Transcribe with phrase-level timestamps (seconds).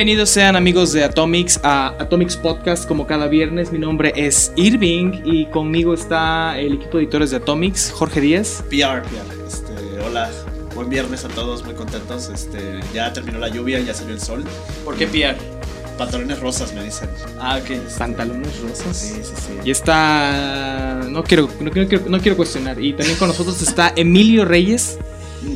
[0.00, 3.70] Bienvenidos sean amigos de Atomics a Atomics Podcast como cada viernes.
[3.70, 8.64] Mi nombre es Irving y conmigo está el equipo de editores de Atomics, Jorge Díaz.
[8.70, 9.46] PR, PR.
[9.46, 10.30] Este, hola,
[10.74, 12.30] buen viernes a todos, muy contentos.
[12.30, 14.42] Este, ya terminó la lluvia, ya salió el sol.
[14.86, 15.36] ¿Por qué PR?
[15.98, 17.10] Pantalones rosas me dicen.
[17.38, 17.86] Ah, ok.
[17.98, 18.96] Pantalones rosas.
[18.96, 19.52] Sí, sí, sí.
[19.66, 21.02] Y está...
[21.10, 22.82] No quiero, no, quiero, no quiero cuestionar.
[22.82, 24.98] Y también con nosotros está Emilio Reyes.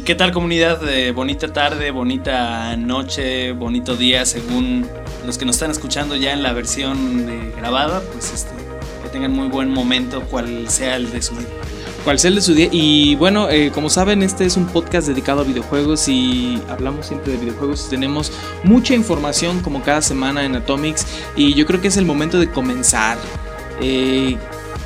[0.06, 0.88] ¿Qué tal comunidad?
[0.88, 4.86] Eh, bonita tarde, bonita noche, bonito día, según
[5.26, 8.54] los que nos están escuchando ya en la versión eh, grabada, pues este,
[9.02, 11.48] que tengan muy buen momento, cual sea el de su vida.
[12.02, 12.70] Cual sea el de su día.
[12.72, 17.32] Y bueno, eh, como saben, este es un podcast dedicado a videojuegos y hablamos siempre
[17.32, 17.90] de videojuegos.
[17.90, 21.06] Tenemos mucha información como cada semana en Atomics
[21.36, 23.18] y yo creo que es el momento de comenzar.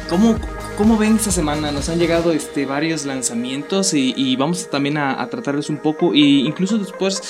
[0.08, 0.36] ¿cómo,
[0.78, 1.72] ¿Cómo ven esta semana?
[1.72, 6.14] Nos han llegado este, varios lanzamientos y, y vamos también a, a, tratarles un poco.
[6.14, 7.20] Y incluso después,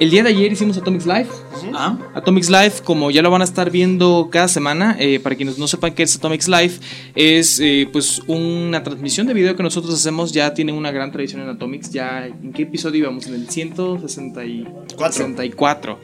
[0.00, 1.26] el día de ayer hicimos Atomics Live.
[1.74, 5.58] Ah, Atomics Live, como ya lo van a estar viendo cada semana, eh, para quienes
[5.58, 6.72] no sepan qué es Atomics Live,
[7.14, 10.32] es eh, pues una transmisión de video que nosotros hacemos.
[10.32, 11.90] Ya tiene una gran tradición en Atomics.
[11.90, 13.26] Ya, ¿en qué episodio íbamos?
[13.26, 15.98] En el 164.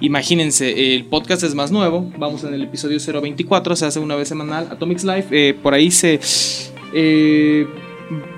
[0.00, 2.12] Imagínense, el podcast es más nuevo.
[2.16, 4.68] Vamos en el episodio 024, se hace una vez semanal.
[4.70, 6.20] Atomics Live, eh, por ahí se.
[6.92, 7.66] Eh,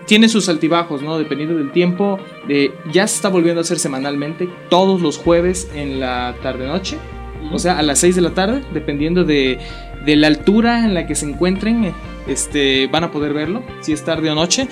[0.06, 1.18] tiene sus altibajos, ¿no?
[1.18, 2.18] Dependiendo del tiempo.
[2.48, 6.98] Eh, ya se está volviendo a hacer semanalmente, todos los jueves en la tarde-noche.
[7.52, 9.58] O sea, a las 6 de la tarde, dependiendo de,
[10.04, 11.92] de, la altura en la que se encuentren,
[12.26, 14.68] este, van a poder verlo, si es tarde o noche.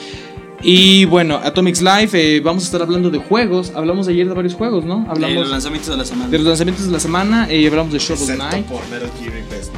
[0.64, 3.72] Y bueno, Atomics Live, eh, vamos a estar hablando de juegos.
[3.74, 5.06] Hablamos ayer de varios juegos, ¿no?
[5.10, 6.30] Hablamos de los lanzamientos de la semana.
[6.30, 8.66] De los lanzamientos de la semana y eh, hablamos de Shovel Knight.
[8.66, 9.72] por Metal Gear y Best.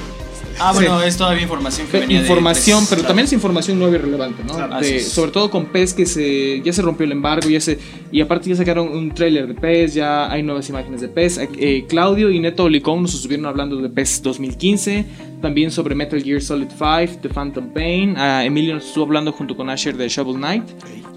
[0.59, 1.09] Ah, bueno, Sí.
[1.09, 3.09] es todavía información que Fe- venía información, de pero claro.
[3.09, 4.55] también es información nueva y relevante, ¿no?
[4.55, 4.81] Claro.
[4.81, 7.79] De- sobre todo con PES que se ya se rompió el embargo, ya se
[8.11, 11.41] y aparte ya sacaron un tráiler de PES, ya hay nuevas imágenes de PES.
[11.59, 15.05] Eh, Claudio y Neto Olicón nos estuvieron hablando de PES 2015,
[15.43, 18.15] también sobre Metal Gear Solid 5, The Phantom Pain.
[18.17, 20.65] Ah, Emilio nos estuvo hablando junto con Asher de Shovel Knight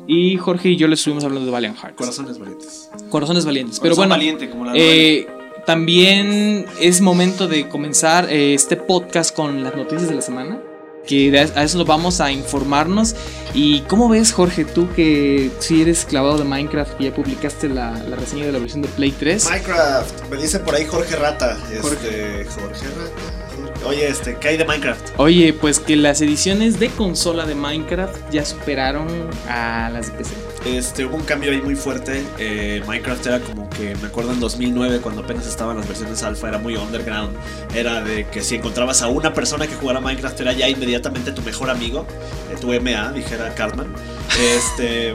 [0.07, 1.95] y Jorge y yo les estuvimos hablando de Valiant Hearts.
[1.97, 2.89] Corazones valientes.
[3.09, 3.79] Corazones valientes.
[3.79, 5.27] Pero Pero bueno, valiente, como la eh,
[5.69, 10.59] también es momento de comenzar eh, este podcast con las noticias de la semana.
[11.05, 13.15] Que a eso nos vamos a informarnos.
[13.53, 17.91] ¿Y cómo ves, Jorge, tú que si eres clavado de Minecraft y ya publicaste la,
[18.09, 19.45] la reseña de la versión de Play 3?
[19.45, 20.29] Minecraft.
[20.31, 21.55] Me dice por ahí Jorge Rata.
[21.65, 22.45] Este, Jorge.
[22.45, 23.85] Jorge, Rata.
[23.85, 25.11] Oye, este, ¿qué hay de Minecraft?
[25.17, 29.07] Oye, pues que las ediciones de consola de Minecraft ya superaron
[29.47, 30.48] a las de PC.
[30.65, 32.23] Este, hubo un cambio ahí muy fuerte.
[32.37, 36.49] Eh, Minecraft era como que, me acuerdo en 2009, cuando apenas estaban las versiones alfa,
[36.49, 37.35] era muy underground.
[37.73, 41.41] Era de que si encontrabas a una persona que jugara Minecraft, era ya inmediatamente tu
[41.41, 42.05] mejor amigo,
[42.51, 43.93] eh, tu MA, dijera Cartman.
[44.39, 45.13] Este.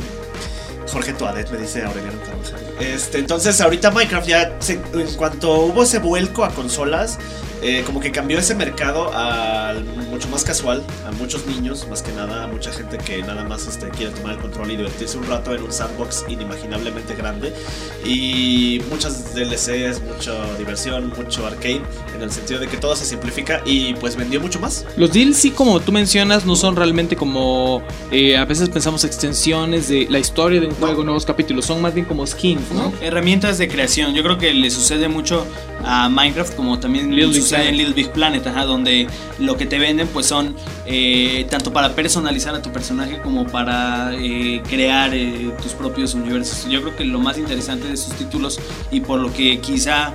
[0.90, 2.60] Jorge Tuadet me dice Aureliano Carvajal.
[2.78, 7.18] Este, entonces, ahorita Minecraft ya, en cuanto hubo ese vuelco a consolas,
[7.62, 12.12] eh, como que cambió ese mercado al mucho más casual, a muchos niños, más que
[12.12, 15.26] nada, a mucha gente que nada más este, quiere tomar el control y divertirse un
[15.26, 17.52] rato en un sandbox inimaginablemente grande.
[18.04, 21.82] Y muchas DLCs, mucha diversión, mucho arcade,
[22.14, 24.84] en el sentido de que todo se simplifica y pues vendió mucho más.
[24.96, 27.82] Los deals, sí, como tú mencionas, no son realmente como.
[28.10, 31.64] eh, a veces pensamos extensiones de la historia de un juego, nuevos capítulos.
[31.64, 32.92] Son más bien como skins, ¿no?
[33.00, 34.14] herramientas de creación.
[34.14, 35.46] Yo creo que le sucede mucho
[35.84, 39.06] a Minecraft como también Little sucede en Little Big Planet, ajá, donde
[39.38, 40.54] lo que te venden pues son
[40.86, 46.68] eh, tanto para personalizar a tu personaje como para eh, crear eh, tus propios universos.
[46.68, 48.58] Yo creo que lo más interesante de sus títulos
[48.90, 50.14] y por lo que quizá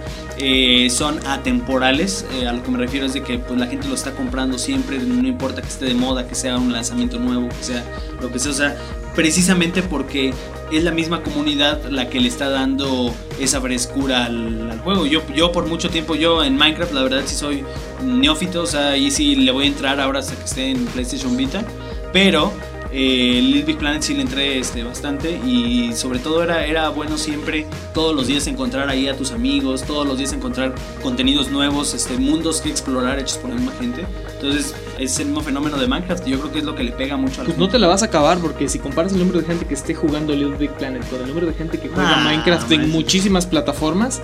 [0.89, 4.11] son atemporales, a lo que me refiero es de que pues, la gente lo está
[4.11, 7.83] comprando siempre, no importa que esté de moda, que sea un lanzamiento nuevo, que sea
[8.21, 8.77] lo que sea, o sea,
[9.19, 10.33] precisamente porque
[10.71, 15.05] es la misma comunidad la que le está dando esa frescura al, juego.
[15.05, 17.65] Yo, yo por mucho tiempo, yo en Minecraft, la verdad sí soy
[18.01, 21.35] neófito, o sea, ahí sí le voy a entrar ahora hasta que esté en PlayStation
[21.35, 21.65] Vita,
[22.13, 22.53] pero
[22.93, 27.17] eh, Little Big Planet sí le entré este, bastante y sobre todo era, era bueno
[27.17, 30.73] siempre todos los días encontrar ahí a tus amigos, todos los días encontrar
[31.03, 34.05] contenidos nuevos, este, mundos que explorar hechos por la misma gente.
[34.35, 36.91] Entonces es el mismo fenómeno de Minecraft y yo creo que es lo que le
[36.91, 39.19] pega mucho a la Pues no te la vas a acabar porque si comparas el
[39.19, 41.87] número de gente que esté jugando Little Big Planet con el número de gente que
[41.89, 44.21] juega Ah, Minecraft en muchísimas plataformas,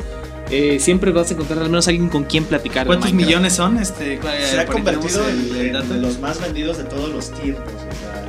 [0.52, 2.86] eh, siempre vas a encontrar al menos alguien con quien platicar.
[2.86, 3.78] ¿Cuántos millones son?
[3.78, 4.20] Este,
[4.50, 7.64] Se ha convertido el- el en, en los más vendidos de todos los tiempos.
[7.74, 8.24] O sea,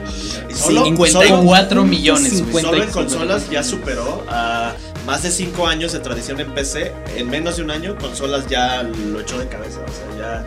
[0.48, 2.30] el- Sí, solo- 54 solo- millones.
[2.32, 2.44] güey.
[2.44, 4.72] 50 Solo en consolas ya superó a
[5.06, 6.92] más de 5 años de tradición en PC.
[7.16, 9.80] En menos de un año, consolas ya lo echó de cabeza.
[9.80, 10.44] O sea, ya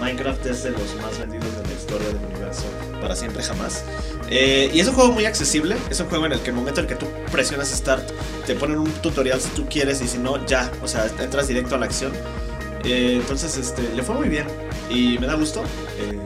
[0.00, 2.64] Minecraft es de los más vendidos de la historia del universo.
[3.00, 3.84] para siempre jamás.
[4.30, 6.80] Eh, y es un juego muy accesible, es un juego en el que el momento
[6.80, 8.10] en que tú presionas Start
[8.46, 11.76] te ponen un tutorial si tú quieres y si no, ya, o sea, entras directo
[11.76, 12.12] a la acción.
[12.84, 14.46] Eh, entonces, este, le fue muy bien
[14.90, 15.62] y me da gusto.
[15.98, 16.18] Eh,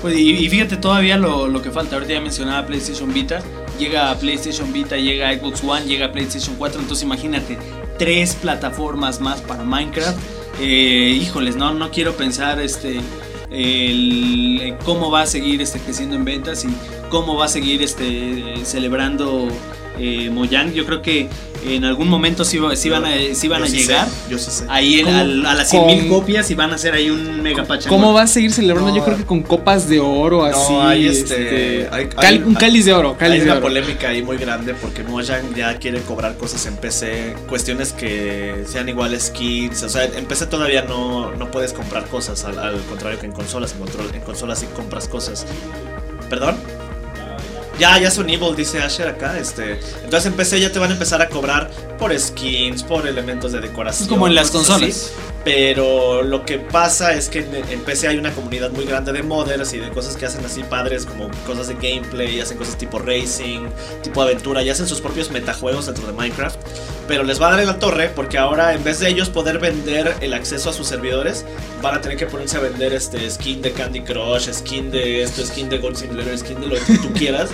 [0.00, 3.42] pues, y, fíjate todavía lo, lo, que falta, ahorita ya mencionaba PlayStation Vita,
[3.78, 7.58] llega a PlayStation Vita, llega a Xbox One, llega a PlayStation 4, entonces imagínate,
[7.98, 10.18] tres plataformas más para Minecraft.
[10.62, 13.00] Híjoles, no, no quiero pensar este
[13.50, 16.68] el, cómo va a seguir este, creciendo en ventas y
[17.08, 19.48] cómo va a seguir este, celebrando
[19.98, 20.72] eh, Mojang.
[20.72, 21.28] Yo creo que
[21.66, 23.10] en algún momento sí, van a,
[23.48, 24.06] van a llegar.
[24.28, 24.66] yo sí sé.
[24.68, 28.00] Ahí a, las 100 mil copias y van a hacer ahí un mega pachangón.
[28.00, 28.94] ¿Cómo va a seguir celebrando?
[28.94, 30.72] Yo creo que con copas de oro así.
[30.72, 33.16] No, hay este, este un cáliz de oro.
[33.18, 37.34] hay una polémica ahí muy grande porque Mojang ya quiere cobrar cosas en PC.
[37.48, 39.82] Cuestiones que sean iguales skins.
[39.82, 42.44] O sea, en PC todavía no, no puedes comprar cosas.
[42.44, 43.74] Al, al contrario que en consolas.
[43.74, 45.46] En, en consolas sí compras cosas.
[46.28, 46.56] ¿Perdón?
[47.78, 49.38] Ya, ya son evil, dice Asher acá.
[49.38, 53.52] Este, entonces en PC ya te van a empezar a cobrar por skins, por elementos
[53.52, 54.08] de decoración.
[54.08, 55.12] Como en las consolas.
[55.44, 59.74] Pero lo que pasa es que en, PC hay una comunidad muy grande de modders
[59.74, 63.68] y de cosas que hacen así padres, como cosas de gameplay, hacen cosas tipo racing,
[64.02, 66.58] tipo aventura, y hacen sus propios metajuegos dentro de Minecraft.
[67.06, 69.58] Pero les va a dar en la torre porque ahora en vez de ellos poder
[69.58, 71.44] vender el acceso a sus servidores,
[71.82, 75.44] van a tener que ponerse a vender este skin de Candy Crush, skin de esto,
[75.44, 77.50] skin de Gold Simulator, skin de lo que tú quieras.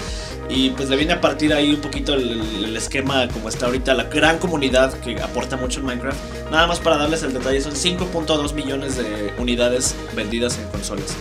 [0.50, 4.04] Y pues le viene a partir ahí un poquito el, esquema como está ahorita, la
[4.04, 6.50] gran comunidad que aporta mucho en Minecraft.
[6.50, 11.14] Nada más para darles el detalle, son 5.2 millones de unidades vendidas en consolas.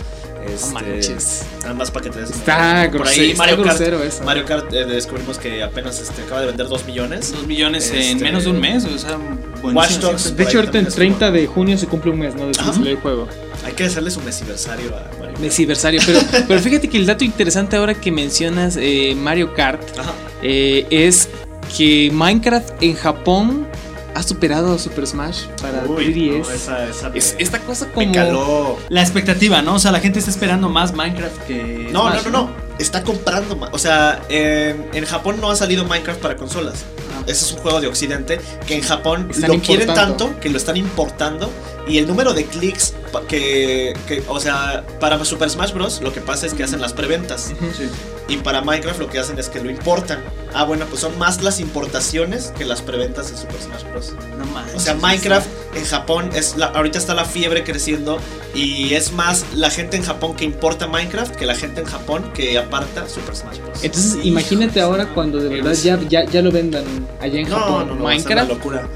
[0.46, 1.16] Este,
[1.62, 4.24] nada más para que te des Está Por ahí Mario Kart, eso.
[4.24, 7.32] Mario Kart eh, descubrimos que apenas este, acaba de vender 2 millones.
[7.32, 9.18] 2 millones en este, menos de un mes, o sea,
[9.62, 12.46] Watch Dogs, De hecho, ahorita el 30 de junio se cumple un mes, ¿no?
[12.46, 13.28] Desde el juego.
[13.64, 15.38] Hay que hacerle su mesiversario a Mario Kart.
[15.38, 19.82] Mesiversario, pero, pero fíjate que el dato interesante ahora que mencionas eh, Mario Kart
[20.42, 21.28] eh, es
[21.76, 23.66] que Minecraft en Japón
[24.20, 27.14] ha superado a Super Smash para 3DS.
[27.14, 29.74] es, esta cosa como la expectativa, ¿no?
[29.74, 32.50] O sea, la gente está esperando más Minecraft que No, no, no, no.
[32.78, 33.70] Está comprando más.
[33.72, 36.84] O sea, en Japón no ha salido Minecraft para consolas.
[37.14, 37.22] Ah.
[37.26, 40.76] Ese es un juego de occidente que en Japón lo quieren tanto que lo están
[40.76, 41.50] importando
[41.88, 42.94] y el número de clics
[43.28, 46.00] que, que, o sea, para Super Smash Bros.
[46.00, 47.52] lo que pasa es que hacen las preventas.
[48.28, 50.22] Y para Minecraft lo que hacen es que lo importan.
[50.54, 54.12] Ah, bueno, pues son más las importaciones que las preventas de Super Smash Bros.
[54.38, 54.72] No más.
[54.74, 58.18] O sea, Minecraft en Japón es la, ahorita está la fiebre creciendo
[58.54, 62.30] y es más la gente en Japón que importa Minecraft que la gente en Japón
[62.34, 63.82] que aparta Super Smash Bros.
[63.82, 66.84] Entonces, imagínate ahora cuando de verdad ya, ya, ya lo vendan
[67.20, 67.88] allá en Japón.
[67.88, 68.48] No, no, Minecraft.
[68.48, 68.88] locura.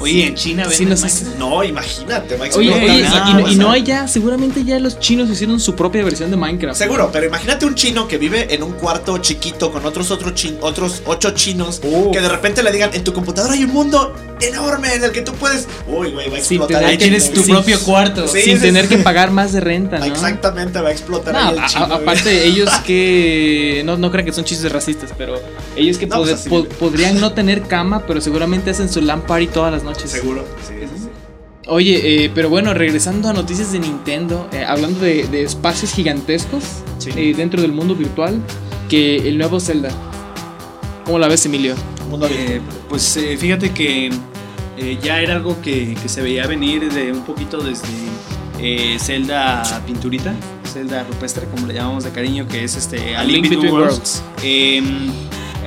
[0.00, 0.98] Oye, en China venden
[1.38, 3.04] no, imagínate, Oye,
[3.50, 6.78] y, no hay ya, seguramente ya los chinos hicieron su propia versión de Minecraft.
[6.78, 11.02] Seguro, pero imagínate un chino que vive en un cuarto chiquito con otros otros, otros
[11.06, 11.80] ocho chinos
[12.12, 15.20] que de repente le digan, en tu computadora hay un mundo enorme en el que
[15.20, 15.68] tú puedes...
[15.86, 16.84] Uy, güey, va a explotar.
[16.84, 18.26] Ahí tienes tu propio cuarto.
[18.26, 20.06] sin tener que pagar más de renta, ¿no?
[20.06, 23.82] Exactamente, va a explotar ahí el chino, Aparte, ellos que...
[23.84, 25.40] No, no crean que son chistes racistas, pero
[25.76, 26.46] ellos que pues
[26.78, 30.74] podrían no tener cama, pero seguramente hacen su LAN party todas las noches Seguro, sí,
[31.66, 36.64] Oye, eh, pero bueno, regresando a noticias de Nintendo, eh, hablando de, espacios gigantescos
[37.14, 38.40] eh, dentro del mundo virtual,
[38.88, 39.90] que el nuevo Zelda.
[41.04, 41.74] ¿Cómo la ves, Emilio?
[42.88, 44.10] pues fíjate que
[45.00, 50.34] ya era algo que, se veía venir de un poquito desde Zelda Pinturita,
[50.72, 54.24] Zelda Rupestre, como le llamamos de cariño, que es este A Link, Between Worlds.
[54.42, 55.12] Em,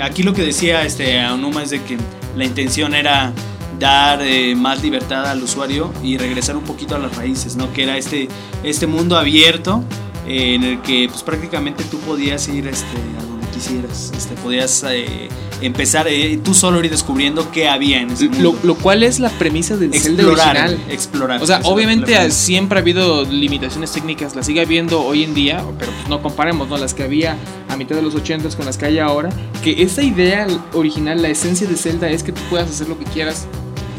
[0.01, 1.97] aquí lo que decía este Aonuma es de que
[2.35, 3.31] la intención era
[3.79, 7.71] dar eh, más libertad al usuario y regresar un poquito a las raíces, ¿no?
[7.73, 8.27] Que era este,
[8.63, 9.83] este mundo abierto
[10.27, 14.85] eh, en el que pues prácticamente tú podías ir este, a donde quisieras, este, podías
[14.87, 15.29] eh,
[15.61, 16.07] empezar
[16.43, 18.57] tú solo ir descubriendo qué había en ese mundo.
[18.63, 20.79] Lo, cual es la premisa del explorar, original.
[20.89, 21.41] Explorar.
[21.41, 25.91] O sea, obviamente siempre ha habido limitaciones técnicas, las sigue habiendo hoy en día, pero
[25.91, 26.77] pues no comparemos, ¿no?
[26.77, 27.37] Las que había
[27.69, 29.29] a mitad de los 80 con las que hay ahora,
[29.63, 33.05] que esa idea original, la esencia de Zelda es que tú puedas hacer lo que
[33.05, 33.47] quieras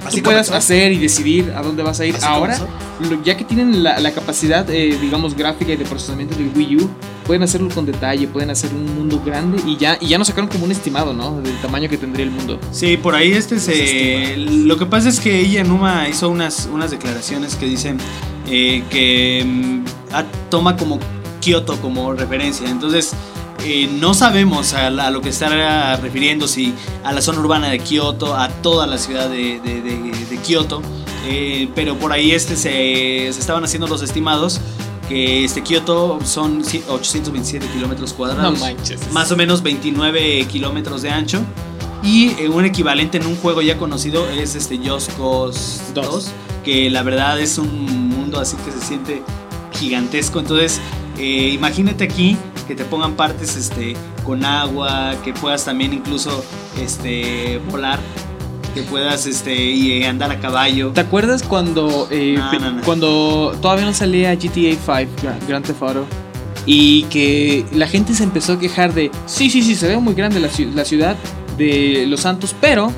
[0.04, 2.16] Así puedas hacer y decidir a dónde vas a ir.
[2.22, 2.58] Ahora,
[3.24, 6.90] ya que tienen la, capacidad, eh, digamos, gráfica y de procesamiento del Wii U,
[7.26, 10.48] pueden hacerlo con detalle, pueden hacer un mundo grande y ya, y ya nos sacaron
[10.48, 11.40] como un estimado, ¿no?
[11.40, 12.58] Del tamaño que tendría el mundo.
[12.70, 14.36] Sí, por ahí este se...
[14.36, 17.98] Lo que pasa es que ella, Numa, hizo unas, unas declaraciones que dicen
[18.48, 19.84] eh, que mm,
[20.50, 20.98] toma como
[21.40, 22.68] Kioto como referencia.
[22.68, 23.14] Entonces
[23.64, 28.34] eh, no sabemos a, lo que está refiriendo, si a la zona urbana de Kioto,
[28.36, 29.60] a toda la ciudad de,
[30.44, 30.82] Kioto,
[31.26, 34.60] eh, pero por ahí este se, estaban haciendo los estimados
[35.08, 38.60] que este Kioto son ci- 827 kilómetros No cuadrados.
[38.60, 39.00] manches.
[39.12, 41.40] más o menos 29 kilómetros de ancho.
[42.02, 46.24] Y eh, un equivalente en un juego ya conocido es este Just Cause Dos.
[46.26, 46.28] 2,
[46.64, 49.22] que la verdad es un mundo así que se siente
[49.78, 50.38] gigantesco.
[50.40, 50.80] Entonces,
[51.18, 53.94] eh, imagínate aquí que te pongan partes este,
[54.24, 56.44] con agua, que puedas también incluso
[56.80, 57.98] este, volar,
[58.74, 60.90] que puedas este, y, andar a caballo.
[60.92, 62.82] ¿Te acuerdas cuando eh, No, no, no.
[62.82, 64.82] cuando todavía no salía GTA 5
[65.22, 66.06] Gra- Grand Theft Auto
[66.66, 70.14] y que la gente se empezó a quejar de sí sí sí se ve muy
[70.14, 71.14] grande la, la ciudad
[71.58, 72.90] de Los Santos pero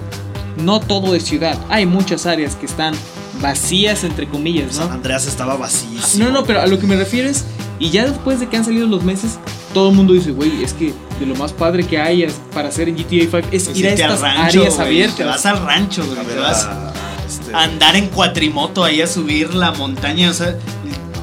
[0.63, 2.95] no todo es ciudad hay muchas áreas que están
[3.43, 4.95] vacías entre comillas San ¿no?
[4.95, 6.25] Andreas estaba vacíísimo.
[6.27, 7.45] No, no, pero a lo que me refiero es,
[7.81, 9.39] y ya después de que han salido los meses,
[9.77, 12.69] todo el mundo dice, güey, es que de lo más padre que hay es- para
[12.71, 15.17] hacer en GTA 5 es ir a estas rancho, áreas abiertas.
[15.19, 16.27] Te vas al rancho, güey.
[16.27, 16.93] Te vas a-
[17.29, 20.31] este- a andar en cuatrimoto ahí a subir la montaña.
[20.31, 20.57] O sea,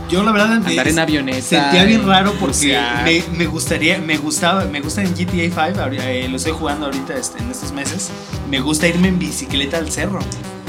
[0.08, 1.42] yo la verdad me Andar en avioneta.
[1.42, 6.00] sentía bien raro porque me, me gustaría, me gustaba, me gusta en GTA 5, ahori-
[6.00, 8.12] eh, lo estoy jugando ahorita este, en estos meses.
[8.52, 10.20] Me gusta irme en bicicleta al cerro.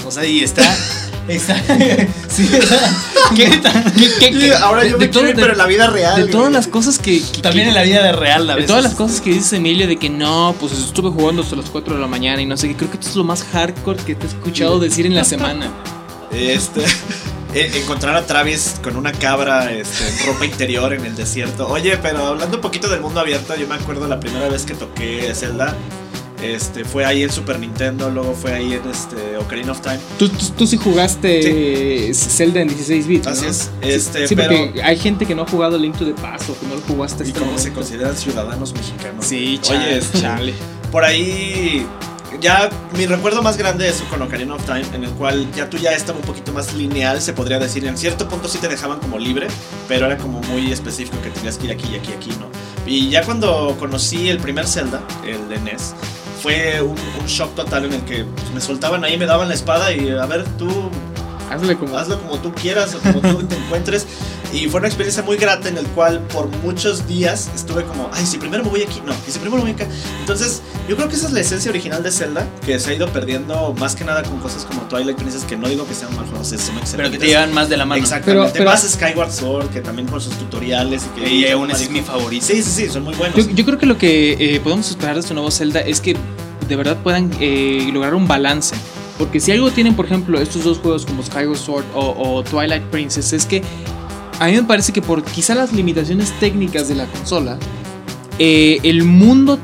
[0.07, 0.63] O sea, y está.
[1.29, 1.57] está
[2.29, 2.49] sí,
[3.37, 5.67] ¿Qué- qué- qué- qué- ahora yo de me todo- quiero ir, de- pero en la
[5.67, 6.17] vida real.
[6.17, 6.33] De güey.
[6.33, 7.21] todas las cosas que.
[7.23, 8.69] que- También que- en la vida de real, a De veces.
[8.69, 11.95] todas las cosas que dice Emilio de que no, pues estuve jugando hasta las 4
[11.95, 14.15] de la mañana y no sé qué, creo que esto es lo más hardcore que
[14.15, 15.71] te he escuchado decir en la semana.
[16.31, 16.83] Este,
[17.55, 21.69] eh, encontrar a Travis con una cabra este, en ropa interior en el desierto.
[21.69, 24.75] Oye, pero hablando un poquito del mundo abierto, yo me acuerdo la primera vez que
[24.75, 25.75] toqué Zelda.
[26.43, 29.99] Este, fue ahí en Super Nintendo, luego fue ahí en este, Ocarina of Time.
[30.19, 33.27] Tú, tú, tú sí jugaste Zelda en 16 bits.
[33.27, 33.51] Así ¿no?
[33.51, 33.71] es.
[33.81, 36.59] Este, Sí, pero porque hay gente que no ha jugado Link to the Past o
[36.59, 39.25] que no lo jugó hasta y este como se consideran ciudadanos mexicanos.
[39.25, 40.55] Sí, Oye, este, chale.
[40.91, 41.87] por ahí
[42.41, 45.77] ya mi recuerdo más grande es con Ocarina of Time en el cual ya tú
[45.77, 48.99] ya estaba un poquito más lineal se podría decir en cierto punto sí te dejaban
[48.99, 49.47] como libre
[49.89, 52.49] pero era como muy específico que tenías que ir aquí y aquí y aquí no
[52.87, 55.95] y ya cuando conocí el primer Zelda el de NES
[56.45, 59.55] fue un, un shock total en el que pues, me soltaban ahí me daban la
[59.55, 60.69] espada y a ver tú
[61.51, 61.97] Hazle como.
[61.97, 64.07] hazlo como tú quieras o como tú te encuentres.
[64.53, 68.27] Y fue una experiencia muy grata en el cual por muchos días estuve como, ay,
[68.27, 69.91] si primero me voy aquí, no, y si primero me voy acá.
[70.21, 73.09] Entonces, yo creo que esa es la esencia original de Zelda, que se ha ido
[73.09, 76.27] perdiendo más que nada con cosas como Twilight Princess, que no digo que sean mal
[76.27, 76.95] juegos, son excelentes.
[76.97, 78.03] Pero que te llevan más de la mano.
[78.03, 78.53] Exactamente.
[78.53, 81.33] Pero- pero- más Skyward Sword, que también con sus tutoriales y que...
[81.35, 82.45] Y aún es mi favorito.
[82.47, 83.37] Sí, sí, sí, son muy buenos.
[83.37, 86.17] Yo, yo creo que lo que eh, podemos esperar de este nuevo Zelda es que
[86.69, 88.75] de verdad puedan eh, lograr un balance.
[89.19, 92.83] Porque si algo tienen, por ejemplo, estos dos juegos como Skyward Sword o, o Twilight
[92.85, 93.63] Princess, es que
[94.41, 97.57] a mí me parece que por quizá las limitaciones técnicas de la consola,
[98.41, 99.61] eh, el mundo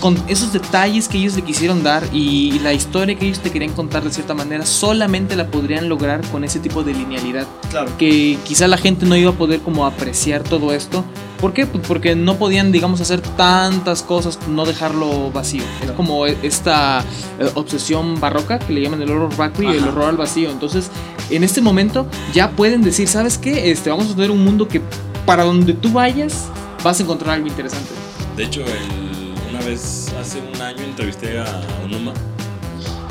[0.00, 3.72] con esos detalles que ellos le quisieron dar y la historia que ellos te querían
[3.72, 7.90] contar de cierta manera, solamente la podrían lograr con ese tipo de linealidad claro.
[7.98, 11.04] que quizá la gente no iba a poder como apreciar todo esto.
[11.40, 11.66] ¿Por qué?
[11.66, 15.62] Pues porque no podían, digamos, hacer tantas cosas, no dejarlo vacío.
[15.62, 15.96] Es Claro.
[15.96, 17.04] como esta
[17.38, 20.50] eh, obsesión barroca que le llaman el horror vacui y el horror al vacío.
[20.50, 20.90] Entonces,
[21.30, 23.70] en este momento ya pueden decir, ¿sabes qué?
[23.70, 24.82] Este, vamos a tener un mundo que
[25.24, 26.46] para donde tú vayas
[26.82, 27.88] vas a encontrar algo interesante.
[28.36, 29.09] De hecho, el-
[29.50, 31.44] una vez hace un año entrevisté a
[31.84, 32.12] Onuma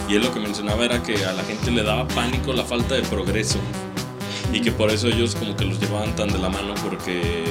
[0.07, 2.95] y él lo que mencionaba era que a la gente le daba pánico la falta
[2.95, 3.59] de progreso
[4.51, 7.43] y que por eso ellos como que los llevaban tan de la mano porque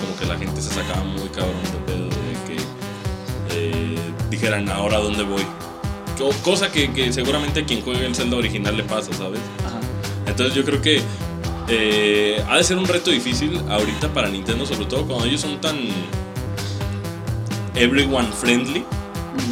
[0.00, 2.10] como que la gente se sacaba muy cabrón de pedo de
[2.46, 2.56] que
[3.50, 3.98] eh,
[4.30, 5.42] dijeran ahora dónde voy.
[6.16, 9.40] Co- Cosa que, que seguramente a quien juegue el Zelda original le pasa, ¿sabes?
[10.26, 11.02] Entonces yo creo que
[11.68, 15.60] eh, ha de ser un reto difícil ahorita para Nintendo, sobre todo cuando ellos son
[15.60, 15.76] tan
[17.76, 18.84] everyone friendly.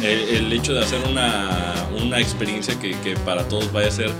[0.01, 4.11] El, el hecho de hacer una, una experiencia que, que para todos vaya a ser,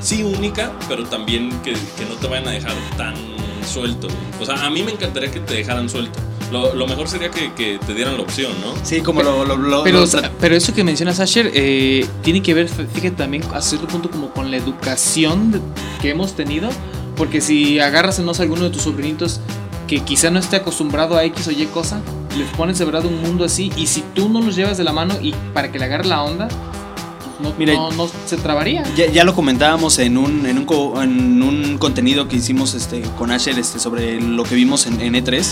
[0.00, 3.14] sí, única, pero también que, que no te vayan a dejar tan
[3.66, 4.06] suelto.
[4.40, 6.18] O sea, a mí me encantaría que te dejaran suelto.
[6.52, 8.72] Lo, lo mejor sería que, que te dieran la opción, ¿no?
[8.82, 10.06] Sí, como lo, lo, lo- Pero, lo-
[10.40, 14.30] pero eso que mencionas, Asher, eh, tiene que ver, fíjate, también a cierto punto como
[14.30, 15.60] con la educación
[16.00, 16.70] que hemos tenido.
[17.16, 19.40] Porque si agarras, no sé, alguno de tus sobrinitos
[19.88, 22.00] que quizá no esté acostumbrado a X o Y cosa,
[22.38, 23.70] les pones de verdad un mundo así.
[23.76, 26.22] Y si tú no los llevas de la mano y para que le agarre la
[26.22, 26.48] onda,
[27.40, 28.82] no, Mira, no, no se trabaría.
[28.96, 33.02] Ya, ya lo comentábamos en un, en un, co- en un contenido que hicimos este,
[33.16, 35.46] con Asher este, sobre lo que vimos en, en E3,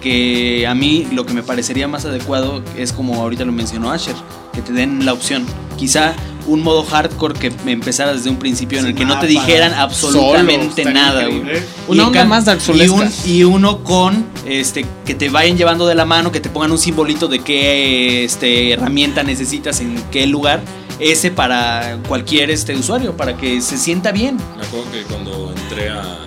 [0.00, 4.14] que a mí lo que me parecería más adecuado es como ahorita lo mencionó Asher,
[4.52, 5.44] que te den la opción.
[5.78, 6.14] Quizá
[6.46, 10.84] un modo hardcore que empezara desde un principio en el que no te dijeran absolutamente
[10.86, 11.26] nada.
[11.26, 11.42] güey.
[11.88, 15.86] Una Y onda más Dark y, un- y uno con este que te vayan llevando
[15.86, 20.26] de la mano, que te pongan un simbolito de qué este, herramienta necesitas en qué
[20.26, 20.60] lugar.
[20.98, 24.36] Ese para cualquier este usuario, para que se sienta bien.
[24.58, 26.18] Me acuerdo que cuando entré a,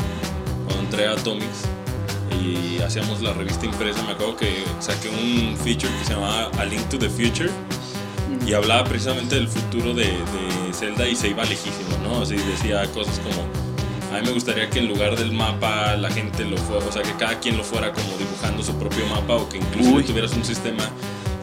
[0.66, 1.63] cuando entré a Atomics
[2.86, 6.82] hacíamos la revista impresa, me acuerdo que saqué un feature que se llamaba A Link
[6.90, 7.50] to the Future
[8.46, 12.22] y hablaba precisamente del futuro de, de Zelda y se iba lejísimo, ¿no?
[12.22, 13.42] Así decía cosas como,
[14.16, 17.02] a mí me gustaría que en lugar del mapa la gente lo fuera, o sea,
[17.04, 20.44] que cada quien lo fuera como dibujando su propio mapa o que incluso tuvieras un
[20.44, 20.84] sistema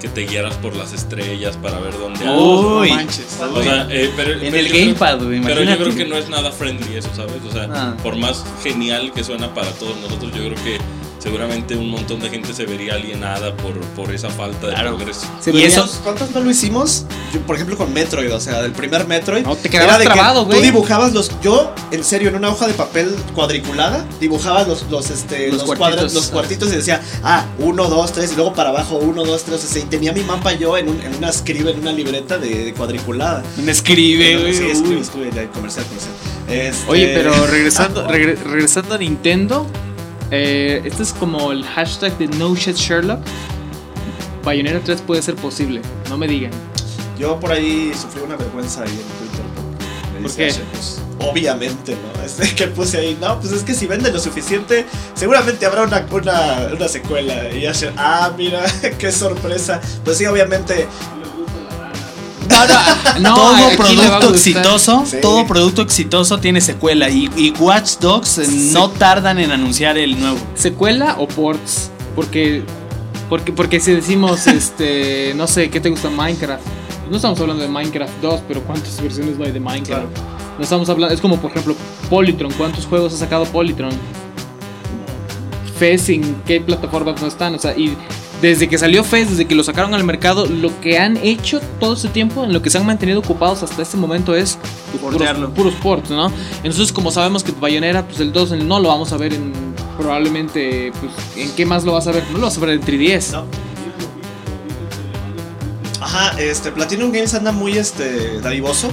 [0.00, 2.88] que te guiaras por las estrellas para ver dónde Uy.
[2.90, 3.38] no manches.
[3.40, 6.16] o sea, eh, pero, En pero el creo- gamepad, güey, Pero yo creo que no
[6.16, 7.36] es nada friendly eso, ¿sabes?
[7.46, 7.94] O sea, Ah.
[8.02, 10.78] por más genial que suena para todos nosotros, yo creo que
[11.20, 14.96] seguramente un montón de gente se vería alienada por, por esa falta de Claro.
[14.96, 15.26] progreso.
[15.40, 17.04] Se Y eso- ¿Cuántos- ¿Cuántos no lo hicimos?
[17.32, 19.44] Yo, por ejemplo, con Metroid, o sea, del primer Metroid.
[19.44, 20.58] No, te quedabas era de trabado, güey.
[20.58, 21.30] Tú dibujabas los.
[21.42, 25.64] Yo, en serio, en una hoja de papel cuadriculada, dibujaba los, los, este, Los los,
[25.64, 25.78] cuartitos.
[25.98, 29.44] cuadra- los cuartitos y decía, ah, uno, dos, tres, y luego para abajo, uno, dos,
[29.44, 31.92] tres, o sea, y tenía mi mapa yo en, un, en una escribe, en una
[31.92, 33.42] libreta de, de cuadriculada.
[33.58, 34.70] Me escribe, Sí, güey.
[34.72, 35.00] escribe, uy.
[35.02, 36.14] escribe, ya, comercial, comercial.
[36.48, 39.66] Este- Oye, pero regresando, regre- regresando a Nintendo,
[40.30, 43.20] eh, este es como el hashtag de No Shit Sherlock.
[44.44, 46.52] Bayonetta 3 puede ser posible, no me digan.
[47.18, 49.44] Yo por ahí sufrí una vergüenza ahí en Twitter.
[49.54, 50.46] porque me ¿Por dice qué?
[50.48, 52.20] Asher, pues, obviamente, ¿no?
[52.24, 56.06] Este, que puse ahí, no, pues es que si vende lo suficiente, seguramente habrá una,
[56.10, 57.50] una, una secuela.
[57.52, 58.64] Y Asher, ah, mira,
[58.98, 59.80] qué sorpresa.
[60.04, 60.86] Pues sí, obviamente.
[63.20, 65.16] No, todo producto exitoso, Sí.
[65.22, 70.18] todo producto exitoso tiene secuela y, y Watch Dogs eh, no tardan en anunciar el
[70.20, 70.38] nuevo.
[70.54, 71.90] ¿Secuela o ports?
[72.14, 72.62] Porque,
[73.28, 76.62] porque, porque si decimos, este, no sé, ¿qué te gusta Minecraft?
[77.10, 80.04] No estamos hablando de Minecraft 2, pero ¿cuántas versiones no hay de Minecraft?
[80.58, 81.74] No estamos hablando, es como por ejemplo
[82.08, 83.90] Polytron, ¿cuántos juegos ha sacado Polytron?
[85.78, 87.96] Fez en qué plataformas no están, o sea, y
[88.40, 91.94] desde que salió Fez, desde que lo sacaron al mercado, lo que han hecho todo
[91.94, 94.58] ese tiempo, en lo que se han mantenido ocupados hasta este momento es
[95.00, 95.22] puros,
[95.54, 96.32] puros ports, ¿no?
[96.58, 99.52] Entonces, como sabemos que Bayonetta, pues el 2 no lo vamos a ver en
[99.98, 102.24] probablemente, pues, ¿en qué más lo vas a ver?
[102.32, 103.32] No lo vas a ver en 3DS.
[103.32, 103.44] No.
[106.00, 108.90] Ajá, este Platinum Games anda muy este dadivoso.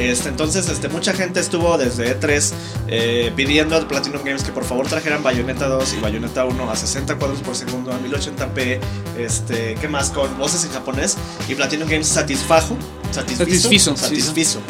[0.00, 2.52] Este, entonces, este, mucha gente estuvo desde E3
[2.88, 6.74] eh, pidiendo a Platinum Games que por favor trajeran Bayonetta 2 y Bayonetta 1 a
[6.74, 8.80] 60 cuadros por segundo, a 1080p,
[9.18, 10.08] este, ¿qué más?
[10.10, 11.18] Con voces en japonés.
[11.48, 12.78] Y Platinum Games satisfajo,
[13.12, 14.60] satisfizo, Satisfizo, satisfizo,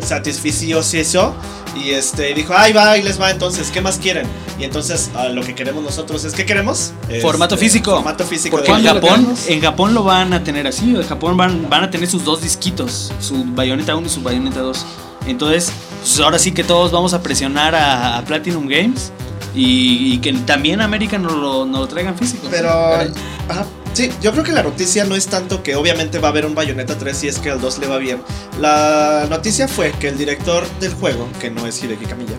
[0.00, 1.34] satisfició sí, eso.
[1.74, 4.26] Y este, dijo, ahí va, ahí les va, entonces, ¿qué más quieren?
[4.58, 6.92] Y entonces, ah, lo que queremos nosotros es, ¿qué queremos?
[7.20, 7.90] Formato Este, físico.
[7.96, 8.56] Formato físico.
[8.56, 11.68] Porque en ¿Cuándo lo Japón, en Japón lo van a tener así, en Japón van,
[11.68, 14.86] van a tener sus dos disquitos, su Bayonetta 1 y su Bayonetta 2.
[15.26, 15.70] Entonces,
[16.00, 19.12] pues ahora sí que todos vamos a presionar a, a Platinum Games
[19.54, 22.48] y, y que también América nos lo, nos lo traigan físico.
[22.50, 26.30] Pero, ajá, sí, yo creo que la noticia no es tanto que obviamente va a
[26.30, 28.22] haber un Bayonetta 3 si es que al 2 le va bien.
[28.60, 32.36] La noticia fue que el director del juego, que no es Hideki Kamiya,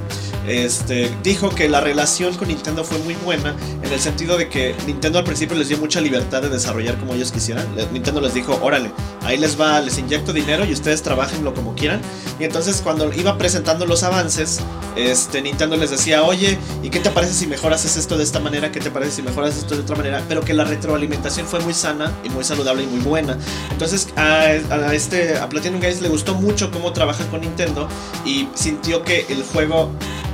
[0.47, 4.75] este, dijo que la relación con Nintendo fue muy buena en el sentido de que
[4.85, 7.65] Nintendo al principio les dio mucha libertad de desarrollar como ellos quisieran.
[7.91, 8.91] Nintendo les dijo, órale,
[9.23, 12.01] ahí les va, les inyecto dinero y ustedes trabajenlo como quieran.
[12.39, 14.59] Y entonces cuando iba presentando los avances,
[14.95, 18.39] este, Nintendo les decía, oye, ¿y qué te parece si mejor haces esto de esta
[18.39, 18.71] manera?
[18.71, 20.23] ¿Qué te parece si mejor haces esto de otra manera?
[20.27, 23.37] Pero que la retroalimentación fue muy sana y muy saludable y muy buena.
[23.71, 24.53] Entonces a,
[24.93, 27.87] este, a Platinum Games le gustó mucho cómo trabajan con Nintendo
[28.25, 29.91] y sintió que el juego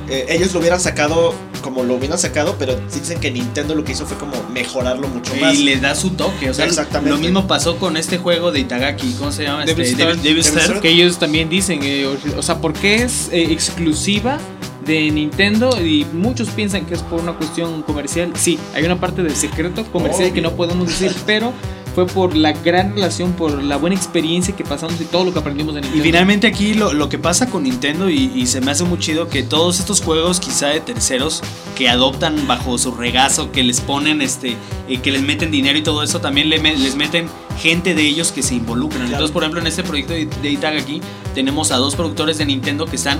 [0.09, 3.93] eh, ellos lo hubieran sacado como lo hubieran sacado, pero dicen que Nintendo lo que
[3.93, 5.55] hizo fue como mejorarlo mucho más.
[5.55, 7.09] Y le da su toque, o sea, Exactamente.
[7.09, 9.63] lo mismo pasó con este juego de Itagaki, ¿cómo se llama?
[9.65, 10.07] Devil Este, Star.
[10.17, 10.63] Devil- Devil Devil Star.
[10.63, 10.81] Star.
[10.81, 14.39] Que ellos también dicen, eh, o o sea, ¿por qué es eh, exclusiva
[14.85, 15.69] de Nintendo?
[15.81, 18.33] Y muchos piensan que es por una cuestión comercial.
[18.35, 21.53] Sí, hay una parte del secreto comercial que no podemos decir, pero
[21.95, 25.39] fue por la gran relación, por la buena experiencia que pasamos y todo lo que
[25.39, 26.03] aprendimos de Y Nintendo.
[26.03, 29.27] finalmente aquí lo, lo que pasa con Nintendo y, y se me hace muy chido
[29.29, 31.41] que todos estos juegos quizá de terceros
[31.75, 34.55] que adoptan bajo su regazo, que les ponen este,
[34.87, 37.27] eh, que les meten dinero y todo eso, también le les meten
[37.59, 39.01] gente de ellos que se involucran.
[39.01, 39.13] Claro.
[39.13, 41.01] Entonces, por ejemplo, en este proyecto de, de Itagaki
[41.35, 43.19] tenemos a dos productores de Nintendo que están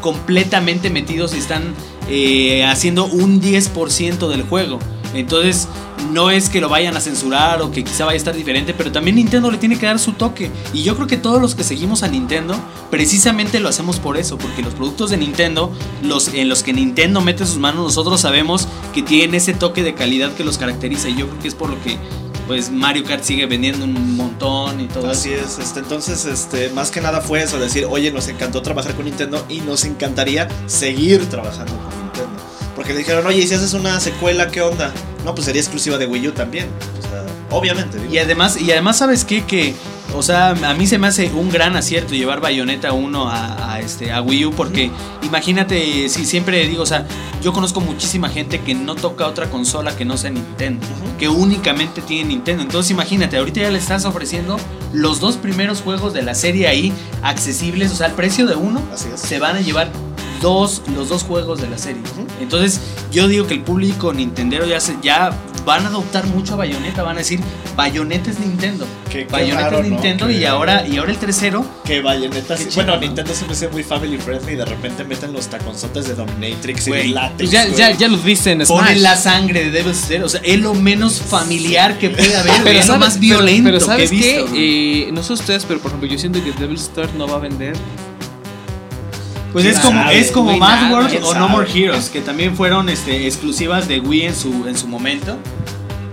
[0.00, 1.74] completamente metidos y están
[2.08, 4.78] eh, haciendo un 10% del juego.
[5.14, 5.68] Entonces,
[6.12, 8.92] no es que lo vayan a censurar o que quizá vaya a estar diferente, pero
[8.92, 10.50] también Nintendo le tiene que dar su toque.
[10.72, 12.56] Y yo creo que todos los que seguimos a Nintendo,
[12.90, 17.20] precisamente lo hacemos por eso, porque los productos de Nintendo, los, en los que Nintendo
[17.20, 21.08] mete sus manos, nosotros sabemos que tienen ese toque de calidad que los caracteriza.
[21.08, 21.98] Y yo creo que es por lo que
[22.46, 25.12] pues Mario Kart sigue vendiendo un montón y todo eso.
[25.12, 28.96] Así es, este, entonces, este, más que nada fue eso, decir, oye, nos encantó trabajar
[28.96, 32.42] con Nintendo y nos encantaría seguir trabajando con Nintendo.
[32.74, 34.92] Porque le dijeron, oye, ¿y si haces una secuela, qué onda?
[35.24, 36.68] No, pues sería exclusiva de Wii U también.
[36.98, 37.98] O sea, obviamente.
[37.98, 38.12] digo.
[38.12, 39.44] Y además, y además ¿sabes qué?
[39.44, 39.74] Que
[40.14, 43.80] o sea, a mí se me hace un gran acierto llevar Bayonetta 1 a, a,
[43.80, 44.90] este, a Wii U porque
[45.22, 47.06] imagínate, si siempre digo, o sea,
[47.42, 50.84] yo conozco muchísima gente que no toca otra consola que no sea Nintendo,
[51.18, 52.62] que únicamente tiene Nintendo.
[52.62, 54.58] Entonces imagínate, ahorita ya le estás ofreciendo
[54.92, 58.82] los dos primeros juegos de la serie ahí accesibles, o sea, al precio de uno,
[58.92, 59.20] Así es.
[59.20, 59.90] se van a llevar
[60.40, 62.02] dos, los dos juegos de la serie.
[62.40, 62.80] Entonces,
[63.12, 65.30] yo digo que el público Nintendero ya, se, ya
[65.64, 67.38] van a adoptar mucho a Bayonetta, van a decir,
[67.76, 68.86] Bayonetta es Nintendo.
[69.10, 69.82] Qué Bayonetta es ¿no?
[69.82, 72.56] Nintendo Que- y ahora y ahora el tercero Que Bayonetta.
[72.56, 73.00] Sí- bueno, ¿no?
[73.00, 76.90] Nintendo me hace muy family friendly y de repente meten los taconzotes de Dominatrix y
[76.90, 77.36] Güey, de látex.
[77.38, 79.00] Pues ya, ya, ya los viste en pone Smash.
[79.02, 82.78] la sangre de Devil's Zero, o sea, es lo menos familiar que puede haber, pero
[82.78, 84.52] es lo más pero- violento pero, sabes que he visto.
[84.54, 85.08] qué?
[85.08, 87.40] Eh, no sé ustedes, pero por ejemplo, yo siento que Devil's Start no va a
[87.40, 87.74] vender.
[89.52, 90.18] Pues ¿Quién es como, sabe?
[90.18, 91.48] es como Mad nada, World ¿quién o No?
[91.48, 95.38] More Heroes, que también fueron este, exclusivas de Wii en su, en su momento.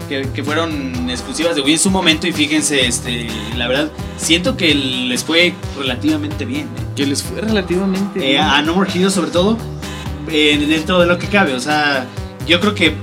[0.09, 4.55] Que, que fueron exclusivas de Wii en su momento y fíjense, este, la verdad, siento
[4.55, 6.67] que les fue relativamente bien.
[6.67, 6.85] ¿eh?
[6.95, 8.19] Que les fue relativamente.
[8.19, 8.43] Eh, bien.
[8.43, 9.57] a No More Heroes sobre todo,
[10.31, 12.05] eh, dentro de lo que cabe, o sea,
[12.47, 12.95] yo creo que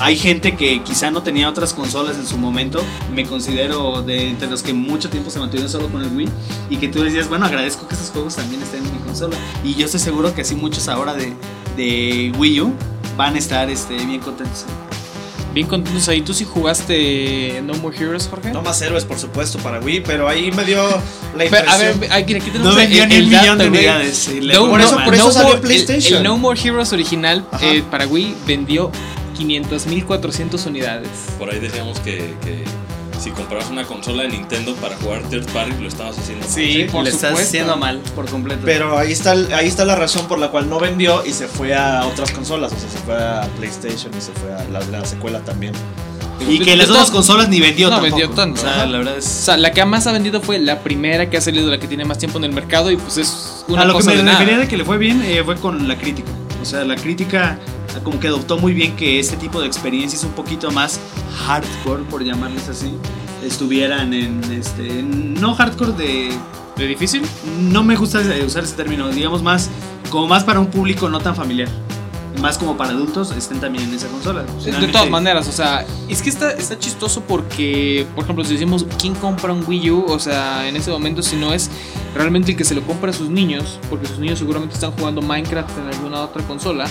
[0.00, 2.82] hay gente que quizá no tenía otras consolas en su momento,
[3.14, 6.28] me considero de entre los que mucho tiempo se mantuvieron solo con el Wii
[6.70, 9.74] y que tú decías, bueno, agradezco que esos juegos también estén en mi consola y
[9.74, 11.32] yo estoy seguro que así muchos ahora de,
[11.76, 12.72] de Wii U
[13.16, 14.64] van a estar este, bien contentos.
[15.54, 16.20] Bien contentos ahí.
[16.20, 18.52] ¿Tú sí jugaste No More Heroes, Jorge?
[18.52, 20.82] No más héroes, por supuesto, para Wii, pero ahí me dio
[21.36, 22.00] la Pero, a impresión.
[22.00, 24.30] ver, aquí, aquí No tenemos vendió el, ni un el millón dato, de unidades.
[24.42, 26.12] No- Por eso- por eso No salió More- PlayStation.
[26.12, 28.92] El, el No More Heroes original eh, para Wii vendió
[29.38, 31.08] 500.400 unidades.
[31.38, 32.64] Por ahí decíamos que, que
[33.20, 36.54] si comprabas una consola de Nintendo para jugar third party, lo estabas haciendo mal.
[36.54, 38.60] Sí, por le estás haciendo mal por completo.
[38.64, 41.48] Pero ahí está, el- ahí está la razón por la cual no vendió y se
[41.48, 42.72] fue a otras consolas.
[42.72, 45.72] O sea, se fue a PlayStation y se fue a la, la secuela también.
[46.48, 48.16] y que las todas- consolas ni vendió No tampoco.
[48.18, 49.26] vendió tanto, O sea, la verdad es...
[49.26, 51.88] O sea, la que más ha vendido fue la primera que ha salido, la que
[51.88, 54.16] tiene más tiempo en el mercado y pues es una a lo que cosa me
[54.18, 54.38] de nada.
[54.38, 56.28] refería de que le fue bien eh, fue con la crítica.
[56.62, 57.58] O sea, la crítica
[58.02, 61.00] como que adoptó muy bien que este tipo de experiencias un poquito más
[61.46, 62.92] hardcore, por llamarles así,
[63.44, 66.30] estuvieran en este no hardcore de
[66.76, 67.22] ¿De difícil?
[67.60, 69.68] no me gusta usar ese término, digamos más
[70.10, 71.68] como más para un público no tan familiar.
[72.40, 74.44] Más como para adultos estén también en esa consola.
[74.64, 78.86] De todas maneras, o sea, es que está, está chistoso porque, por ejemplo, si decimos
[78.96, 81.68] quién compra un Wii U, o sea, en ese momento si no es
[82.14, 85.20] realmente el que se lo compra a sus niños, porque sus niños seguramente están jugando
[85.20, 86.86] Minecraft en alguna otra consola,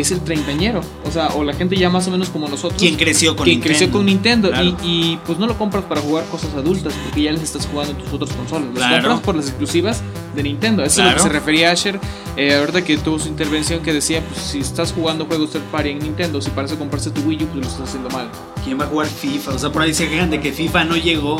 [0.00, 2.80] es el treintañero, o sea, o la gente ya más o menos como nosotros.
[2.80, 3.78] quien creció con quien Nintendo.
[3.78, 4.64] creció con Nintendo Claro.
[4.82, 7.92] y, y, pues no lo compras para jugar cosas adultas porque ya les estás jugando
[7.92, 8.68] en tus otras consolas.
[8.68, 8.96] Los Claro.
[9.02, 10.02] compras por las exclusivas
[10.34, 10.82] de Nintendo.
[10.82, 12.00] Eso es a lo que se refería Asher
[12.36, 15.90] eh, ahorita que tuvo su intervención que decía, pues si estás jugando juegos third party
[15.90, 18.28] en Nintendo, si parece comprarse tu Wii U, pues lo estás haciendo mal.
[18.64, 19.52] ¿Quién va a jugar FIFA?
[19.52, 21.36] O sea, por ahí se quejan de que FIFA no llegó.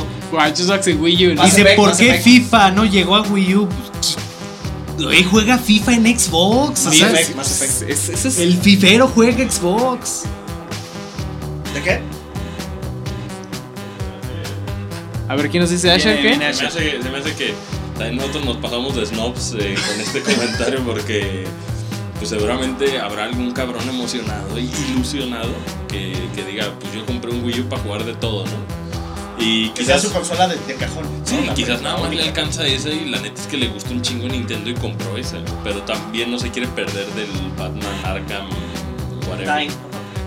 [1.44, 2.14] Dice, ¿por qué.
[2.14, 3.68] FIFA no llegó a Wii U?
[3.68, 4.18] Pues, ¿qui-
[4.98, 6.84] güey, juega FIFA en Xbox.
[6.84, 7.90] Mass Effect, es- Mass Effect.
[7.90, 10.22] Es- es- es- el fifero juega Xbox.
[11.74, 12.00] ¿De qué?
[15.28, 16.20] A ver, ¿quién nos dice Asher?
[16.20, 16.36] ¿Qué?
[16.36, 17.54] me, hace, se me hace que
[17.96, 21.44] también nosotros nos pasamos de snobs eh, con este comentario porque
[22.18, 25.50] pues seguramente habrá algún cabrón emocionado y ilusionado
[25.88, 28.83] que, que diga, pues yo compré un Wii U para jugar de todo, ¿no?
[29.38, 31.04] Y Quizás su consola de, de cajón.
[31.24, 34.00] sí, quizás nada más le alcanza esa y la neta es que le gustó un
[34.02, 38.48] chingo Nintendo y compró esa, pero también no se quiere perder del Batman Arkham,
[39.28, 39.68] whatever.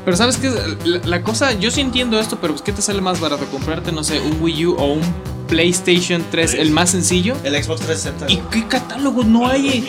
[0.04, 0.50] Pero sabes que
[0.86, 3.46] la, la cosa, yo sí entiendo esto, pero pues ¿qué te sale más barato?
[3.48, 5.02] Comprarte, no sé, un Wii U o un
[5.48, 7.36] PlayStation 3, el más sencillo.
[7.44, 8.32] El Xbox 360.
[8.32, 9.86] ¿Y qué catálogo no hay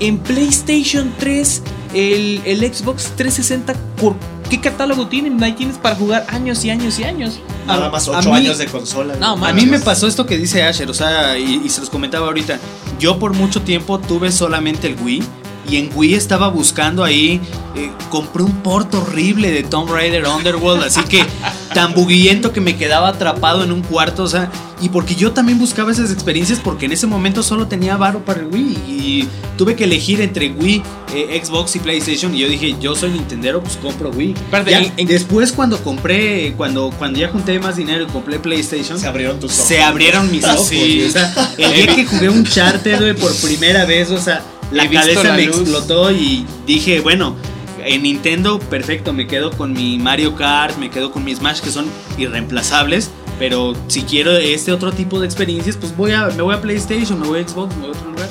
[0.00, 1.62] en, en PlayStation 3?
[1.94, 4.14] El, el Xbox 360, ¿por
[4.50, 5.42] ¿qué catálogo tienen?
[5.42, 7.40] Ahí tienes para jugar años y años y años.
[7.66, 9.14] Nada a- más a 8 mí- años de consola.
[9.18, 11.88] No, A mí me pasó esto que dice Asher, o sea, y, y se los
[11.88, 12.58] comentaba ahorita.
[12.98, 15.22] Yo por mucho tiempo tuve solamente el Wii.
[15.68, 17.40] Y en Wii estaba buscando ahí,
[17.76, 21.22] eh, compré un port horrible de Tomb Raider Underworld, así que
[21.74, 25.58] tan buguiento que me quedaba atrapado en un cuarto, o sea, y porque yo también
[25.58, 29.76] buscaba esas experiencias porque en ese momento solo tenía varo para el Wii y tuve
[29.76, 30.82] que elegir entre Wii,
[31.14, 34.34] eh, Xbox y PlayStation y yo dije, yo soy Nintendero, pues compro Wii.
[34.66, 39.06] Ya, en- después cuando compré, cuando, cuando ya junté más dinero y compré PlayStation, Se
[39.06, 39.66] abrieron tus ojos.
[39.68, 40.66] se abrieron mis ojos.
[40.66, 41.04] Sí.
[41.06, 44.88] O sea, el día que jugué un charter, güey, por primera vez, o sea, la
[44.88, 45.60] cabeza la me luz.
[45.60, 47.36] explotó y dije, bueno,
[47.84, 51.70] en Nintendo, perfecto, me quedo con mi Mario Kart, me quedo con mi Smash, que
[51.70, 51.86] son
[52.18, 53.10] irreemplazables.
[53.38, 57.18] Pero si quiero este otro tipo de experiencias, pues voy a, me voy a PlayStation,
[57.18, 58.28] me voy a Xbox, me voy a otro lugar.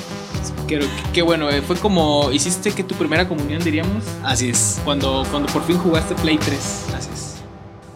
[0.68, 0.80] Qué,
[1.12, 4.80] qué bueno, eh, fue como hiciste que tu primera comunión, diríamos, Así es.
[4.84, 6.58] cuando, cuando por fin jugaste Play 3.
[6.96, 7.34] Así es.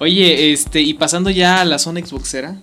[0.01, 2.57] Oye, este, y pasando ya a la zona Xboxera,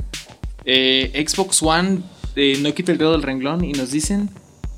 [0.66, 2.00] eh, Xbox One
[2.36, 4.30] eh, no quita el dedo del renglón y nos dicen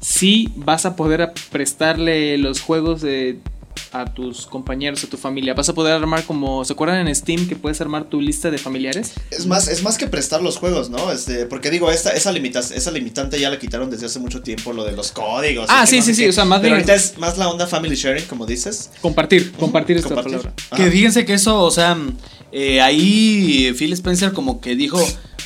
[0.03, 3.39] si vas a poder prestarle los juegos de
[3.91, 5.53] a tus compañeros, a tu familia.
[5.53, 8.57] Vas a poder armar como, ¿se acuerdan en Steam que puedes armar tu lista de
[8.57, 9.13] familiares?
[9.31, 11.11] Es más, es más que prestar los juegos, ¿no?
[11.11, 14.83] Este, porque digo, esta, esa, esa limitante ya la quitaron desde hace mucho tiempo, lo
[14.83, 15.67] de los códigos.
[15.69, 18.25] Ah, sí, sí, sí, o sea, más Pero ahorita es más la onda family sharing,
[18.25, 18.89] como dices.
[19.01, 20.53] Compartir, compartir esta palabra.
[20.75, 21.97] Que fíjense que eso, o sea,
[22.51, 24.99] eh, ahí Phil Spencer como que dijo,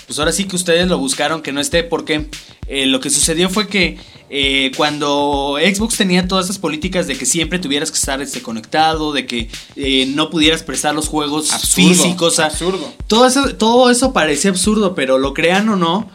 [0.07, 2.27] pues ahora sí que ustedes lo buscaron que no esté, porque
[2.67, 3.97] eh, lo que sucedió fue que
[4.29, 9.11] eh, cuando Xbox tenía todas esas políticas de que siempre tuvieras que estar este, conectado,
[9.11, 12.39] de que eh, no pudieras prestar los juegos físicos.
[12.39, 12.93] Absurdo.
[13.07, 16.09] Todo eso, todo eso parecía absurdo, pero lo crean o no,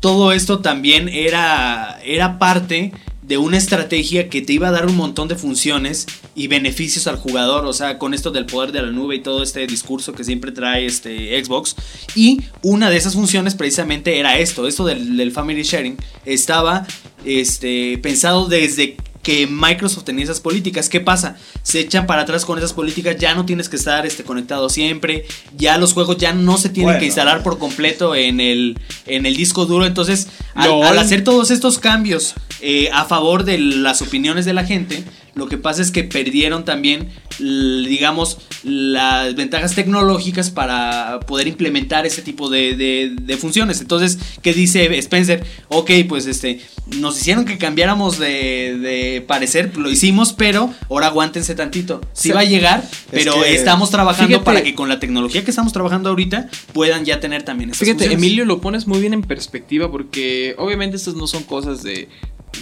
[0.00, 2.92] todo esto también era, era parte
[3.30, 7.14] de una estrategia que te iba a dar un montón de funciones y beneficios al
[7.14, 10.24] jugador, o sea, con esto del poder de la nube y todo este discurso que
[10.24, 11.76] siempre trae este Xbox.
[12.16, 16.88] Y una de esas funciones precisamente era esto, esto del, family sharing, estaba
[17.24, 20.88] este, pensado desde que Microsoft tenía esas políticas.
[20.88, 21.36] ¿Qué pasa?
[21.62, 25.26] Se echan para atrás con esas políticas, ya no tienes que estar este, conectado siempre,
[25.56, 29.36] ya los juegos ya no se tienen que instalar por completo en el, en el
[29.36, 29.86] disco duro.
[29.86, 35.04] Entonces, al, hacer todos estos cambios eh, a favor de las opiniones de la gente,
[35.34, 42.22] lo que pasa es que perdieron también, digamos, las ventajas tecnológicas para poder implementar ese
[42.22, 43.80] tipo de, funciones.
[43.80, 45.44] Entonces, ¿qué dice Spencer?
[45.68, 46.60] Ok, pues este,
[46.98, 52.00] nos hicieron que cambiáramos de, parecer, lo hicimos, pero ahora aguántense tantito.
[52.12, 56.10] Sí va a llegar, pero estamos trabajando para que con la tecnología que estamos trabajando
[56.10, 60.54] ahorita puedan ya tener también esas Fíjate, Emilio, lo pones muy bien en perspectiva porque
[60.58, 62.08] obviamente estas no son cosas de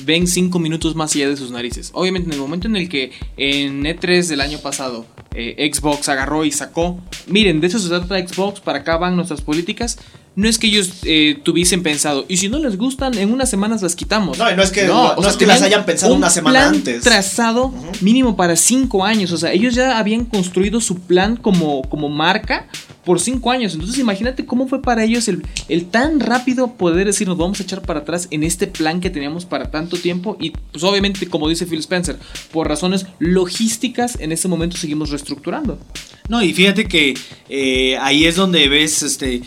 [0.04, 1.90] ven cinco minutos más allá de sus narices.
[1.94, 6.44] Obviamente en el momento en el que en E3 del año pasado eh, Xbox agarró
[6.44, 9.98] y sacó, miren, de eso se trata Xbox, para acá van nuestras políticas.
[10.38, 13.82] No es que ellos eh, tuviesen pensado, y si no les gustan, en unas semanas
[13.82, 14.38] las quitamos.
[14.38, 17.02] No, no es que, no, es que las hayan pensado una semana plan antes.
[17.02, 19.32] trazado mínimo para cinco años.
[19.32, 22.68] O sea, ellos ya habían construido su plan como, como marca
[23.04, 23.74] por cinco años.
[23.74, 27.64] Entonces imagínate cómo fue para ellos el, el, tan rápido poder decir nos vamos a
[27.64, 30.36] echar para atrás en este plan que teníamos para tanto tiempo.
[30.38, 32.16] Y pues obviamente, como dice Phil Spencer,
[32.52, 35.80] por razones logísticas en ese momento seguimos reestructurando.
[36.28, 37.14] No, y fíjate que
[37.48, 39.42] eh, ahí es donde ves este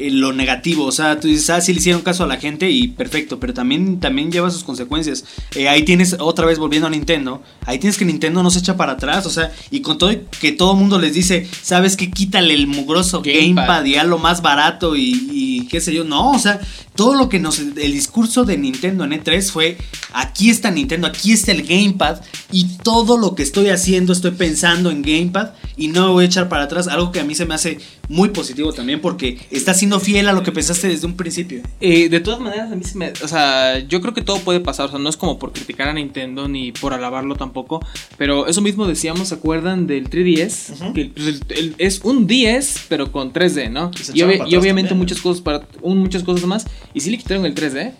[0.00, 0.84] lo negativo.
[0.84, 3.54] O sea, tú dices, ah, sí le hicieron caso a la gente y perfecto, pero
[3.54, 5.24] también, también lleva sus consecuencias.
[5.54, 8.76] Eh, ahí tienes, otra vez volviendo a Nintendo, ahí tienes que Nintendo no se echa
[8.76, 9.26] para atrás.
[9.26, 12.10] O sea, y con todo que todo el mundo les dice, ¿sabes qué?
[12.10, 16.04] Quítale el mugroso Gamepad, y a lo más barato y, y, qué sé yo.
[16.04, 16.60] No, o sea,
[16.94, 17.58] todo lo que nos.
[17.58, 19.76] El discurso de Nintendo en E3 fue:
[20.12, 22.20] aquí está Nintendo, aquí está el Gamepad
[22.52, 26.48] y todo lo que estoy haciendo estoy pensando en Gamepad y no voy a echar
[26.48, 26.88] para atrás.
[26.88, 27.78] Algo que a mí se me hace
[28.08, 31.62] muy positivo también porque está siendo fiel a lo que pensaste desde un principio.
[31.80, 33.12] Eh, de todas maneras, a mí se me.
[33.22, 34.86] O sea, yo creo que todo puede pasar.
[34.86, 37.84] O sea, no es como por criticar a Nintendo ni por alabarlo tampoco.
[38.16, 40.92] Pero eso mismo decíamos, ¿se acuerdan del 3DS?
[40.92, 41.40] Que pues,
[41.78, 43.90] es un 10, pero con 3D, ¿no?
[44.12, 44.22] Y,
[44.56, 46.66] obviamente muchas cosas para muchas cosas más.
[46.94, 47.92] Y sí le quitaron el 3D.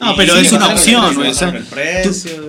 [0.00, 1.14] No, pero es una opción,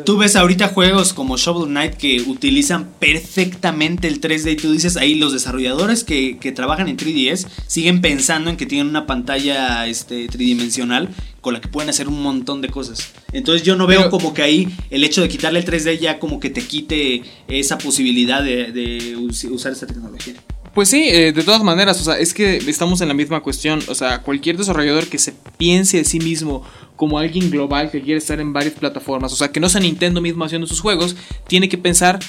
[0.04, 4.98] tú, ves ahorita juegos como Shovel Knight que utilizan perfectamente el 3D y tú dices
[4.98, 10.28] ahí los desarrolladores que, trabajan en 3DS siguen pensando en que tienen una pantalla este,
[10.28, 11.10] tridimensional
[11.42, 13.12] con la que pueden hacer un montón de cosas.
[13.32, 16.40] Entonces yo no veo como que ahí el hecho de quitarle el 3D ya como
[16.40, 19.16] que te quite esa posibilidad de
[19.50, 20.34] usar esta tecnología.
[20.76, 23.80] Pues sí, eh, de todas maneras, o sea, es que estamos en la misma cuestión.
[23.88, 26.64] O sea, cualquier desarrollador que se piense de sí mismo
[26.98, 30.20] como alguien global que quiere estar en varias plataformas, o sea, que no sea Nintendo
[30.20, 31.16] mismo haciendo sus juegos,
[31.48, 32.20] tiene que pensar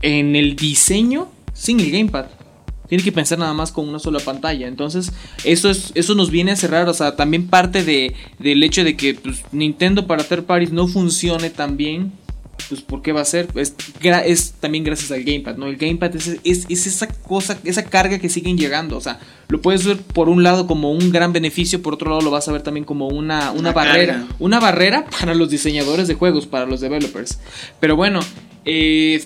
[0.00, 2.26] en el diseño sin el gamepad.
[2.88, 4.68] Tiene que pensar nada más con una sola pantalla.
[4.68, 5.12] Entonces,
[5.44, 6.88] eso, es, eso nos viene a cerrar.
[6.88, 10.88] O sea, también parte de, del hecho de que pues, Nintendo para hacer parties no
[10.88, 12.12] funcione tan bien
[12.68, 13.48] pues ¿por qué va a ser?
[13.54, 15.66] Es, es también gracias al gamepad, ¿no?
[15.66, 19.84] El gamepad es, es, esa cosa, esa carga que siguen llegando, o sea, lo puedes
[19.84, 22.62] ver por un lado como un gran beneficio, por otro lado lo vas a ver
[22.62, 27.38] también como una, una, barrera, una barrera para los diseñadores de juegos, para los developers.
[27.80, 28.20] Pero bueno,
[28.64, 29.22] eh,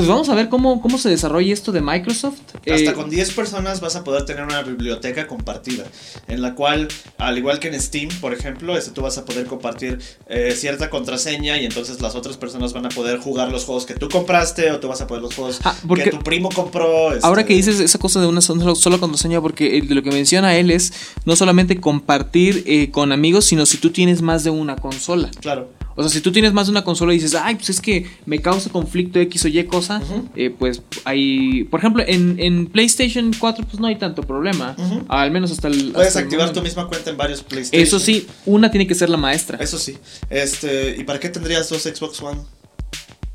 [0.00, 2.38] pues vamos a ver cómo, cómo se desarrolla esto de Microsoft.
[2.54, 5.84] Hasta eh, con 10 personas vas a poder tener una biblioteca compartida,
[6.26, 9.44] en la cual, al igual que en Steam, por ejemplo, este, tú vas a poder
[9.44, 13.84] compartir eh, cierta contraseña y entonces las otras personas van a poder jugar los juegos
[13.84, 17.12] que tú compraste o tú vas a poder los juegos ah, que tu primo compró.
[17.12, 17.26] Este.
[17.26, 20.70] Ahora que dices esa cosa de una sola contraseña, porque de lo que menciona él
[20.70, 20.94] es
[21.26, 25.30] no solamente compartir eh, con amigos, sino si tú tienes más de una consola.
[25.42, 25.68] Claro.
[26.00, 28.06] O sea, si tú tienes más de una consola y dices, ay, pues es que
[28.24, 30.00] me causa conflicto X o Y cosa,
[30.34, 31.64] eh, pues hay.
[31.64, 34.74] Por ejemplo, en, en PlayStation 4, pues no hay tanto problema.
[35.08, 35.92] Al menos hasta el.
[35.92, 37.86] Puedes hasta el activar tu misma cuenta en varios PlayStation.
[37.86, 39.58] Eso sí, una tiene que ser la maestra.
[39.60, 39.98] Eso sí.
[40.30, 42.40] Este, ¿y para qué tendrías dos Xbox One?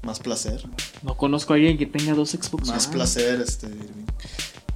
[0.02, 0.64] Más placer.
[1.04, 2.68] No conozco a alguien que tenga dos Xbox.
[2.68, 2.96] Más One.
[2.96, 4.06] placer, este, Irving.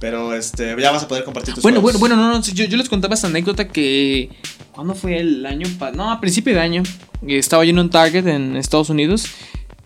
[0.00, 2.00] Pero este, ya vas a poder compartir tus Bueno, bueno, juegos.
[2.00, 4.30] bueno, no, no, sí, yo, yo les contaba esta anécdota que.
[4.72, 5.66] ¿Cuándo fue el año?
[5.94, 6.82] No, a principio de año.
[7.26, 9.26] eh, Estaba yo en un Target en Estados Unidos.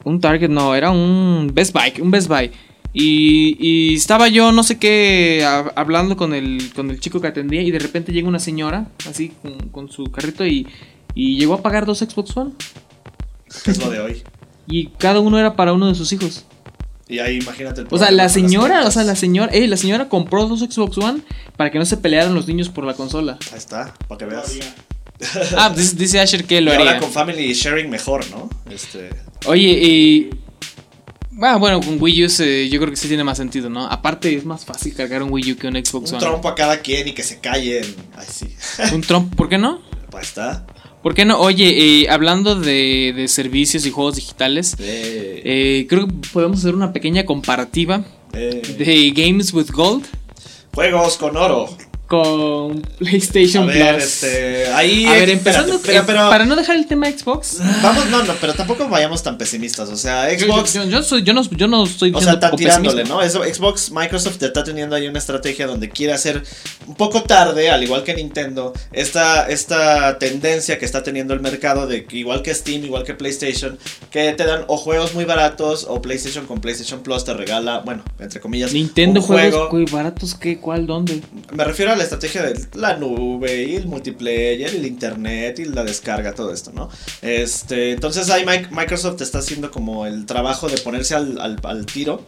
[0.05, 2.50] Un Target, no, era un Best Buy, un Best Buy.
[2.92, 7.27] Y, y estaba yo, no sé qué, a- hablando con el, con el chico que
[7.27, 7.62] atendía.
[7.62, 10.46] Y de repente llega una señora, así, con, con su carrito.
[10.46, 10.68] Y,
[11.16, 12.53] y llegó a pagar dos Xbox One.
[13.66, 14.22] Es lo de hoy.
[14.68, 16.44] Y cada uno era para uno de sus hijos.
[17.09, 20.09] Y ahí imagínate el O sea, la señora, o sea, la señora, eh, la señora
[20.09, 21.21] compró dos Xbox One
[21.57, 23.38] para que no se pelearan los niños por la consola.
[23.53, 24.53] Ahí está, para que veas.
[25.57, 27.01] Ah, dice, dice Asher que Y lo ahora haría.
[27.01, 28.51] con Family Sharing mejor, ¿no?
[28.71, 29.11] Este,
[29.47, 30.31] Oye, y.
[31.40, 33.87] Ah, bueno, con Wii U se- yo creo que sí tiene más sentido, ¿no?
[33.87, 36.19] Aparte, es más fácil cargar un Wii U que un Xbox un One.
[36.27, 37.85] trompo a cada quien y que se callen.
[38.17, 38.49] Ay, sí.
[38.93, 39.81] Un trompo, ¿por qué no?
[40.12, 40.67] Ahí está.
[41.05, 41.38] ¿Por qué no?
[41.38, 46.75] Oye, eh, hablando de, de servicios y juegos digitales, Eh, eh, creo que podemos hacer
[46.75, 48.62] una pequeña comparativa eh.
[48.79, 50.07] de Games with Gold
[50.73, 51.69] Juegos con oro.
[52.22, 54.05] Con A PlayStation ver, Plus.
[54.05, 54.66] este.
[54.68, 55.07] Ahí.
[55.07, 57.59] A ver, espérate, empezando, pero, eh, pero- para no dejar el tema Xbox.
[57.83, 59.88] Vamos, no, no, pero tampoco vayamos tan pesimistas.
[59.88, 60.74] O sea, Xbox.
[60.74, 63.05] Yo, yo soy, yo, no, yo no estoy O sea, está tirándole.
[63.05, 63.22] ¿no?
[63.22, 66.42] Eso, Xbox, Microsoft está teniendo ahí una estrategia donde quiere hacer
[66.87, 71.87] un poco tarde, al igual que Nintendo, esta, esta tendencia que está teniendo el mercado
[71.87, 73.79] de que igual que Steam, igual que PlayStation,
[74.11, 78.03] que te dan o juegos muy baratos o PlayStation con PlayStation Plus te regala, bueno,
[78.18, 79.70] entre comillas, Nintendo un juegos juego.
[79.70, 80.59] güey, baratos, ¿qué?
[80.59, 80.87] ¿Cuál?
[80.87, 81.20] ¿Dónde?
[81.53, 85.85] Me refiero a la estrategia de la nube y el multiplayer, el internet y la
[85.85, 86.88] descarga, todo esto, ¿no?
[87.23, 91.87] Este, entonces ahí Mic- Microsoft está haciendo como el trabajo de ponerse al, al- al
[91.87, 92.23] tiro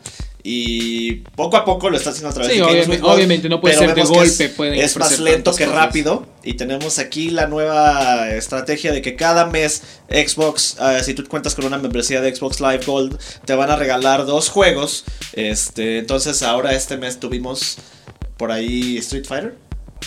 [0.48, 3.60] y poco a poco lo está haciendo a través Sí, de obviamente, Gold, obviamente, no
[3.60, 5.76] puede ser de golpe, Es, más lento que cosas.
[5.80, 11.24] rápido y tenemos aquí la nueva estrategia de que cada mes Xbox, ah, si tú
[11.26, 15.04] cuentas con una membresía de Xbox Live Gold, te van a regalar dos juegos.
[15.32, 17.78] Este, entonces ahora este mes tuvimos
[18.36, 19.56] por ahí Street Fighter.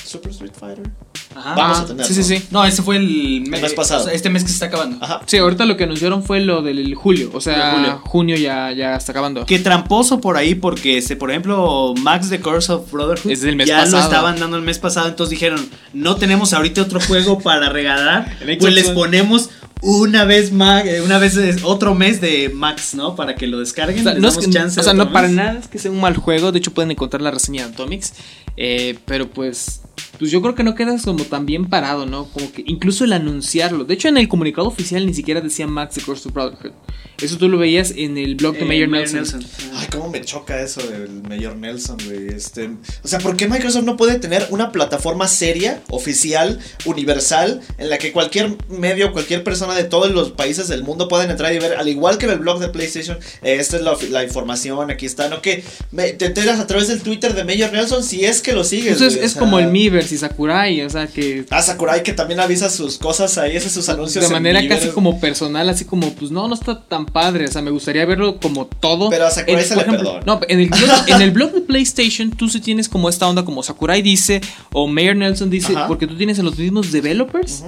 [0.05, 0.89] Super Street Fighter.
[1.35, 1.53] Ajá.
[1.55, 2.05] Vamos Ah, a tener.
[2.05, 2.43] Sí, sí, sí.
[2.49, 4.01] No, ese fue el, me- mes pasado.
[4.01, 4.97] o sea, este mes que se está acabando.
[5.03, 5.21] Ajá.
[5.27, 7.29] Sí, ahorita lo que anunciaron fue lo del julio.
[7.33, 8.01] O sea, julio.
[8.05, 9.45] junio ya, ya está acabando.
[9.45, 13.55] Qué tramposo por ahí porque, este, por ejemplo, Max The Curse of Brotherhood Es del
[13.55, 17.37] mes ya lo estaban dando el mes pasado, entonces dijeron, no tenemos ahorita otro juego
[17.39, 18.95] para regalar, pues les One.
[18.95, 19.49] ponemos
[19.81, 23.15] una vez más, eh, una vez es- otro mes de Max, ¿no?
[23.15, 23.99] Para que lo descarguen.
[23.99, 25.91] O sea, les no, es que- chance o sea, no para nada es que sea
[25.91, 26.51] un mal juego.
[26.51, 28.13] De hecho, pueden encontrar la reseña de Atomics.
[28.57, 29.83] Eh, pero pues,
[30.17, 32.25] pues yo creo que no quedas como tan bien parado, ¿no?
[32.25, 33.83] Como que incluso el anunciarlo.
[33.85, 36.73] De hecho, en el comunicado oficial ni siquiera decía Max the Curse of Brotherhood.
[37.21, 39.43] Eso tú lo veías en el blog de Eh, Mayor Mayor Nelson.
[39.75, 42.29] Ay, cómo me choca eso del Mayor Nelson, güey.
[42.29, 42.69] Este,
[43.03, 47.97] o sea, ¿por qué Microsoft no puede tener una plataforma seria, oficial, universal, en la
[47.97, 51.73] que cualquier medio, cualquier persona de todos los países del mundo puedan entrar y ver,
[51.73, 55.05] al igual que en el blog de PlayStation, eh, esta es la, la información, aquí
[55.05, 55.41] está, ¿no?
[55.41, 58.63] Que me, te enteras a través del Twitter de Mayor Nelson si es que lo
[58.63, 58.93] sigues.
[58.93, 62.13] Entonces güey, o es sea, como el Y Sakurai, o sea que Ah, Sakurai que
[62.13, 64.23] también avisa sus cosas ahí, hace sus anuncios.
[64.23, 67.45] de en manera casi como personal, así como, pues no, no está tan padre.
[67.45, 69.09] O sea, me gustaría verlo como todo.
[69.09, 70.19] Pero a Sakurai se por le perdona.
[70.25, 73.43] No, en el, blog, en el blog de PlayStation tú sí tienes como esta onda
[73.45, 75.87] como Sakurai dice o Mayor Nelson dice, Ajá.
[75.87, 77.63] porque tú tienes a los mismos developers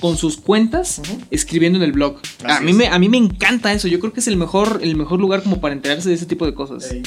[0.00, 2.16] con sus cuentas escribiendo en el blog.
[2.44, 2.76] A mí, es.
[2.76, 3.86] me, a mí me encanta eso.
[3.88, 6.46] Yo creo que es el mejor, el mejor lugar como para enterarse de ese tipo
[6.46, 6.90] de cosas.
[6.90, 7.02] Ey.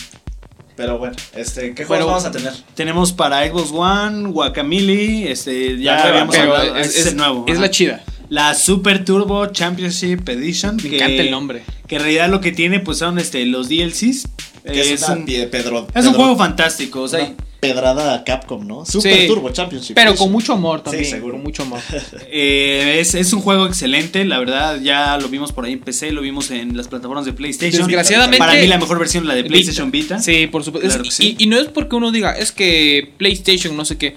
[0.76, 2.52] Pero bueno, este, ¿qué juegos vamos a tener?
[2.74, 7.46] Tenemos para Xbox One, Guacamole, este, ya La habíamos hablado, es, ese es- nuevo.
[7.48, 7.62] es ajá.
[7.62, 8.04] la chida.
[8.30, 10.78] La Super Turbo Championship Edition.
[10.78, 11.64] Me que- encanta el nombre.
[11.88, 14.28] Que en realidad lo que tiene pues son este, los DLCs.
[14.64, 17.02] Es, es, una un, Pedro, es un juego fantástico.
[17.02, 17.36] O sea, una
[17.68, 18.86] pedrada a Capcom, ¿no?
[18.86, 19.28] Super Sí.
[19.28, 19.96] Turbo Championship.
[19.96, 21.06] Pero con mucho amor también.
[21.06, 21.34] seguro.
[21.36, 21.80] Con mucho amor.
[22.32, 24.26] eh, es, es un juego excelente.
[24.26, 27.34] La verdad, ya lo vimos por ahí en PC, lo vimos en las plataformas de
[27.34, 27.88] PlayStation.
[27.88, 30.20] Desgraciadamente- Para mí, la mejor versión, la de PlayStation Vita.
[30.20, 30.90] Sí, por supuesto.
[30.90, 31.36] Claro sí.
[31.40, 34.16] y, y no es porque uno diga, es que PlayStation, no sé qué.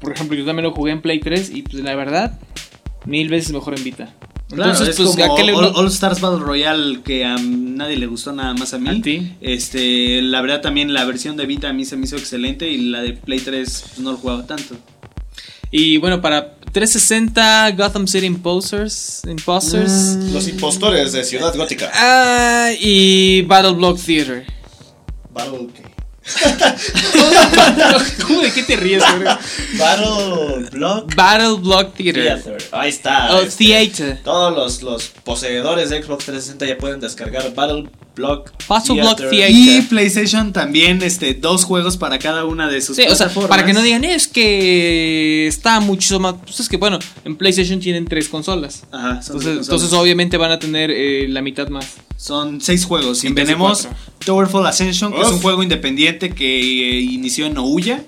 [0.00, 2.38] Por ejemplo, yo también lo jugué en Play 3 y pues la verdad,
[3.04, 4.14] mil veces mejor en Vita.
[4.48, 7.98] Claro, Entonces, es pues, como ¿a qué le All, Stars Battle Royale que a nadie
[7.98, 8.88] le gustó nada más a mí.
[8.88, 9.34] ¿A ti?
[9.42, 12.78] Este, la verdad también la versión de Vita a mí se me hizo excelente y
[12.78, 14.74] la de Play 3 pues, no lo jugaba tanto.
[15.70, 19.22] Y bueno, para 360, Gotham City Imposters.
[19.28, 20.16] Imposters.
[20.32, 21.90] Los impostores de Ciudad Gótica.
[21.92, 24.46] Ah, y Battle Block Theater.
[25.30, 25.68] Battle.
[28.26, 29.28] ¿Cómo de qué te ríes, güey?
[29.78, 32.42] Battle Block Battle Block Theater.
[32.42, 32.68] Theater.
[32.72, 33.34] Ahí está.
[33.34, 34.20] Oh, este, Theater.
[34.22, 37.88] Todos los, los poseedores de Xbox 360 ya pueden descargar Battle
[38.18, 38.52] Block.
[38.66, 39.50] Puzzle Block Theater.
[39.50, 43.48] Y PlayStation también, este, dos juegos para cada una de sus Sí, o sea, plataformas.
[43.48, 46.34] para que no digan, es que está mucho más.
[46.44, 48.84] Pues es que bueno, en PlayStation tienen tres consolas.
[48.92, 51.86] Ajá, son, Entonces, entonces obviamente van a tener eh, la mitad más.
[52.16, 53.24] son seis juegos.
[53.24, 53.88] Y tenemos.
[54.24, 56.58] Towerfall Ascension, que es un juego independiente que
[56.98, 58.04] eh, inició en Ouya.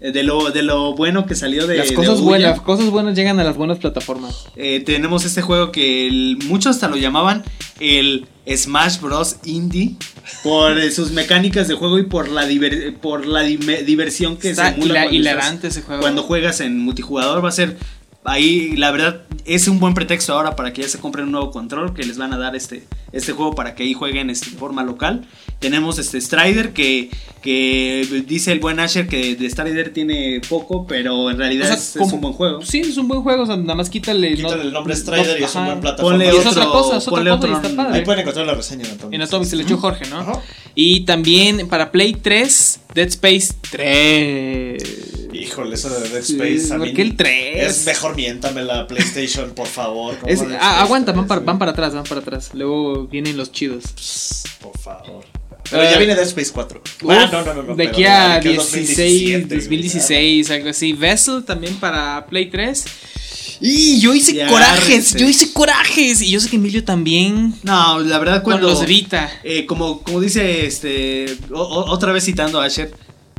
[0.00, 3.40] Eh, De lo, de lo bueno que salió de Las cosas buenas, cosas buenas llegan
[3.40, 4.44] a las buenas plataformas.
[4.56, 7.42] Eh, tenemos este juego que el- muchos hasta lo llamaban
[7.80, 9.36] el Smash Bros.
[9.44, 9.96] Indie
[10.42, 14.68] por eh, sus mecánicas de juego y por la, diver- por la diversión que Está
[14.68, 16.00] se emula hila- hilarante ese juego.
[16.02, 17.76] Cuando juegas en multijugador va a ser
[18.26, 21.50] ahí la verdad es un buen pretexto ahora para que ya se compren un nuevo
[21.50, 24.56] control que les van a dar este este juego para que ahí jueguen este, de
[24.56, 25.26] forma local.
[25.58, 27.08] Tenemos este Strider que,
[27.40, 32.02] que dice el buen Asher que de Strider tiene poco, pero en realidad O sea,
[32.04, 32.62] es, un buen juego.
[32.62, 34.34] Sí, es un buen juego, o sea, nada más quítale.
[34.34, 36.18] Quítale no- el nombre Strider y es un buen plataforma.
[36.18, 37.98] Ponle Y es otro, otra cosa, es otra ponle cosa y otro- está padre.
[37.98, 39.14] Ahí pueden encontrar la reseña en Atomic.
[39.14, 40.18] En Atomic se le echó Jorge, ¿no?
[40.18, 40.42] Ajá.
[40.74, 45.15] Y también para Play 3, Dead Space 3.
[45.46, 46.74] Híjole, eso de Dead Sí, Space.
[46.74, 47.62] a ¿por mí qué el 3?
[47.78, 50.16] Es mejor miéntame la PlayStation, por favor.
[50.18, 52.50] ¿cómo Es- Dead ah, Space aguanta, 3, van para, van para atrás, van para atrás.
[52.54, 53.84] Luego vienen los chidos.
[54.60, 55.24] Por favor.
[55.70, 56.80] Pero Eh, ya viene Dead Space 4.
[57.02, 59.58] Uf, Ah, no, no, no, no, de aquí a de aquí al 16, 2017, güey.
[59.60, 60.92] 2016, algo así.
[60.92, 62.84] Vessel también para Play 3.
[63.60, 66.20] Y yo hice Ya, corajes, yo hice corajes.
[66.20, 67.54] Y yo sé que Emilio también.
[67.62, 69.30] No, la verdad Con cuando los Vita.
[69.42, 72.92] Eh, como, como dice este o- o- otra vez citando a Asher,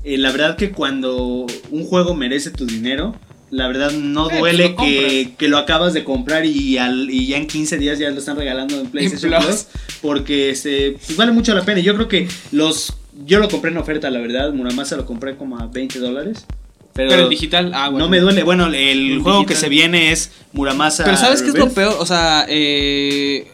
[0.08, 3.16] eh, la verdad que cuando un juego merece tu dinero,
[3.50, 7.28] la verdad no Eh, duele lo que, que lo acabas de comprar y, al, y
[7.28, 9.46] ya en 15 días ya lo están regalando en PlayStation Plus.
[9.46, 9.68] Plus,
[10.02, 11.82] porque este, pues vale mucho la pena.
[11.82, 12.94] Yo creo que los
[13.26, 16.46] yo lo compré en oferta, la verdad, Muramasa lo compré como a 20 dólares.
[16.94, 18.06] Pero, Pero, el digital, ah, bueno.
[18.06, 18.44] no me duele.
[18.44, 21.04] Bueno, el, El juego que se viene es Muramasa.
[21.04, 21.96] Pero ¿sabes qué es lo peor?
[22.00, 23.48] O sea, eh,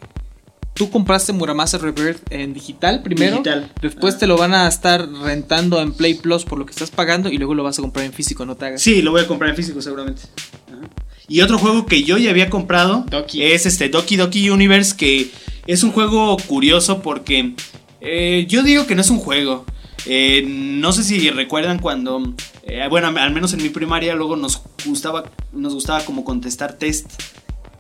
[0.73, 3.33] tú compraste Muramasa Rebirth en digital primero.
[3.37, 3.71] Digital.
[3.81, 4.19] Después Ah.
[4.19, 7.37] te lo van a estar rentando en Play Plus por lo que estás pagando y
[7.37, 8.81] luego lo vas a comprar en físico, no te hagas.
[8.81, 10.23] Sí, lo voy a comprar en físico seguramente.
[10.67, 10.81] Ajá.
[11.27, 13.43] Y otro juego que yo ya había comprado Doki.
[13.43, 15.31] es este Doki Doki Universe, que
[15.67, 17.53] es un juego curioso porque
[18.01, 19.65] eh, yo digo que no es un juego.
[20.05, 24.61] Eh, no sé si recuerdan cuando, eh, bueno, al menos en mi primaria luego nos
[24.85, 27.09] gustaba, nos gustaba como contestar test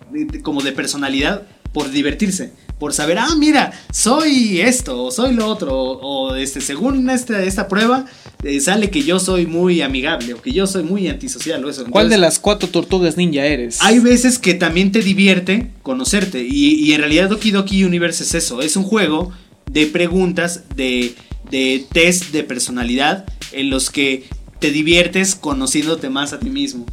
[0.09, 5.33] de- de- como de personalidad por divertirse, por saber, ah, mira, soy esto, o soy
[5.33, 8.05] lo otro, o, o, este, según esta, esta prueba,
[8.43, 11.85] eh, sale que yo soy muy amigable, o que yo soy muy antisocial, o eso.
[11.89, 13.79] ¿Cuál de las cuatro tortugas ninja eres?
[13.81, 16.43] hay veces que también te divierte conocerte.
[16.43, 18.61] Y, y en realidad Doki Doki Universe es eso.
[18.61, 19.31] Es un juego
[19.71, 21.15] de preguntas, de,
[21.49, 24.25] de test de personalidad en los que
[24.59, 26.85] te diviertes conociéndote más a ti mismo.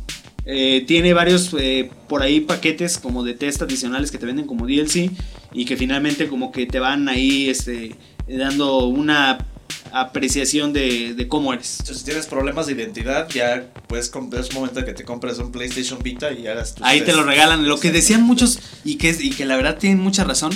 [0.47, 4.67] Eh, tiene varios eh, por ahí paquetes como de test adicionales que te venden como
[4.67, 5.11] DLC
[5.53, 9.47] y que finalmente como que te van ahí este, dando una
[9.93, 11.81] apreciación de, de cómo eres.
[11.81, 15.53] Entonces, si tienes problemas de identidad, ya puedes es momento de que te compres un
[15.53, 17.69] PlayStation Vita y hagas tus Ahí te lo regalan.
[17.69, 20.53] Lo que decían muchos y que, y que la verdad tienen mucha razón.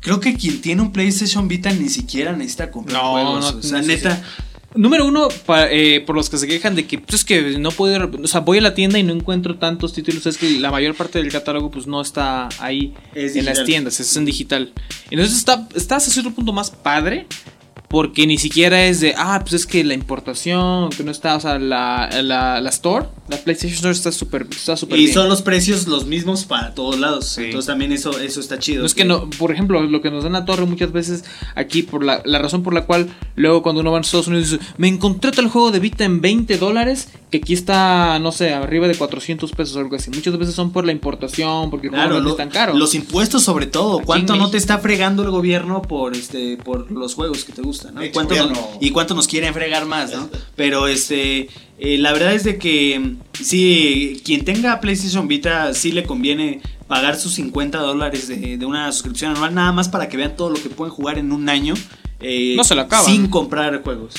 [0.00, 3.52] Creo que quien tiene un PlayStation Vita ni siquiera necesita comprar No, juegos.
[3.52, 4.22] no, o sea, no, sí, neta.
[4.74, 5.28] Número uno,
[5.70, 8.28] eh, por los que se quejan de que, pues es que no puedo, ir- o
[8.28, 11.18] sea, voy a la tienda y no encuentro tantos títulos, es que la mayor parte
[11.18, 14.72] del catálogo pues no está ahí Es en las tiendas, es en digital.
[15.10, 17.26] Entonces está, está hasta cierto punto más padre,
[17.88, 21.40] porque ni siquiera es de, ah, pues es que la importación, que no está, o
[21.40, 25.14] sea, la, la, la store, la PlayStation Store está súper está súper Y bien.
[25.14, 27.28] son los precios los mismos para todos lados.
[27.28, 27.44] Sí.
[27.44, 28.80] Entonces también eso, eso está chido.
[28.80, 31.24] No es que no, por ejemplo, lo que nos dan a torre muchas veces
[31.54, 34.50] aquí, por la, la razón por la cual luego cuando uno va a Estados Unidos
[34.50, 38.54] dice, me encontré tal juego de Vita en 20 dólares, que aquí está, no sé,
[38.54, 40.10] arriba de 400 pesos o algo así.
[40.10, 42.74] Muchas veces son por la importación, porque Claro, lo- es tan caro.
[42.74, 43.98] los impuestos sobre todo.
[43.98, 47.60] Aquí ¿Cuánto no te está fregando el gobierno por este por los juegos que te
[47.62, 47.94] gustan?
[47.94, 48.00] ¿no?
[48.12, 50.28] ¿Cuánto nos- y cuánto nos quieren fregar más, ¿no?
[50.56, 51.48] Pero este
[51.80, 57.16] eh, la verdad es de que sí, quien tenga PlayStation Vita sí le conviene pagar
[57.16, 60.56] sus 50 dólares de, de una suscripción anual nada más para que vean todo lo
[60.62, 61.74] que pueden jugar en un año.
[62.20, 63.04] eh, No se lo acaban.
[63.06, 64.14] Sin comprar juegos.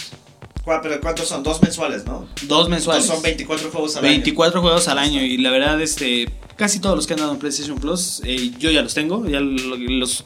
[0.63, 1.41] ¿Cuá- pero ¿Cuántos son?
[1.43, 2.27] Dos mensuales, ¿no?
[2.43, 3.03] Dos mensuales.
[3.05, 6.95] Entonces son 24 juegos al 24 juegos al año y la verdad este casi todos
[6.95, 10.25] los que han dado en PlayStation Plus eh, yo ya los tengo ya lo- los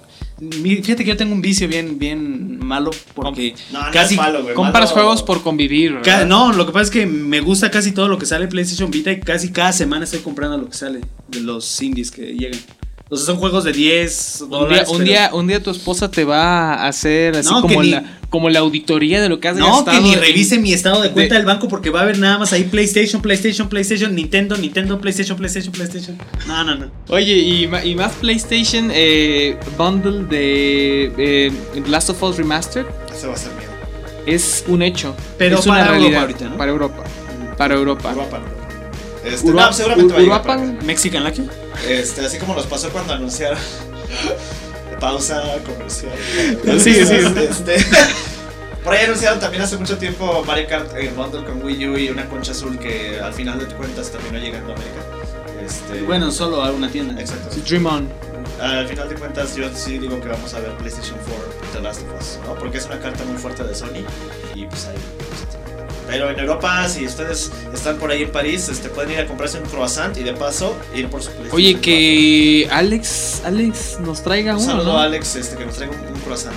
[0.52, 3.56] fíjate que yo tengo un vicio bien bien malo porque año.
[3.72, 4.40] No, no casi malo.
[4.56, 8.08] Compras malo- juegos por convivir, no lo que pasa es que me gusta casi todo
[8.08, 11.02] lo que sale en PlayStation Vita y casi cada semana estoy comprando lo que sale
[11.28, 12.60] de los indies que llegan
[13.10, 16.10] o sea son juegos de 10 Un día, dólares un, día, un día tu esposa
[16.10, 19.56] te va a hacer así No, como, la, como la auditoría de lo que has
[19.58, 19.96] No, gastado.
[19.96, 22.18] que ni en- revise mi estado de cuenta de- del banco porque va a haber
[22.18, 26.18] nada más ahí PlayStation, PlayStation, PlayStation, Nintendo, Nintendo, PlayStation, PlayStation, PlayStation.
[26.48, 26.90] No, no, no.
[27.10, 31.52] Oye, y, más PlayStation eh, Bundle de eh,
[31.88, 33.72] Last of Us Remastered Ese va a ser miedo.
[34.26, 35.16] es un hecho.
[35.38, 36.22] Pero es una para Europa realidad.
[36.22, 36.58] ahorita, ¿no?
[36.58, 37.04] Para Europa.
[37.56, 38.12] Para Europa.
[38.14, 38.42] Uruapan.
[39.24, 40.24] Este, Urua- no, seguramente va a
[40.58, 40.84] llegar.
[40.84, 41.44] Mexican Lucky.
[41.88, 43.60] Este, así como nos pasó cuando anunciaron.
[45.04, 46.14] Pausa comercial.
[46.80, 47.44] Sigue, sigue.
[47.50, 47.76] Este,
[48.86, 52.10] por ahí anunciaron también hace mucho tiempo Mario Kart en bundle con Wii U y
[52.10, 55.02] una concha azul que al final de cuentas terminó llegando a América.
[55.62, 57.20] Este, Bueno, solo a una tienda.
[57.20, 57.54] exacto.
[57.68, 58.10] Dream On.
[58.62, 61.44] Al final de cuentas, yo sí digo que vamos a ver PlayStation 4
[61.74, 62.56] The Last of Us, ¿no?
[62.56, 64.06] Porque es una carta muy fuerte de Sony
[64.56, 64.96] y pues ahí.
[65.18, 65.63] pues,
[66.08, 69.58] Pero en Europa, si ustedes están por ahí en París, este, pueden ir a comprarse
[69.60, 71.56] un croissant y de paso ir por su PlayStation.
[71.56, 71.82] Oye, 4.
[71.82, 75.00] que Alex, Alex nos traiga Un uno, saludo ¿no?
[75.00, 76.56] a Alex, este, que nos traiga un, un croissant.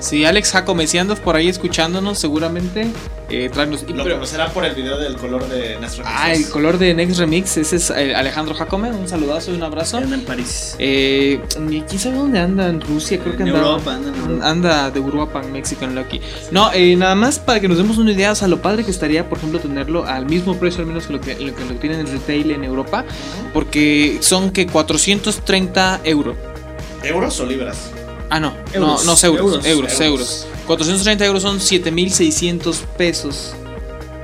[0.00, 2.86] Sí, Alex Jacome, si andas por ahí escuchándonos, seguramente
[3.30, 3.84] eh, tráenos.
[3.86, 6.94] y Lo pero- conocerán por el video del color de Nastro ah, el color de
[6.94, 9.96] Next Remix, ese es eh, Alejandro Jacome, un saludazo y un abrazo.
[9.98, 10.76] Anda en París.
[10.78, 12.68] Eh, ni- ¿Quién sabe dónde anda?
[12.68, 13.60] En Rusia, creo que En anda.
[13.60, 14.48] Europa, anda en Europa.
[14.50, 16.20] Anda de Europa, Mexican Lucky.
[16.52, 18.90] No, eh, nada más para que nos demos una idea, o sea, lo padre que
[18.92, 21.74] estaría, por ejemplo, tenerlo al mismo precio, al menos que lo que lo, que lo
[21.74, 23.04] tienen en retail en Europa,
[23.52, 26.36] porque son que 430 euros.
[27.02, 27.90] ¿Euros o libras?
[28.30, 30.46] Ah, no, Euros, no, no, euros, euros, euros, euros, euros.
[30.66, 33.54] 430 euros son 7600 pesos.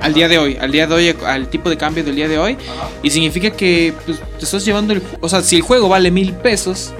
[0.01, 2.37] Al día de hoy, al día de hoy, al tipo de cambio del día de
[2.37, 2.53] hoy.
[2.53, 2.89] Ajá.
[3.01, 5.01] Y significa que pues, te estás llevando el.
[5.21, 6.91] O sea, si el juego vale mil pesos,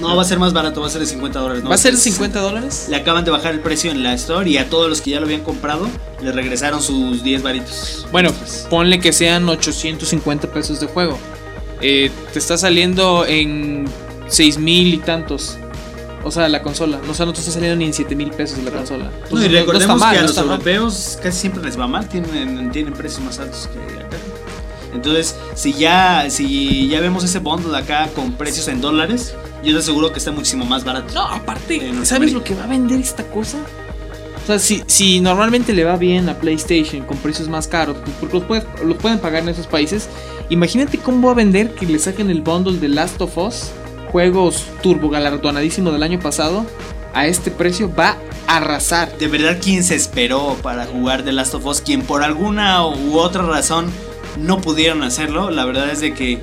[0.00, 1.62] No, va a ser más barato, va a ser de 50 dólares.
[1.62, 1.68] ¿no?
[1.68, 2.86] ¿va a ser Es- 50 dólares?
[2.88, 5.20] Le acaban de bajar el precio en la store y a todos los que ya
[5.20, 5.86] lo habían comprado
[6.22, 8.06] le regresaron sus 10 varitos.
[8.10, 8.32] Bueno,
[8.70, 11.18] ponle que sean 850 pesos de juego.
[11.82, 13.84] Eh, te está saliendo en
[14.28, 15.56] 6 mil y tantos.
[16.22, 17.00] O sea, la consola.
[17.08, 19.10] O sea, no te está saliendo ni en 7 mil pesos la consola.
[19.30, 20.50] No, y recordemos está mal, que a no los está mal.
[20.60, 24.16] europeos casi siempre les va mal, tienen, tienen precios más altos que acá.
[24.92, 29.78] Entonces, si ya, si ya vemos ese bundle acá con precios en dólares, yo te
[29.78, 31.14] aseguro que está muchísimo más barato.
[31.14, 31.92] No, aparte.
[32.04, 33.58] ¿sabes lo que va a vender esta cosa?
[34.42, 38.16] O sea, si, si normalmente le va bien a PlayStation con precios más caros, pues,
[38.18, 40.08] porque los, puedes- los pueden pagar en esos países,
[40.48, 43.70] imagínate cómo va a vender que le saquen el bundle de Last of Us,
[44.10, 46.66] juegos turbo galardonadísimo del año pasado,
[47.14, 49.16] a este precio va a arrasar.
[49.18, 53.18] De verdad, quien se esperó para jugar The Last of Us, quien por alguna u
[53.18, 53.86] otra razón
[54.38, 56.40] no pudieron hacerlo, la verdad es de que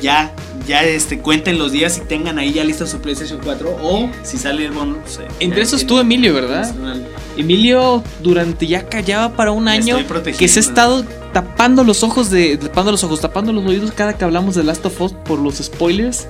[0.00, 0.32] ya,
[0.66, 4.38] ya este, cuenten los días y tengan ahí ya lista su PlayStation 4 o si
[4.38, 4.98] sale el bono.
[4.98, 6.62] pues, eh, Entre ya esos tú, Emilio, ¿verdad?
[6.62, 7.06] personal.
[7.36, 9.98] Emilio durante ya callaba para un año
[10.38, 14.16] que se ha estado tapando los ojos de tapando los ojos, tapando los oídos cada
[14.16, 16.28] que hablamos de Last of Us por los spoilers.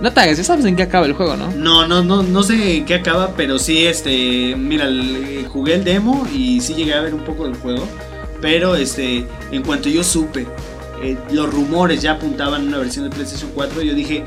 [0.00, 1.52] No te hagas, ya sabes en qué acaba el juego, ¿no?
[1.52, 4.88] No, no, no, no sé en qué acaba, pero sí, este, mira,
[5.48, 7.86] jugué el demo y sí llegué a ver un poco del juego,
[8.40, 10.46] pero este, en cuanto yo supe,
[11.02, 14.24] eh, los rumores ya apuntaban a una versión de PlayStation 4, yo dije,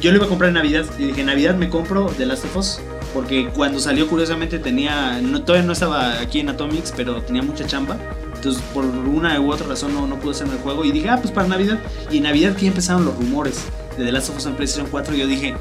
[0.00, 2.56] yo lo iba a comprar en Navidad, y dije, Navidad me compro The Last of
[2.56, 2.80] Us,
[3.14, 7.64] porque cuando salió curiosamente tenía, no, todavía no estaba aquí en Atomics, pero tenía mucha
[7.66, 7.96] chamba.
[8.34, 10.84] Entonces, por una u otra razón no, no pude hacerme el juego.
[10.84, 11.80] Y dije, ah, pues para Navidad.
[12.10, 13.64] Y en Navidad que empezaron los rumores
[13.98, 15.14] de The Last of Us en PlayStation 4.
[15.14, 15.54] Y yo dije,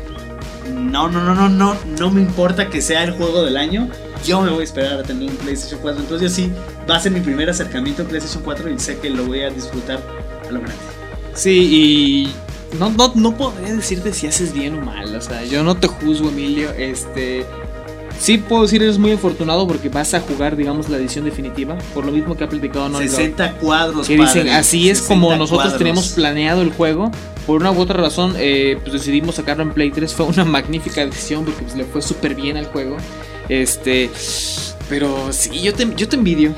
[0.73, 3.89] no, no, no, no, no, no me importa que sea el juego del año.
[4.25, 6.01] Yo me voy a esperar a tener un PlayStation 4.
[6.01, 6.51] Entonces, yo sí,
[6.89, 9.49] va a ser mi primer acercamiento a PlayStation 4 y sé que lo voy a
[9.49, 9.99] disfrutar
[10.47, 10.75] a lo grande.
[11.33, 15.15] Sí, y no, no, no podría decirte si haces bien o mal.
[15.15, 16.71] O sea, yo no te juzgo, Emilio.
[16.71, 17.45] Este.
[18.19, 21.77] Sí puedo decir eres muy afortunado porque vas a jugar, digamos, la edición definitiva.
[21.93, 23.15] Por lo mismo que ha platicado Naughty Dog.
[23.15, 25.77] 60 cuadros, Que dicen, así es 60 como nosotros cuadros.
[25.77, 27.11] teníamos planeado el juego.
[27.48, 30.14] Por una u otra razón, eh, pues decidimos sacarlo en Play 3.
[30.16, 32.98] Fue una magnífica decisión porque pues, le fue súper bien al juego.
[33.50, 34.12] Este.
[34.89, 36.54] Pero sí, yo te, yo te envidio.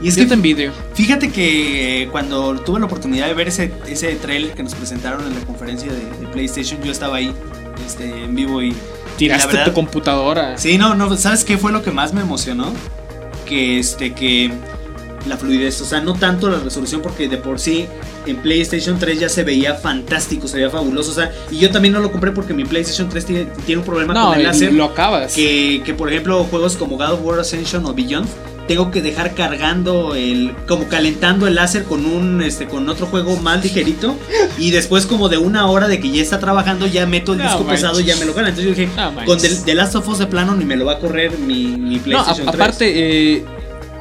[0.00, 0.72] Y es yo que te envidio.
[0.94, 5.34] Fíjate que cuando tuve la oportunidad de ver ese, ese trailer que nos presentaron en
[5.34, 7.32] la conferencia de, de PlayStation, yo estaba ahí
[7.84, 8.74] este, en vivo y...
[9.16, 10.56] Tiraste verdad- tu computadora.
[10.56, 12.72] Sí, no, no, ¿sabes qué fue lo que más me emocionó?
[13.44, 14.52] Que este, que
[15.26, 17.86] la fluidez, o sea, no tanto la resolución porque de por sí
[18.26, 21.94] en PlayStation 3 ya se veía fantástico, se veía fabuloso, o sea, y yo también
[21.94, 24.72] no lo compré porque mi PlayStation 3 tiene, tiene un problema No, con el láser.
[24.72, 25.34] lo acabas.
[25.34, 28.26] que, que, por ejemplo juegos como God of War Ascension o Beyond
[28.68, 33.34] tengo que dejar cargando el como calentando el láser con un este con otro juego
[33.38, 34.14] más ligerito
[34.58, 37.44] y después como de una hora de que ya está trabajando ya meto el No
[37.44, 37.80] disco manches.
[37.80, 40.18] pesado y ya me lo carga entonces yo dije No con The, Last of Us
[40.18, 42.92] de plano ni me lo va a correr mi, mi No, a- PlayStation 3 aparte,
[43.36, 43.44] eh,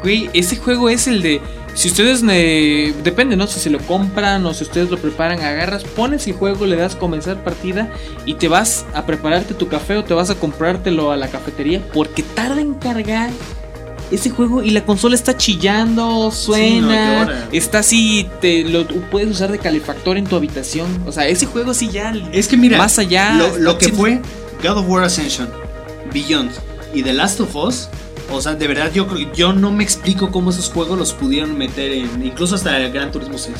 [0.01, 1.41] güey, ese juego es el de
[1.73, 2.21] Si ustedes,
[3.03, 3.45] depende, ¿no?
[3.47, 6.95] Si se lo compran o si ustedes lo preparan, agarras, pones el juego, le das
[6.95, 7.91] comenzar partida
[8.25, 11.81] y te vas a prepararte tu café o te vas a comprártelo a la cafetería
[11.93, 13.29] porque tarda en cargar
[14.11, 19.59] ese juego y la consola está chillando, suena, está así, te lo puedes usar de
[19.59, 21.03] calefactor en tu habitación.
[21.05, 24.21] O sea, ese juego sí ya Es que mira, más allá lo, lo que fue
[24.63, 25.49] God of War Ascension,
[26.13, 26.51] Beyond
[26.93, 27.89] y The Last of Us,
[28.29, 31.91] o sea, de verdad yo, yo no me explico cómo esos juegos los pudieron meter
[31.91, 33.55] en, incluso hasta el Gran Turismo 6.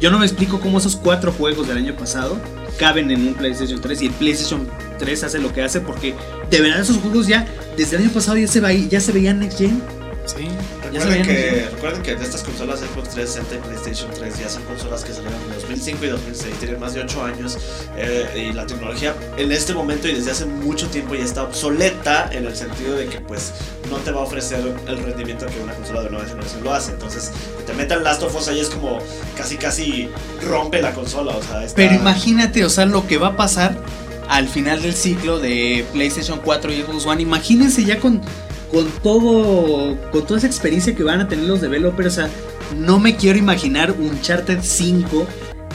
[0.00, 2.38] Yo no me explico cómo esos cuatro juegos del año pasado
[2.78, 6.14] caben en un PlayStation 3 y el PlayStation 3 hace lo que hace porque
[6.50, 7.46] de verdad esos juegos ya
[7.76, 9.82] desde el año pasado ya se, ya se veían next gen.
[10.24, 10.48] Sí.
[10.92, 15.04] Recuerden que, recuerden que de estas consolas Xbox 360 y PlayStation 3 ya son consolas
[15.04, 17.58] que salieron en 2005 y 2006, tienen más de 8 años
[17.96, 22.28] eh, y la tecnología en este momento y desde hace mucho tiempo ya está obsoleta
[22.32, 23.52] en el sentido de que pues
[23.90, 26.92] no te va a ofrecer el rendimiento que una consola de nueva generación lo hace.
[26.92, 28.98] Entonces, que te metan Last of Us ahí es como
[29.36, 30.08] casi casi
[30.42, 33.76] rompe la consola, o sea, está- Pero imagínate, o sea, lo que va a pasar
[34.28, 37.22] al final del ciclo de PlayStation 4 y Xbox One.
[37.22, 38.20] Imagínense ya con,
[38.70, 42.08] con todo con toda esa experiencia que van a tener los developers.
[42.08, 42.30] O sea,
[42.76, 45.26] no me quiero imaginar Uncharted 5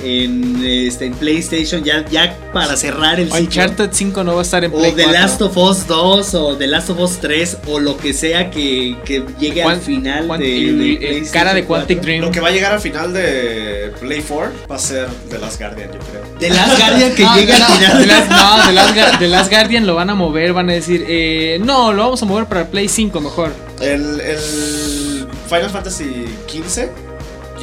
[0.03, 3.39] en, este, en PlayStation ya, ya para cerrar el ciclo.
[3.41, 5.19] Uncharted 5 no va a estar en O Play The 4.
[5.21, 8.95] Last of Us 2 o The Last of Us 3 o lo que sea que,
[9.05, 10.77] que llegue al final de, el-
[11.23, 11.87] de cara de 4.
[11.87, 12.21] Quantic Dream.
[12.21, 15.59] Lo que va a llegar al final de Play 4 va a ser The Last
[15.59, 16.21] Guardian, yo creo.
[16.39, 17.97] The Last Guardian que No, llega no, al final.
[17.99, 21.05] The Last, no, The Last The Last Guardian lo van a mover, van a decir,
[21.07, 23.51] eh, no, lo vamos a mover para Play 5 mejor.
[23.81, 26.87] El, el Final Fantasy XV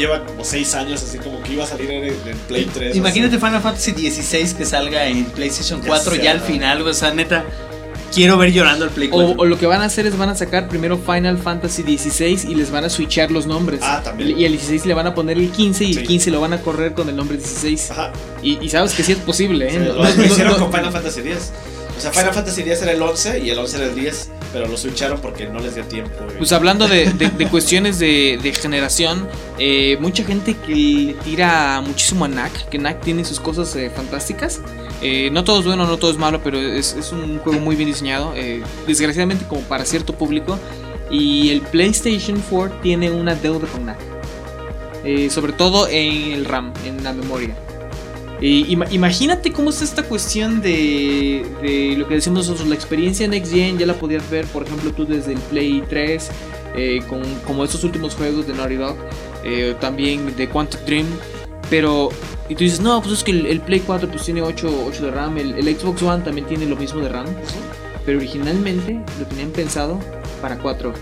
[0.01, 2.96] lleva como 6 años, así como que iba a salir en, en Play 3.
[2.96, 3.44] Imagínate así.
[3.46, 6.94] Final Fantasy 16 que salga en PlayStation Ya 4 sé, ya al final, güey, o
[6.94, 7.44] sea, neta,
[8.14, 9.34] quiero ver llorando el Play O, 4.
[9.38, 12.55] o lo que van a hacer es van a sacar primero Final Fantasy 16 y
[12.57, 13.80] les van a switchar los nombres.
[13.84, 14.36] Ah, también.
[14.38, 16.01] Y al 16 le van a poner el 15 y Sí.
[16.01, 17.90] el 15 lo van a correr con el nombre 16.
[17.92, 18.12] Ajá.
[18.42, 19.70] Y, y sabes que sí es posible, ¿eh?
[19.72, 21.53] Sí, lo, no- lo hicieron no- con Final Fantasy X.
[22.01, 24.66] O sea, Final Fantasy X era el 11 y el 11 era el 10, pero
[24.66, 26.11] lo switcharon porque no les dio tiempo.
[26.38, 29.28] Pues hablando de, de- de cuestiones de, de generación,
[29.59, 33.90] eh, mucha gente que le tira muchísimo a NAC, que NAC tiene sus cosas eh,
[33.94, 34.61] fantásticas.
[35.03, 37.76] Eh, no todo es bueno, no todo es malo, pero es, es un juego muy
[37.76, 40.59] bien diseñado, eh, desgraciadamente como para cierto público.
[41.11, 43.98] Y el PlayStation 4 tiene una deuda con NAC,
[45.05, 47.55] eh, sobre todo en el RAM, en la memoria.
[48.43, 53.28] Eh, ima- imagínate cómo es esta cuestión de, de lo que decimos nosotros, la experiencia
[53.28, 56.28] Next Gen, ya la podías ver, por ejemplo, tú desde el Play 3,
[56.76, 58.97] eh, con, como estos últimos juegos de Naughty Dog,
[59.45, 61.07] eh, también de Quantic Dream,
[61.68, 62.09] pero,
[62.49, 65.05] y tú dices, no, pues es que el, el Play 4 pues tiene 8, 8
[65.05, 67.26] de RAM, el, el Xbox One también tiene lo mismo de RAM,
[68.07, 70.01] pero originalmente lo tenían pensado
[70.41, 70.95] para 4.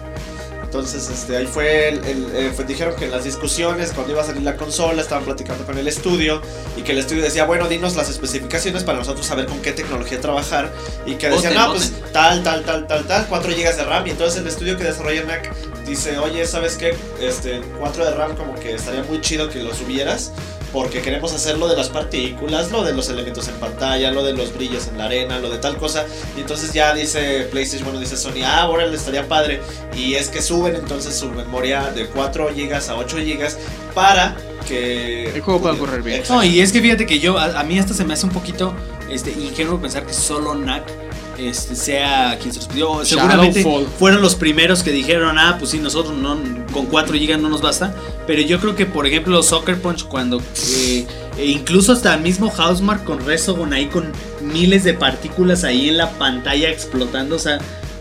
[0.68, 4.20] Entonces, este, ahí fue, el, el- eh, fue- dijeron que en las discusiones, cuando iba
[4.20, 6.42] a salir la consola, estaban platicando con el estudio
[6.76, 10.20] y que el estudio decía, bueno, dinos las especificaciones para nosotros saber con qué tecnología
[10.20, 10.70] trabajar.
[11.06, 14.06] Y que decían, no, pues tal, tal, tal, tal, tal, 4 GB de RAM.
[14.06, 15.50] Y entonces el estudio que desarrolla NAC
[15.86, 16.94] dice, oye, ¿sabes qué?
[17.18, 20.32] Este, 4 de RAM como que estaría muy chido que lo subieras
[20.72, 24.32] porque queremos hacer lo de las partículas, lo de los elementos en pantalla, lo de
[24.32, 26.06] los brillos en la arena, lo de tal cosa.
[26.36, 29.60] Y entonces ya dice PlayStation, bueno, dice Sony, ah, ahora le estaría padre.
[29.96, 33.48] Y es que suben entonces su memoria de 4 GB a 8 GB
[33.94, 36.18] para que El juego pueda correr bien.
[36.18, 36.42] Exacto.
[36.42, 38.32] No, y es que fíjate que yo, a, a mí esto se me hace un
[38.32, 38.74] poquito
[39.10, 41.07] este, ingenuo pensar que solo NAC
[41.38, 43.04] este, sea quien se los pidió.
[43.04, 43.86] Seguramente Shadowfall.
[43.98, 46.38] fueron los primeros que dijeron, ah, pues sí, nosotros no,
[46.72, 47.94] con 4 GB no nos basta.
[48.26, 50.42] Pero yo creo que, por ejemplo, Soccer Punch, cuando
[50.76, 55.88] eh, e incluso hasta el mismo Housemark con Resogon ahí con miles de partículas ahí
[55.88, 57.58] en la pantalla explotando, o sea.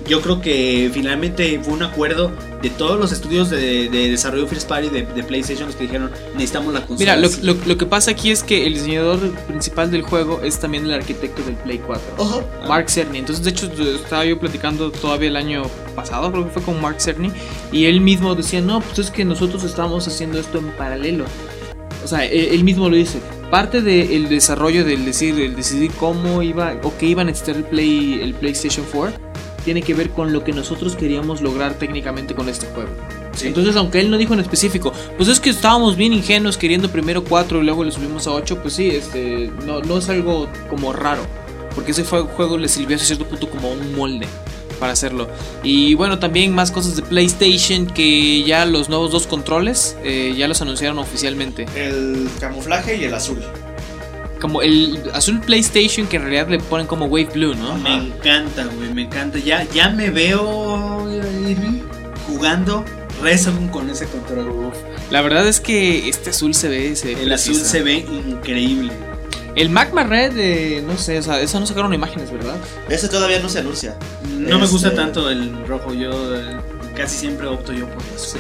[0.08, 2.32] Yo creo que finalmente fue un acuerdo
[2.62, 6.10] de todos los estudios de, de desarrollo First Party de, de PlayStation los que dijeron
[6.34, 7.00] necesitamos la consola.
[7.00, 7.42] Mira, lo, así".
[7.42, 10.94] lo- lo que pasa aquí es que el diseñador principal del juego es también el
[10.94, 12.04] arquitecto del Play 4.
[12.18, 12.44] Ojo.
[12.68, 13.20] Mark Cerny.
[13.20, 15.64] Entonces, de hecho, estaba yo platicando todavía el año
[15.96, 17.32] pasado, creo que fue con Mark Cerny,
[17.72, 21.26] y él mismo decía, no, pues es que nosotros estábamos haciendo esto en paralelo.
[22.04, 23.20] O sea, él, él mismo lo dice.
[23.52, 27.64] Parte del desarrollo del decir, el decidir cómo iba o qué iba a necesitar el,
[27.64, 29.28] Play, el PlayStation 4
[29.68, 32.90] tiene que ver con lo que nosotros queríamos lograr técnicamente con este juego.
[33.34, 33.48] Sí.
[33.48, 37.22] Entonces, aunque él no dijo en específico, pues es que estábamos bien ingenuos queriendo primero
[37.26, 40.94] 4 y luego le subimos a 8, pues sí, este, no, no es algo como
[40.94, 41.22] raro,
[41.76, 44.26] porque ese juego le sirvió a cierto punto como un molde
[44.80, 45.28] para hacerlo.
[45.64, 50.48] Y bueno, también más cosas de PlayStation que ya los nuevos dos controles eh, ya
[50.48, 51.66] los anunciaron oficialmente.
[51.76, 53.44] El camuflaje y el azul.
[54.42, 57.76] Como el azul PlayStation que en realidad le ponen como Wave Blue, ¿no?
[57.78, 59.40] Me encanta, güey, me encanta.
[59.40, 61.04] Ya, ya me veo
[62.28, 62.84] jugando
[63.22, 64.72] Resogun con ese control.
[65.10, 66.96] La verdad es que este azul se ve.
[66.96, 68.94] Se ve El azul se ve increíble.
[69.56, 72.58] El Magma Red, eh, no sé, o sea, eso no sacaron imágenes, ¿verdad?
[72.90, 73.96] Ese todavía no se anuncia.
[74.38, 76.58] No me gusta Este- tanto el rojo, yo eh,
[76.96, 78.40] casi siempre opto yo por el azul.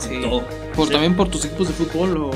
[0.00, 0.20] Sí.
[0.22, 0.44] Todo.
[0.74, 0.92] Por, Sí.
[0.92, 2.30] También por tus equipos de fútbol o.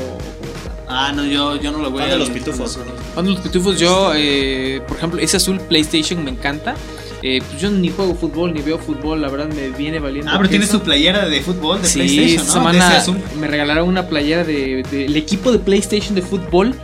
[0.89, 2.78] Ah, no, yo, yo no lo voy Fan a de los pitufos.
[3.14, 6.74] Cuando los pitufos, yo, eh, por ejemplo, ese azul PlayStation me encanta.
[7.22, 10.30] Eh, pues yo ni juego fútbol, ni veo fútbol, la verdad me viene valiendo.
[10.30, 13.18] Ah, pero tienes tu playera de fútbol de Sí, PlayStation, semana De azul.
[13.39, 16.74] me regalaron una playera del de, del equipo de PlayStation de fútbol.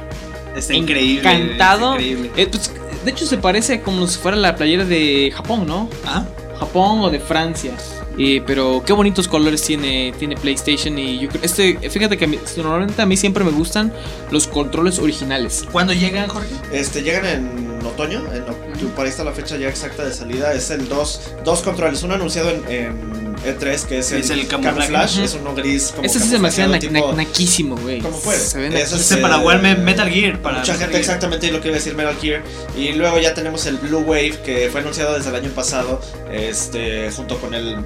[0.56, 1.20] Está increíble.
[1.20, 1.92] Encantado.
[1.92, 2.30] está increíble.
[2.36, 2.72] Eh, pues,
[3.04, 5.88] de hecho, se parece como si fuera la playera de Japón, ¿no?
[6.04, 6.24] Ah,
[6.58, 7.72] Japón o de Francia.
[8.18, 12.28] Eh, pero qué bonitos colores tiene, tiene PlayStation y yo creo, este, fíjate que a
[12.28, 13.92] mí- normalmente a mí siempre me gustan
[14.30, 15.64] los controles originales.
[15.72, 16.48] ¿Cuándo llegan, Jorge?
[16.72, 20.52] Este, llegan en otoño, en octu- por ahí está la fecha ya exacta de salida.
[20.54, 24.46] Es el dos, dos controles, uno anunciado en, en E3 que es el, Es el
[24.46, 25.24] camuflaje.
[25.24, 26.78] es uno gris como Ese sí se me hacía na-
[27.14, 28.00] naquísimo, güey.
[28.00, 28.36] ¿Cómo fue?
[28.36, 30.40] Se ven Eso Ese Eh, para jugar me- Metal Gear.
[30.40, 31.00] Para Mucha Metal gente Gear.
[31.00, 32.42] exactamente lo que iba a decir Metal Gear.
[32.76, 36.00] Y luego ya tenemos el Blue Wave que fue anunciado desde el año pasado.
[36.32, 37.76] Este, junto con el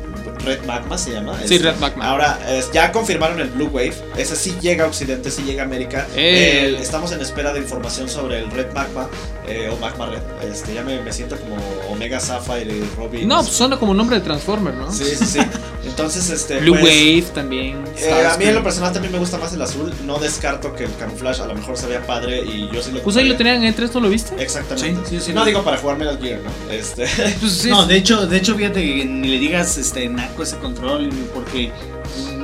[0.45, 1.37] Red Magma se llama.
[1.45, 2.05] Sí, Este, Red Magma.
[2.09, 3.95] Ahora es- ya confirmaron el Blue Wave.
[4.17, 6.07] Ese sí llega a Occidente, sí llega a América.
[6.17, 6.77] Eh.
[6.81, 9.09] Estamos en espera de información sobre el Red Magma
[9.47, 10.23] eh, o Magma Red.
[10.51, 11.57] Este, ya me, me siento como
[11.91, 13.27] Omega Sapphire y Robin.
[13.29, 14.93] No, suena como nombre de Transformer, ¿no?
[14.93, 15.39] Sí, sí, sí.
[15.85, 16.59] Entonces, este.
[16.59, 17.83] Blue pues, Wave también.
[17.99, 19.93] eh, a mí en lo personal también me gusta más el azul.
[20.05, 23.01] No descarto que el camuflaje a lo mejor se vea padre y yo sí lo
[23.01, 24.35] Pues ahí lo tenían en E3, ¿no lo viste?
[24.43, 25.01] Exactamente.
[25.09, 26.73] Sí, sí, sí, no digo para jugar Metal Gear, ¿no?
[26.73, 27.07] Este.
[27.41, 27.71] Pues sí.
[27.71, 31.71] No, de hecho, de hecho, fíjate que ni le digas este naco ese control, porque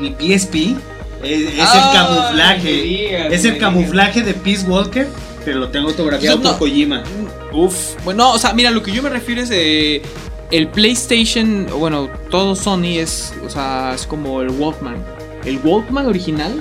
[0.01, 0.76] mi PSP
[1.22, 2.72] es, el me camuflaje.
[2.72, 5.09] digas, es el camuflaje de Peace Walker,
[5.45, 6.72] pero lo tengo autografiado O sea, por no.
[6.72, 7.03] Kojima.
[7.53, 7.95] Uf.
[8.05, 9.51] Bueno, o sea, mira, lo que yo me refiero es.
[9.53, 10.03] eh,
[10.51, 14.97] el PlayStation, bueno, todo Sony es, o sea, es como el Walkman.
[15.45, 16.59] El Walkman original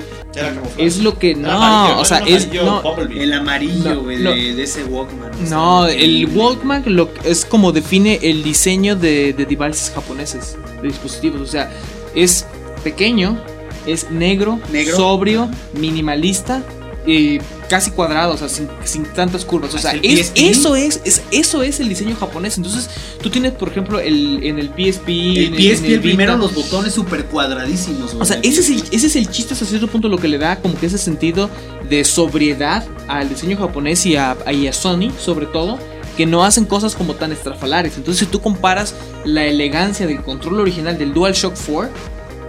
[0.76, 3.22] es lo que Era no, amarillo, o sea, es amarillo no, Bumblebee.
[3.22, 4.30] El amarillo, No, güey, no.
[4.32, 5.30] de, de ese Walkman.
[5.48, 6.26] no, el.
[6.34, 11.70] Walkman lo, es como define el diseño de, de devices japoneses, de dispositivos, o sea,
[12.14, 12.46] es
[12.82, 13.38] pequeño,
[13.86, 14.96] es negro, Negro.
[14.96, 16.62] sobrio, minimalista,
[17.06, 17.38] eh,
[17.68, 20.38] casi cuadrado, o sea, sin, sin tantas curvas, o sea, es- PSP.
[20.50, 22.56] eso es, es eso es el diseño japonés.
[22.56, 22.88] Entonces,
[23.22, 26.54] tú tienes, por ejemplo, el en el PSP, El en PSP, en el primero, los
[26.54, 28.14] botones súper cuadradísimos.
[28.18, 30.38] O sea, ese es, el, ese es el chiste hasta cierto punto lo que le
[30.38, 31.50] da como que ese sentido
[31.88, 35.78] de sobriedad al diseño japonés y a, y a Sony, sobre todo,
[36.16, 37.96] que no hacen cosas como tan estrafalarias.
[37.96, 38.94] Entonces, si tú comparas
[39.24, 41.90] la elegancia del control original del DualShock 4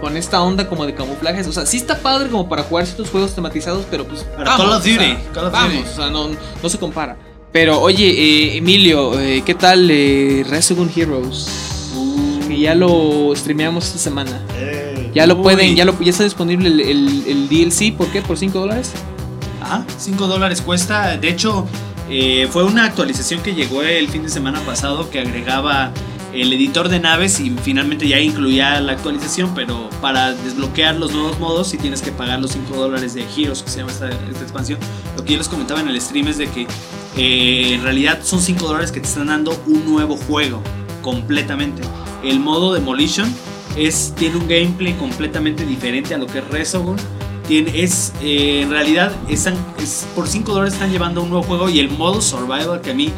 [0.00, 3.10] con esta onda como de camuflajes, o sea, sí está padre como para jugar ciertos
[3.10, 5.88] juegos tematizados, pero pues Para Call of o sea, Duty, Call of vamos, Duty.
[5.88, 6.28] o sea, no,
[6.62, 7.16] no se compara.
[7.52, 11.48] Pero oye, eh, Emilio, eh, ¿qué tal eh, Resogun Heroes?
[12.48, 14.42] Que ya lo streameamos esta semana.
[14.58, 15.42] Eh, Ya lo Uy.
[15.42, 18.20] pueden, ya, lo, ya está disponible el, el- el DLC, ¿por qué?
[18.20, 18.92] ¿Por 5 dólares?
[19.62, 21.16] Ajá, 5 dólares cuesta.
[21.16, 21.66] De hecho,
[22.10, 25.90] eh, fue una actualización que llegó el fin de semana pasado que agregaba
[26.40, 31.38] el editor de naves y finalmente ya incluía la actualización, pero para desbloquear los nuevos
[31.38, 34.42] modos sí tienes que pagar los 5 dólares de Heroes, que se llama esta, esta
[34.42, 34.78] expansión.
[35.16, 36.66] Lo que yo les comentaba en el stream es de que
[37.16, 40.62] eh, en realidad son 5 dólares que te están dando un nuevo juego
[41.02, 41.82] completamente.
[42.22, 43.32] El modo Demolition
[43.76, 46.96] es, tiene un gameplay completamente diferente a lo que es Resogun.
[47.48, 51.68] Tiene, es, eh, en realidad, están, es, por 5 dólares están llevando un nuevo juego
[51.68, 53.10] y el modo Survival que a mí,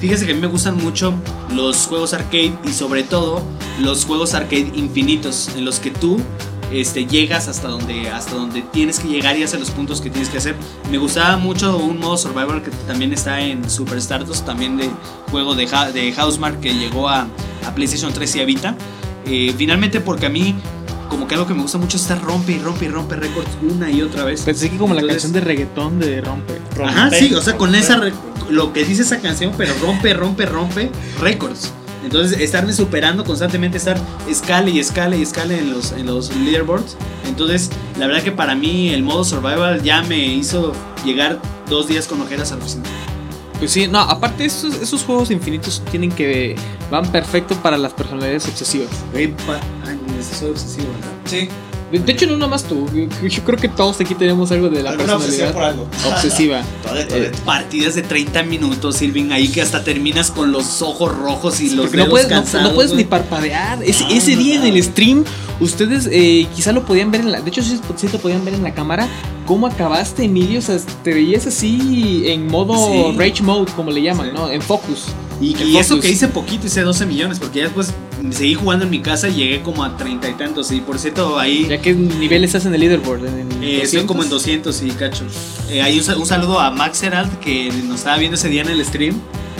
[0.00, 1.14] fíjese que a mí me gustan mucho
[1.54, 3.42] los juegos arcade y sobre todo
[3.80, 6.18] los juegos arcade infinitos en los que tú
[6.72, 10.28] este, llegas hasta donde, hasta donde tienes que llegar y hacer los puntos que tienes
[10.28, 10.54] que hacer.
[10.90, 14.88] Me gustaba mucho un modo Survival que también está en Super Stardust, también de
[15.30, 17.26] juego de, de Housemark que llegó a,
[17.66, 18.76] a PlayStation 3 y a Vita.
[19.26, 20.54] Eh, finalmente porque a mí
[21.10, 23.50] como que algo que me gusta mucho es estar rompe y rompe y rompe récords
[23.68, 24.40] una y otra vez.
[24.42, 26.54] Pensé que como la Entonces- canción de reggaetón de Rompe.
[26.82, 27.80] Ajá, rompe, sí, o sea, con rompe.
[27.84, 28.00] esa
[28.48, 30.90] lo que dice esa canción, pero rompe, rompe, rompe
[31.20, 31.72] récords.
[32.02, 36.96] Entonces, estarme superando constantemente, estar escala y escala y escala en los, en los leaderboards.
[37.28, 40.72] Entonces, la verdad que para mí el modo survival ya me hizo
[41.04, 41.38] llegar
[41.68, 42.84] dos días con ojeras a la oficina.
[43.58, 46.56] Pues sí, no, aparte esos, esos juegos infinitos tienen que
[46.90, 48.88] van perfecto para las personalidades obsesivas.
[49.12, 49.60] Güey, pa-
[50.22, 51.12] soy obsesivo, ¿verdad?
[51.24, 51.48] Sí,
[51.92, 52.86] De, de hecho, no nomás tú.
[52.94, 55.88] Yo, yo creo que todos aquí tenemos algo de la personalidad por algo.
[56.08, 56.60] obsesiva.
[56.94, 57.32] Eh.
[57.44, 61.86] Partidas de 30 minutos, Irving, ahí que hasta terminas con los ojos rojos y los
[61.86, 62.68] Porque no puedes, cansados.
[62.68, 63.82] no puedes ni parpadear.
[63.82, 65.24] Ese, No, ese no, día en el stream,
[65.58, 67.40] ustedes eh, quizá lo podían ver en la.
[67.40, 69.08] De hecho, sí, sí lo podían ver en la cámara.
[69.46, 70.60] ¿Cómo acabaste, Emilio?
[70.60, 73.16] O sea, te veías así en modo Sí.
[73.18, 74.32] Rage Mode, como le llaman, Sí.
[74.34, 74.48] ¿no?
[74.48, 75.06] En Focus.
[75.40, 77.92] Y, eso que hice poquito, hice 12 millones, porque ya después
[78.30, 80.70] seguí jugando en mi casa y llegué como a treinta y tantos.
[80.72, 81.66] Y por cierto, ahí.
[81.68, 83.26] ¿Ya qué nivel estás en el leaderboard?
[83.26, 84.04] ¿En, Eh, estoy 200?
[84.06, 85.24] como en 200 y cacho.
[85.70, 88.68] Eh, hay un, un saludo a Max Herald que nos estaba viendo ese día en
[88.68, 89.14] el stream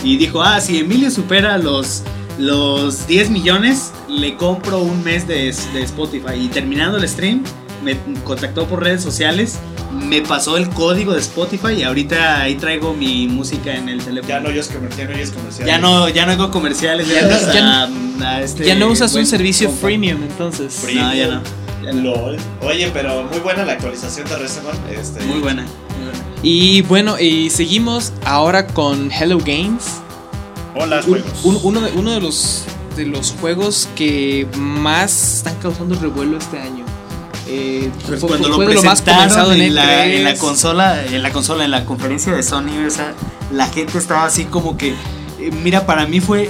[0.04, 2.02] y dijo, ah, si Emilio supera los,
[2.38, 6.34] los 10 millones, le compro un mes de, de Spotify.
[6.40, 7.42] Y terminando el stream,
[7.82, 9.58] me contactó por redes sociales,
[9.92, 14.28] me pasó el código de Spotify y ahorita ahí traigo mi música en el teléfono.
[14.28, 15.66] Ya no oyes comer- ya no oyes comerciales.
[15.66, 19.14] Ya no, ya no hago comerciales, ya, Ya no- a- a este Ya no usas
[19.14, 19.80] un servicio compa.
[19.82, 20.74] freemium, entonces.
[20.74, 20.94] Free.
[20.96, 21.42] No, ya no.
[21.82, 22.02] ya no.
[22.02, 22.36] LOL.
[22.62, 24.74] Oye, pero muy buena la actualización de Restemon.
[24.90, 26.18] Este, Muy buena, muy buena.
[26.42, 30.00] Y bueno, y seguimos ahora con Hello Games.
[30.74, 31.44] Hola, Un- juegos.
[31.44, 32.64] un- uno, de, uno de los
[32.96, 36.84] de los juegos que más están causando revuelo este año.
[37.52, 40.16] Eh, Pues fue- cuando fue lo presentaron en, la, E3.
[40.18, 43.12] en la consola, en la consola, en la conferencia de Sony, o sea,
[43.52, 46.48] la gente estaba así como que, eh, mira, para mí fue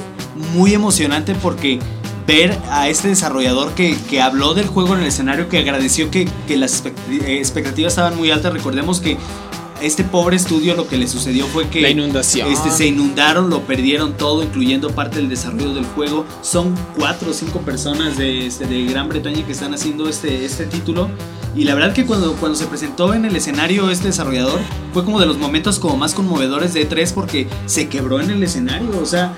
[0.55, 1.79] muy emocionante porque
[2.27, 6.29] ver a este desarrollador que, que habló del juego en el escenario, que agradeció que,
[6.47, 9.17] que las eh, expectativas estaban muy altas, recordemos que
[9.81, 12.51] este pobre estudio lo que le sucedió fue que La inundación.
[12.53, 16.27] este, se inundaron, lo perdieron todo, incluyendo parte del desarrollo del juego.
[16.43, 20.67] Son cuatro o cinco personas de, este, de Gran Bretaña que están haciendo este, este
[20.67, 21.09] título.
[21.57, 24.61] Y la verdad que cuando, cuando se presentó en el escenario este desarrollador,
[24.93, 28.43] fue como de los momentos como más conmovedores de E3 porque se quebró en el
[28.43, 28.89] escenario.
[29.03, 29.35] O sea,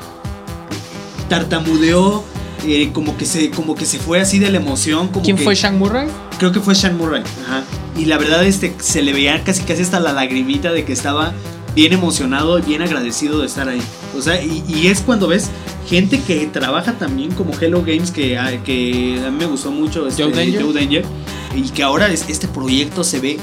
[1.28, 2.22] tartamudeó,
[2.66, 5.08] eh, como, que se, como que se fue así de la emoción.
[5.08, 6.08] Como ¿Quién que- fue Shang Murray?
[6.38, 7.22] Creo que fue Sean Murray.
[7.46, 7.62] Ajá.
[7.98, 11.32] Y la verdad, este, se le veía casi casi hasta la lagrimita de que estaba
[11.74, 13.80] bien emocionado y bien agradecido de estar ahí.
[14.16, 15.48] O sea, y, y es cuando ves
[15.88, 20.06] gente que trabaja también como Hello Games, que, a- que a mí me gustó mucho.
[20.06, 20.62] Este, Joe Danger.
[20.62, 21.04] Joe Danger,
[21.54, 23.38] y que ahora es- este proyecto se ve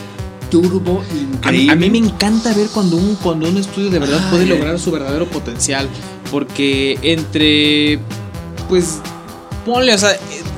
[0.49, 1.71] turbo increíble.
[1.71, 4.29] a mí me encanta ver cuando un, cuando un estudio de verdad Ay.
[4.31, 5.87] puede lograr su verdadero potencial.
[6.31, 7.99] Porque entre.
[8.67, 8.99] Pues.
[9.65, 10.11] Ponle, o sea,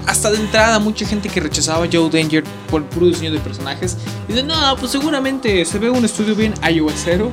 [0.08, 3.40] hasta de entrada, mucha gente que rechazaba a Joe Danger por el puro diseño de
[3.40, 3.98] personajes.
[4.28, 7.32] Dice, no, pues seguramente se ve un estudio bien iOSero.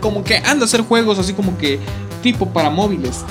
[0.00, 1.80] Como que anda a hacer juegos así como que
[2.22, 3.24] tipo para móviles.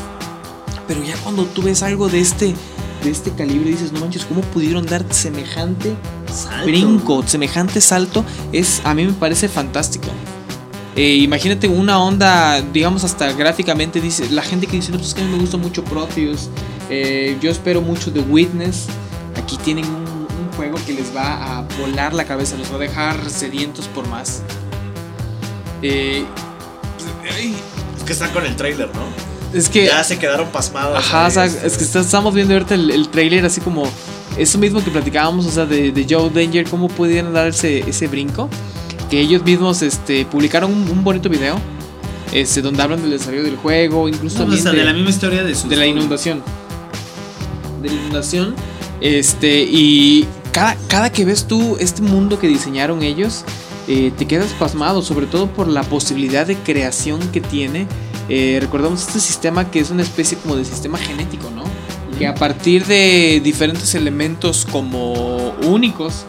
[0.87, 2.55] Pero ya cuando tú ves algo de este.
[3.03, 5.95] De este calibre dices, no manches, ¿cómo pudieron dar semejante
[6.33, 6.65] Salto.
[6.65, 10.07] brinco, semejante salto, es a mí me parece fantástico.
[10.97, 15.13] Eh, imagínate una onda, digamos hasta gráficamente, dice la gente que dice, no, pues es
[15.13, 16.49] que a mí me gusta mucho Proteus,
[16.89, 18.87] eh, yo espero mucho de Witness,
[19.35, 22.79] aquí tienen un, un juego que les va a volar la cabeza, los va a
[22.79, 24.41] dejar sedientos por más.
[25.83, 26.25] Eh,
[27.97, 29.01] Es que están con el trailer, ¿no?
[29.57, 29.85] es que...
[29.85, 30.97] Ya se quedaron pasmados.
[30.97, 33.83] Ajá, ahí, o sea, es que está- estamos viendo ahorita el, el trailer así como
[34.37, 38.07] eso mismo que platicábamos, o sea, de, de Joe Danger, cómo pudieron dar ese, ese
[38.07, 38.49] brinco.
[39.09, 41.59] Que ellos mismos este, publicaron un, un bonito video
[42.33, 45.09] este, donde hablan del desarrollo del juego, incluso No, también hasta de, de la misma
[45.09, 46.43] historia de la inundación.
[47.81, 48.55] De la inundación.
[48.99, 53.43] Este, y cada, cada que ves tú este mundo que diseñaron ellos,
[53.87, 57.87] eh, te quedas pasmado, sobre todo por la posibilidad de creación que tiene.
[58.27, 61.63] Eh, recordamos este sistema que es una especie como de sistema genético, ¿no?
[62.19, 66.25] Que a partir de diferentes elementos como únicos,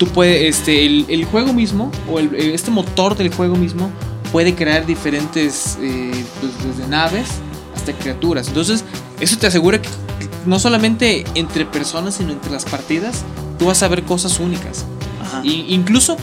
[0.00, 3.90] tú puedes, este, el, el juego mismo, o el- este motor del juego mismo,
[4.32, 7.28] puede crear diferentes, eh, pues, desde naves
[7.76, 8.48] hasta criaturas.
[8.48, 8.82] Entonces,
[9.20, 9.90] eso te asegura que
[10.46, 13.24] no solamente entre personas, sino entre las partidas,
[13.58, 14.86] tú vas a ver cosas únicas.
[15.22, 15.42] Ajá.
[15.44, 16.16] Y incluso,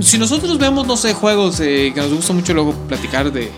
[0.00, 3.50] si nosotros vemos, no sé, juegos eh, que nos gusta mucho luego platicar de,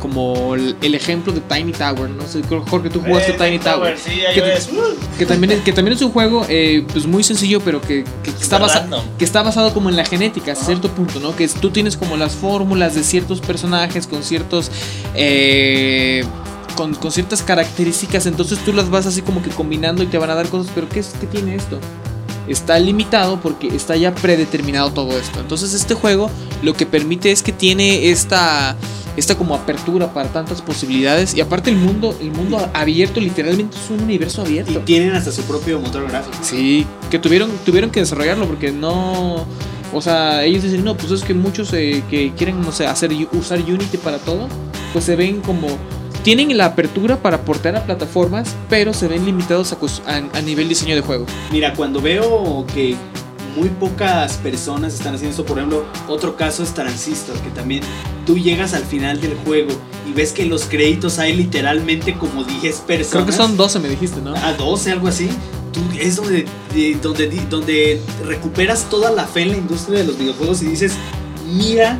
[0.00, 3.96] como el, el ejemplo de Tiny Tower, no sé, Jorge, tú jugaste eh, Tiny Tower.
[3.96, 4.68] Sí, ahí ¿Qué- ves.
[4.72, 8.04] Uh, Que también, es, que también es un juego eh, pues muy sencillo, pero que,
[8.24, 8.88] que está basa-
[9.18, 11.36] que está basado como en la genética, hasta cierto punto, ¿no?
[11.36, 14.70] Que tú tienes como las fórmulas de ciertos personajes con ciertos...
[15.14, 16.24] eh,
[16.76, 20.30] con, con ciertas características, entonces tú las vas así como que combinando y te van
[20.30, 21.78] a dar cosas, pero ¿qué, es, qué tiene esto?
[22.48, 25.40] Está limitado porque está ya predeterminado todo esto.
[25.40, 26.30] Entonces este juego
[26.62, 28.76] lo que permite es que tiene esta,
[29.20, 33.90] esta como apertura para tantas posibilidades y aparte el mundo, el mundo abierto literalmente es
[33.90, 34.80] un universo Y abierto.
[34.80, 36.36] tienen hasta su propio motor gráfico.
[36.42, 39.46] Sí, que tuvieron, tuvieron que desarrollarlo porque no.
[39.92, 43.10] O sea, ellos dicen, no, pues es que muchos eh, que quieren, no sé, hacer,
[43.32, 44.48] usar Unity para todo,
[44.92, 45.66] pues se ven como.
[46.22, 50.42] Tienen la apertura para portar a plataformas, pero se ven limitados a, cos- a, a
[50.42, 51.24] nivel diseño de juego.
[51.50, 52.94] Mira, cuando veo que
[53.56, 57.82] muy pocas personas están haciendo esto, por ejemplo, otro caso es Transistor, que también
[58.26, 59.70] tú llegas al final del juego
[60.08, 63.10] y ves que en los créditos hay literalmente como 10 personas.
[63.10, 64.34] Creo que son 12, me dijiste, ¿no?
[64.34, 65.28] a 12, algo así.
[65.72, 70.18] Tú, es donde, de- donde, donde recuperas toda la fe en la industria de los
[70.18, 70.94] videojuegos y dices,
[71.56, 71.98] mira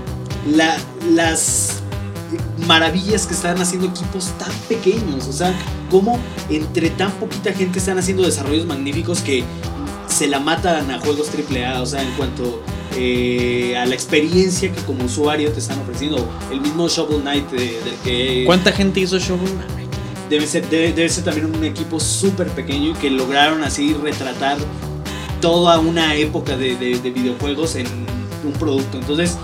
[0.50, 0.76] la,
[1.12, 1.74] las
[2.66, 5.26] maravillas que están haciendo equipos tan pequeños.
[5.28, 5.54] O sea,
[5.90, 9.44] cómo entre tan poquita gente están haciendo desarrollos magníficos que
[10.20, 11.80] se la matan a juegos AAA.
[11.80, 12.62] O sea, en cuanto
[12.96, 16.28] eh, a la experiencia que como usuario te están ofreciendo.
[16.52, 19.90] El mismo Shovel Knight de- del que ¿Cuánta gente hizo Shovel Knight?
[20.28, 24.58] debe ser, debe, debe ser también un equipo súper pequeño y que lograron así retratar
[25.40, 27.86] toda una época de, de- de videojuegos en
[28.44, 28.98] un producto.
[28.98, 29.38] Entonces,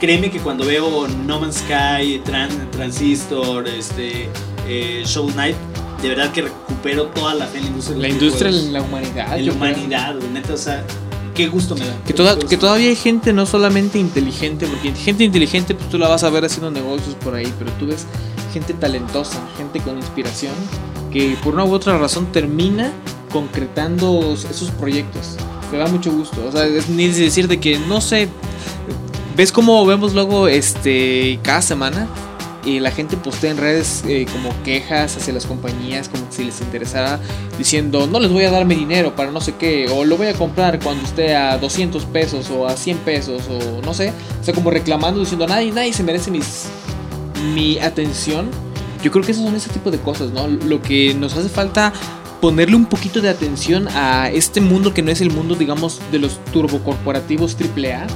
[0.00, 4.28] créeme que cuando veo No Man's Sky, Tran- Transistor, este,
[4.66, 5.56] eh, Shovel Knight,
[6.02, 7.98] de verdad que recupero toda la fe en la industria.
[7.98, 9.38] La industria en la humanidad.
[9.38, 10.84] en la humanidad, neta, o sea,
[11.34, 11.94] qué gusto me da.
[12.06, 16.08] Que, toda- que todavía hay gente no solamente inteligente, porque gente inteligente pues tú la
[16.08, 18.06] vas a ver haciendo negocios por ahí, pero tú ves
[18.52, 20.52] gente talentosa, gente con inspiración,
[21.12, 22.90] que por una u otra razón termina
[23.32, 25.36] concretando esos proyectos.
[25.72, 26.44] Me da mucho gusto.
[26.48, 28.28] O sea, es ni decir de que, no sé,
[29.36, 32.06] ves cómo vemos luego este cada semana
[32.66, 36.60] y la gente postea en redes eh, como quejas hacia las compañías, como si les
[36.60, 37.20] interesara,
[37.56, 40.26] diciendo no les voy a dar mi dinero para no sé qué, o lo voy
[40.26, 44.44] a comprar cuando esté a 200 pesos o a 100 pesos, o no sé, o
[44.44, 46.64] sea, como reclamando, diciendo nadie, nadie se merece mis,
[47.54, 48.50] mi atención.
[49.02, 50.48] Yo creo que esos son ese tipo de cosas, ¿no?
[50.48, 51.92] Lo que nos hace falta
[52.40, 56.18] ponerle un poquito de atención a este mundo que no es el mundo, digamos, de
[56.18, 58.06] los turbocorporativos AAA,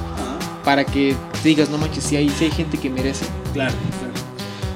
[0.65, 3.25] para que te digas, no manches, si hay, sí hay gente que merece.
[3.53, 4.10] claro, claro.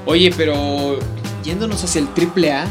[0.06, 1.00] Oye, pero
[1.44, 2.68] yéndonos hacia el triple A,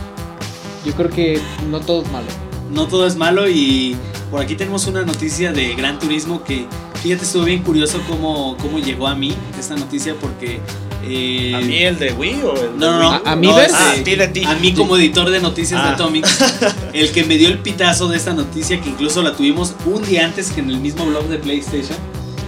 [0.84, 2.26] yo creo que no todo es malo.
[2.70, 3.96] no todo es malo y
[4.30, 6.66] por aquí tenemos una noticia de Gran Turismo que
[7.02, 10.60] fíjate estuvo bien curioso cómo, cómo llegó a mí esta noticia porque
[11.06, 13.10] eh, ¿A mí el de Wii o el de no, no, no?
[13.10, 14.44] A- a mí no, Ah, de ti.
[14.44, 15.92] a mí como editor de noticias de Ah.
[15.92, 16.38] Atomics
[16.94, 20.24] el que me dio el pitazo de esta noticia que incluso la tuvimos un día
[20.24, 21.98] antes que en el mismo blog de PlayStation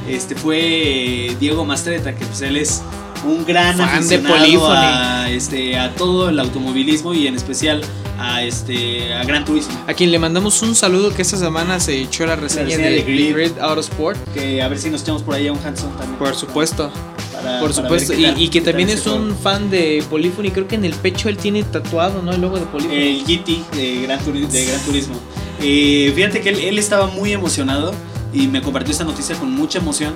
[0.08, 2.82] este fue Diego Mastreta que pues él es
[3.24, 4.74] un gran Fan de aficionado Polyphony.
[4.76, 7.80] a, este, a todo el automovilismo y en especial
[8.18, 12.00] a, este, a Gran Turismo A quien le mandamos un saludo que esta semana se
[12.00, 13.58] echó la reseña, reseña de, de Grid.
[13.58, 14.18] Autosport.
[14.32, 16.18] que a ver si nos echamos por ahí a un Hanson también.
[16.18, 16.90] Por supuesto,
[17.32, 18.14] Para- por supuesto.
[18.14, 19.36] Y, tal- y que también es un juego.
[19.42, 20.50] fan de Polyphony.
[20.50, 22.32] Creo que en el pecho él tiene tatuado, ¿no?
[22.32, 22.94] El logo de Polyphony.
[22.96, 25.14] El GT de Gran, Turi- de Gran Turismo.
[25.60, 27.92] Eh, fíjate que él, él estaba muy emocionado
[28.32, 30.14] y me compartió esta noticia con mucha emoción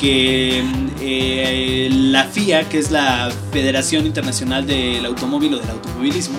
[0.00, 0.62] que
[1.00, 6.38] eh, la FIA, que es la Federación Internacional del Automóvil o del Automovilismo,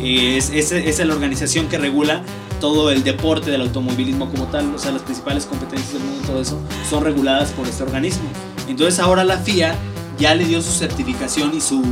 [0.00, 2.22] eh, es, es, es la organización que regula
[2.60, 6.26] todo el deporte del automovilismo como tal, o sea, las principales competencias del mundo y
[6.26, 8.28] todo eso son reguladas por este organismo.
[8.68, 9.74] Entonces ahora la FIA
[10.18, 11.82] ya le dio su certificación y su,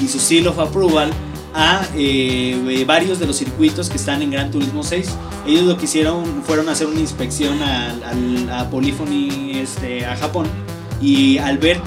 [0.00, 1.10] y su seal of approval
[1.54, 5.08] a eh, varios de los circuitos que están en Gran Turismo 6.
[5.46, 10.16] Ellos lo que hicieron fueron a hacer una inspección al- al- a Polyphony este, a
[10.16, 10.46] Japón
[11.00, 11.80] y al ver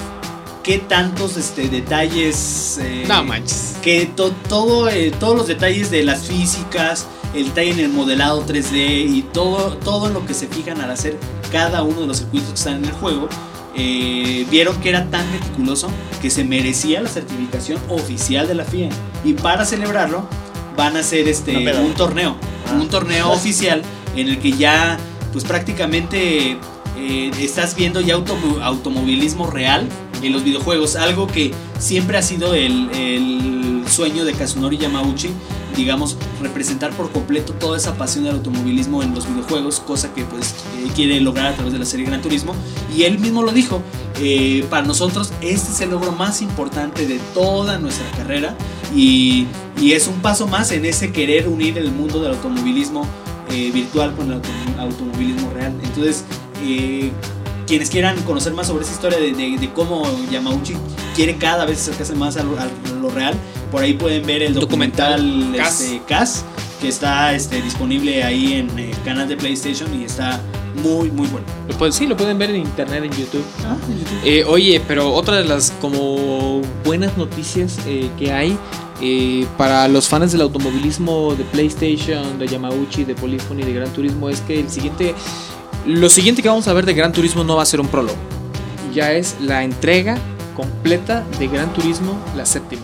[0.62, 2.78] qué tantos este, detalles...
[2.82, 3.76] eh, no manches.
[3.82, 8.44] que to- todo, eh, todos los detalles de las físicas, el detalle en el modelado
[8.46, 11.16] 3D y todo, todo en lo que se fijan al hacer
[11.52, 13.28] cada uno de los circuitos que están en el juego,
[13.76, 15.88] eh, vieron que era tan meticuloso
[16.22, 18.88] que se merecía la certificación oficial de la FIA.
[19.24, 20.26] Y para celebrarlo
[20.76, 22.36] van a hacer este, un torneo,
[22.68, 22.72] Ah.
[22.80, 23.82] un torneo oficial
[24.16, 24.98] en el que ya
[25.32, 26.56] pues prácticamente
[26.98, 29.86] eh, estás viendo ya automo- automovilismo real
[30.22, 35.28] en los videojuegos, algo que siempre ha sido el, el sueño de Kazunori Yamauchi,
[35.76, 40.54] digamos, representar por completo toda esa pasión del automovilismo en los videojuegos, cosa que pues
[40.78, 42.54] eh, quiere lograr a través de la serie Gran Turismo,
[42.96, 43.82] y él mismo lo dijo,
[44.18, 48.56] eh, para nosotros este es el logro más importante de toda nuestra carrera
[48.94, 49.46] y,
[49.78, 53.06] y es un paso más en ese querer unir el mundo del automovilismo
[53.50, 55.74] eh, virtual con el autom- automovilismo real.
[55.84, 56.24] Entonces,
[56.64, 57.12] eh,
[57.66, 60.74] quienes quieran conocer más sobre esa historia de, de- de cómo Yamauchi
[61.14, 62.66] quiere cada vez acercarse más a lo, a
[63.00, 63.34] lo real,
[63.70, 66.44] por ahí pueden ver el Documental documental, este, Caz,
[66.80, 70.40] que está este, disponible ahí en el canal de PlayStation y está
[70.82, 71.46] muy, muy bueno.
[71.68, 73.44] Lo pueden- sí, lo pueden ver en internet, en YouTube.
[74.24, 78.56] Eh, oye, pero otra de las como buenas noticias eh, que hay
[79.00, 84.28] eh, para los fans del automovilismo de PlayStation, de Yamauchi, de Polyphony, de Gran Turismo
[84.30, 85.14] es que el siguiente,
[85.86, 88.16] lo siguiente que vamos a ver de Gran Turismo no va a ser un prólogo,
[88.92, 90.18] ya es la entrega
[90.56, 92.82] completa de Gran Turismo, la séptima,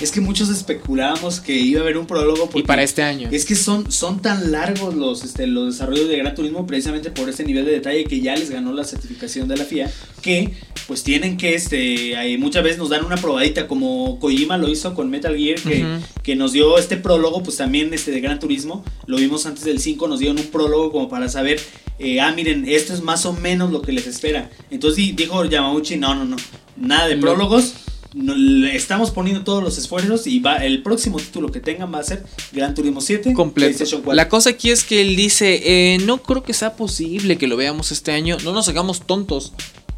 [0.00, 3.28] Es que muchos especulábamos que iba a haber un prólogo y para este año.
[3.30, 7.28] Es que son, son tan largos los, este, los desarrollos de Gran Turismo precisamente por
[7.28, 9.90] este nivel de detalle que ya les ganó la certificación de la FIA
[10.20, 10.52] que
[10.86, 14.94] pues tienen que este ahí muchas veces nos dan una probadita como Kojima lo hizo
[14.94, 16.04] con Metal Gear que, Ujú.
[16.22, 19.80] que nos dio este prólogo pues también este de Gran Turismo lo vimos antes del
[19.80, 21.58] 5 nos dieron un prólogo como para saber
[21.98, 25.42] eh, ah miren esto es más o menos lo que les espera entonces di- dijo
[25.44, 26.36] Yamauchi no no no
[26.76, 31.18] nada de Lo- prólogos no- le estamos poniendo todos los esfuerzos y va el próximo
[31.18, 33.66] título que tengan va a ser Gran Turismo 7 completo.
[33.66, 34.14] PlayStation 4.
[34.14, 37.56] La cosa aquí es que él dice, eh, no creo que sea posible que lo
[37.56, 39.52] veamos este año, no nos hagamos tontos.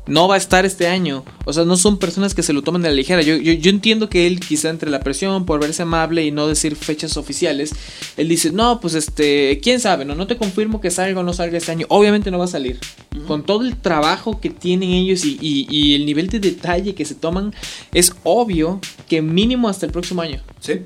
[0.06, 1.24] No va a estar este año.
[1.44, 3.22] O sea, no son personas que se lo tomen a la ligera.
[3.22, 6.46] Yo, yo, yo entiendo que él, quizá entre la presión por verse amable y no
[6.46, 7.72] decir fechas oficiales,
[8.16, 11.32] él dice, no, pues este, quién sabe, no, no te confirmo que salga o no
[11.32, 11.86] salga este año.
[11.88, 12.78] Obviamente no va a salir.
[13.26, 17.04] Con todo el trabajo que tienen ellos y, y- y el nivel de detalle que
[17.04, 17.52] se toman,
[17.92, 20.40] es obvio que mínimo hasta el próximo año.
[20.60, 20.82] Sí.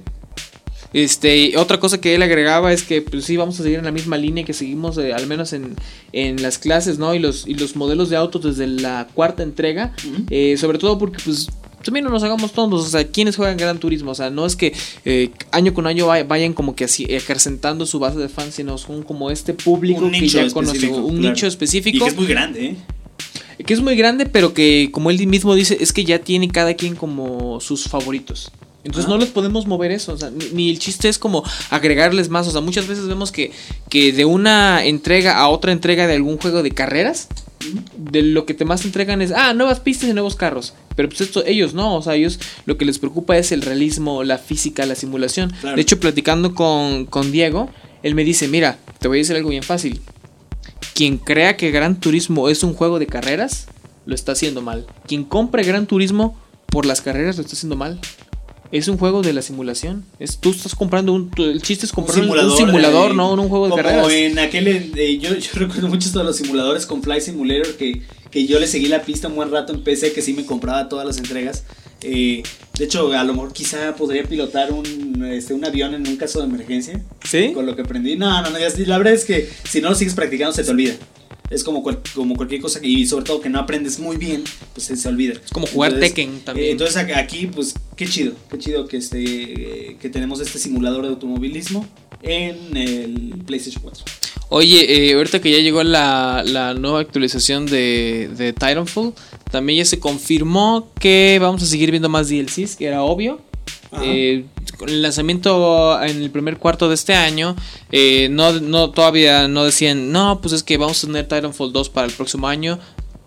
[0.93, 3.93] Este, otra cosa que él agregaba es que pues sí vamos a seguir en la
[3.93, 5.77] misma línea que seguimos eh, al menos en,
[6.13, 7.15] en las clases, ¿no?
[7.15, 9.95] Y los, y los modelos de autos desde la cuarta entrega,
[10.31, 11.49] eh, sobre todo porque pues
[11.85, 14.11] también no nos hagamos tontos, o sea, ¿quiénes juegan Gran Turismo?
[14.11, 14.75] O sea, no es que
[15.05, 18.77] eh, año con año vay- vayan como que así acrecentando su base de fans, sino
[18.77, 21.31] son como este público Un que ya conoce, un claro.
[21.35, 22.05] nicho Y específico.
[22.05, 22.77] que es muy grande, ¿eh?
[23.65, 26.75] Que es muy grande, pero que como él mismo dice, es que ya tiene cada
[26.75, 28.51] quien como sus favoritos.
[28.83, 29.11] Entonces Ah.
[29.11, 32.49] no les podemos mover eso, o sea, ni, ni el chiste es como agregarles más,
[32.49, 33.53] o sea, muchas veces vemos que,
[33.91, 37.29] que de una entrega a otra entrega de algún juego de carreras,
[37.97, 40.73] de lo que te más entregan es, ah, nuevas pistas y nuevos carros.
[40.97, 44.25] Pero pues esto, ellos no, o sea, ellos lo que les preocupa es el realismo,
[44.25, 45.53] la física, la simulación.
[45.61, 45.77] Claro.
[45.77, 47.69] De hecho, platicando con, con Diego,
[48.03, 50.01] él me dice, mira, te voy a decir algo bien fácil.
[50.95, 53.67] Quien crea que Gran Turismo es un juego de carreras,
[54.07, 54.87] lo está haciendo mal.
[55.07, 58.01] Quien compre Gran Turismo por las carreras, lo está haciendo mal.
[58.73, 60.05] Es un juego de la simulación.
[60.19, 61.31] Es, tú estás comprando un.
[61.39, 64.13] El chiste es comprar un simulador, un simulador eh, no un juego de como carreras.
[64.13, 64.69] en aquel.
[64.97, 68.69] eh, yo, yo recuerdo muchos de los simuladores con Fly Simulator que, que yo le
[68.69, 71.65] seguí la pista un buen rato en PC, que sí me compraba todas las entregas.
[72.03, 72.43] Eh,
[72.79, 76.39] de hecho, a lo mejor quizá podría pilotar un, este, un avión en un caso
[76.39, 77.03] de emergencia.
[77.25, 77.53] ¿Sí?
[77.53, 78.17] Con lo que aprendí.
[78.17, 78.59] No, no, no.
[78.87, 80.95] La verdad es que si no lo sigues practicando, se te olvida.
[81.51, 84.45] Es como, cual- como cualquier cosa que, y sobre todo que no aprendes muy bien,
[84.73, 85.35] pues se, se olvida.
[85.45, 86.69] Es como jugar Entonces, Tekken también.
[86.69, 91.09] eh, entonces aquí, pues, qué chido, qué chido que este que tenemos este simulador de
[91.09, 91.85] automovilismo
[92.23, 94.05] en el PlayStation 4.
[94.53, 99.13] Oye, eh, ahorita que ya llegó la, la nueva actualización de, de Titanfall,
[99.51, 103.41] también ya se confirmó que vamos a seguir viendo más DLCs, que era obvio.
[104.03, 104.45] Eh,
[104.79, 107.57] con el lanzamiento en el primer cuarto de este año,
[107.91, 111.89] eh, no, no todavía no decían, no, pues es que vamos a tener Titanfall 2
[111.91, 112.79] para el próximo año.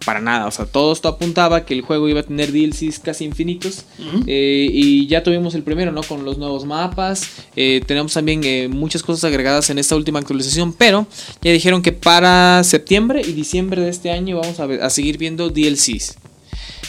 [0.05, 3.23] Para nada, o sea, todo esto apuntaba que el juego iba a tener DLCs casi
[3.23, 3.85] infinitos.
[4.27, 6.03] Eh, y ya tuvimos el primero, ¿no?
[6.03, 7.25] Con los nuevos mapas.
[7.55, 8.41] Eh, tenemos también
[8.71, 10.73] muchas cosas agregadas en esta última actualización.
[10.73, 11.07] Pero
[11.41, 15.17] ya dijeron que para septiembre y diciembre de este año vamos a, ver- a seguir
[15.17, 16.17] viendo DLCs.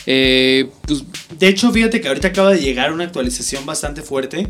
[0.07, 1.05] Eh, pues
[1.39, 4.49] De hecho, fíjate que ahorita acaba de llegar una actualización bastante fuerte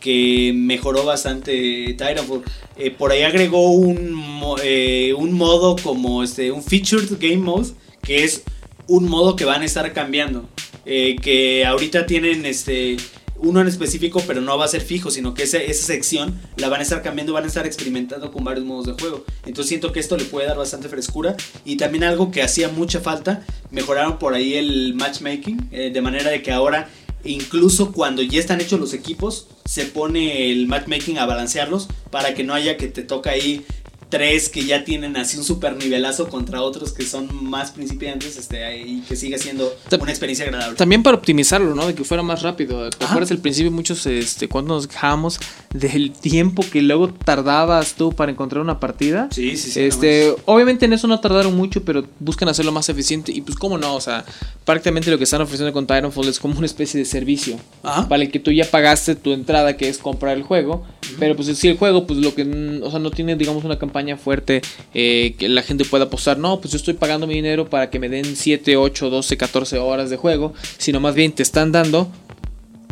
[0.00, 2.42] que mejoró bastante Titanfall.
[2.76, 8.24] Eh, por ahí agregó un, eh, un modo como este, un featured game mode, que
[8.24, 8.42] es
[8.86, 10.48] un modo que van a estar cambiando.
[10.84, 12.96] Que ahorita tienen este
[13.38, 16.68] uno en específico, pero no va a ser fijo, sino que esa, esa sección la
[16.68, 19.24] van a estar cambiando, van a estar experimentando con varios modos de juego.
[19.44, 21.36] Entonces siento que esto le puede dar bastante frescura.
[21.64, 26.30] Y también algo que hacía mucha falta, mejoraron por ahí el matchmaking, eh, de manera
[26.30, 26.88] de que ahora,
[27.24, 32.44] incluso cuando ya están hechos los equipos, se pone el matchmaking a balancearlos para que
[32.44, 33.64] no haya que te toca ahí
[34.08, 38.78] tres que ya tienen así un super nivelazo contra otros que son más principiantes este,
[38.78, 40.76] y que siga siendo una experiencia agradable.
[40.76, 41.86] también para optimizarlo, ¿no?
[41.86, 42.88] De que fuera más rápido.
[42.90, 43.12] ¿Te Ajá.
[43.14, 45.40] acuerdas al principio muchos, este, cuando nos quejábamos
[45.72, 49.28] del tiempo que luego tardabas tú para encontrar una partida?
[49.32, 49.80] Sí, sí, sí.
[49.80, 53.32] Este, obviamente en eso no tardaron mucho, pero buscan hacerlo más eficiente.
[53.32, 53.94] Y pues, ¿cómo no?
[53.96, 54.24] O sea,
[54.64, 57.58] prácticamente lo que están ofreciendo con Titanfall es como una especie de servicio.
[57.82, 58.02] Ajá.
[58.02, 60.84] Vale, que tú ya pagaste tu entrada, que es comprar el juego.
[61.18, 62.42] Pero pues si el juego, pues lo que,
[62.82, 64.62] o sea, no tiene, digamos, una campaña fuerte
[64.94, 66.38] eh, que la gente pueda apostar.
[66.38, 69.78] No, pues yo estoy pagando mi dinero para que me den 7, 8, 12, 14
[69.78, 70.52] horas de juego.
[70.78, 72.10] Sino más bien te están dando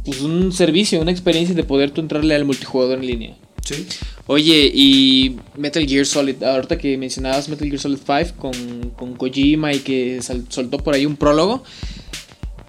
[0.04, 3.36] pues un servicio, una experiencia de poder tú entrarle al multijugador en línea.
[3.64, 3.86] Sí.
[4.26, 9.72] Oye, y Metal Gear Solid, ahorita que mencionabas Metal Gear Solid 5 con, con Kojima
[9.72, 11.62] y que sal- soltó por ahí un prólogo.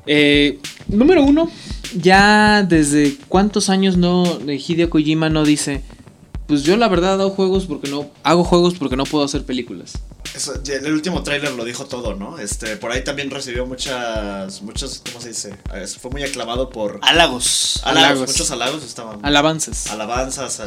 [0.07, 1.49] Eh, número uno,
[1.99, 5.81] ya desde cuántos años no eh, Hideo Kojima no dice,
[6.47, 9.93] pues yo la verdad hago juegos porque no hago juegos porque no puedo hacer películas.
[10.33, 12.39] Eso, en el último tráiler lo dijo todo, ¿no?
[12.39, 15.53] Este, por ahí también recibió muchas, muchos, ¿cómo se dice?
[15.73, 17.81] Eh, Fue muy aclamado por Halagos.
[17.83, 19.19] halagos, muchos halagos estaban.
[19.25, 19.87] Alabanzas.
[19.87, 20.61] alabanzas.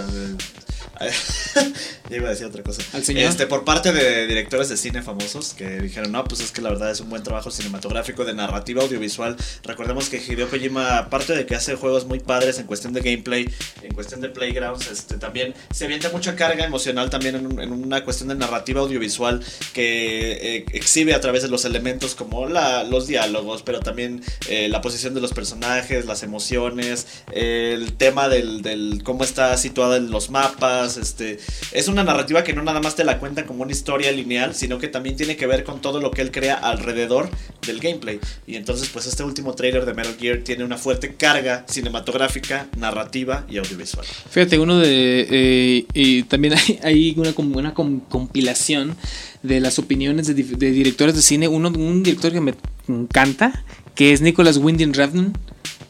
[2.10, 2.82] ya iba a decir otra cosa.
[2.92, 3.24] Al señor.
[3.24, 6.70] Este, por parte de directores de cine famosos que dijeron, no, pues es que la
[6.70, 9.36] verdad es un buen trabajo cinematográfico de narrativa audiovisual.
[9.62, 13.48] Recordemos que Hideo Kojima, aparte de que hace juegos muy padres en cuestión de gameplay,
[13.82, 18.28] en cuestión de playgrounds, este, también se avienta mucha carga emocional también en una cuestión
[18.30, 23.62] de narrativa audiovisual que eh, exhibe a través de los elementos como la, los diálogos,
[23.62, 29.24] pero también eh, la posición de los personajes, las emociones, el tema del, del cómo
[29.24, 31.38] está situada en los mapas, este,
[31.72, 34.78] es una narrativa que no nada más te la cuenta como una historia lineal, sino
[34.78, 37.28] que también tiene que ver con todo lo que él crea alrededor
[37.66, 38.20] del gameplay.
[38.46, 43.44] Y entonces, pues este último trailer de Metal Gear tiene una fuerte carga cinematográfica, narrativa
[43.50, 44.06] y audiovisual.
[44.30, 45.26] Fíjate, uno de.
[45.30, 48.96] eh, y también hay, hay una, una com- compilación
[49.42, 51.48] de las opiniones de, directores de cine.
[51.48, 52.54] Uno, un director que me
[52.88, 55.32] encanta, que es Nicholas Winding Refn.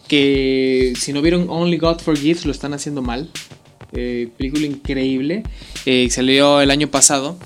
[0.06, 3.30] Que si no vieron Only God Forgives, lo están haciendo mal.
[3.92, 5.42] Eh, película increíble.
[5.86, 7.38] eh, salió el año pasado.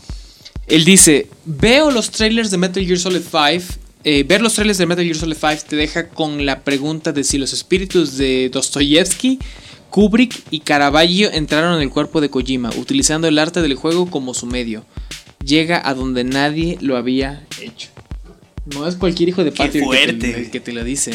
[0.68, 3.78] Él dice: Veo los trailers de Metal Gear Solid 5.
[4.04, 7.24] eh, ver los trailers de Metal Gear Solid 5 te deja con la pregunta de
[7.24, 9.38] si los espíritus de Dostoyevsky,
[9.90, 14.34] Kubrick y Caravaggio entraron en el cuerpo de Kojima, utilizando el arte del juego como
[14.34, 14.84] su medio.
[15.44, 17.88] Llega a donde nadie lo había hecho.
[18.74, 20.40] No es cualquier hijo de patio el que te- fuerte.
[20.40, 21.10] el que te lo dice.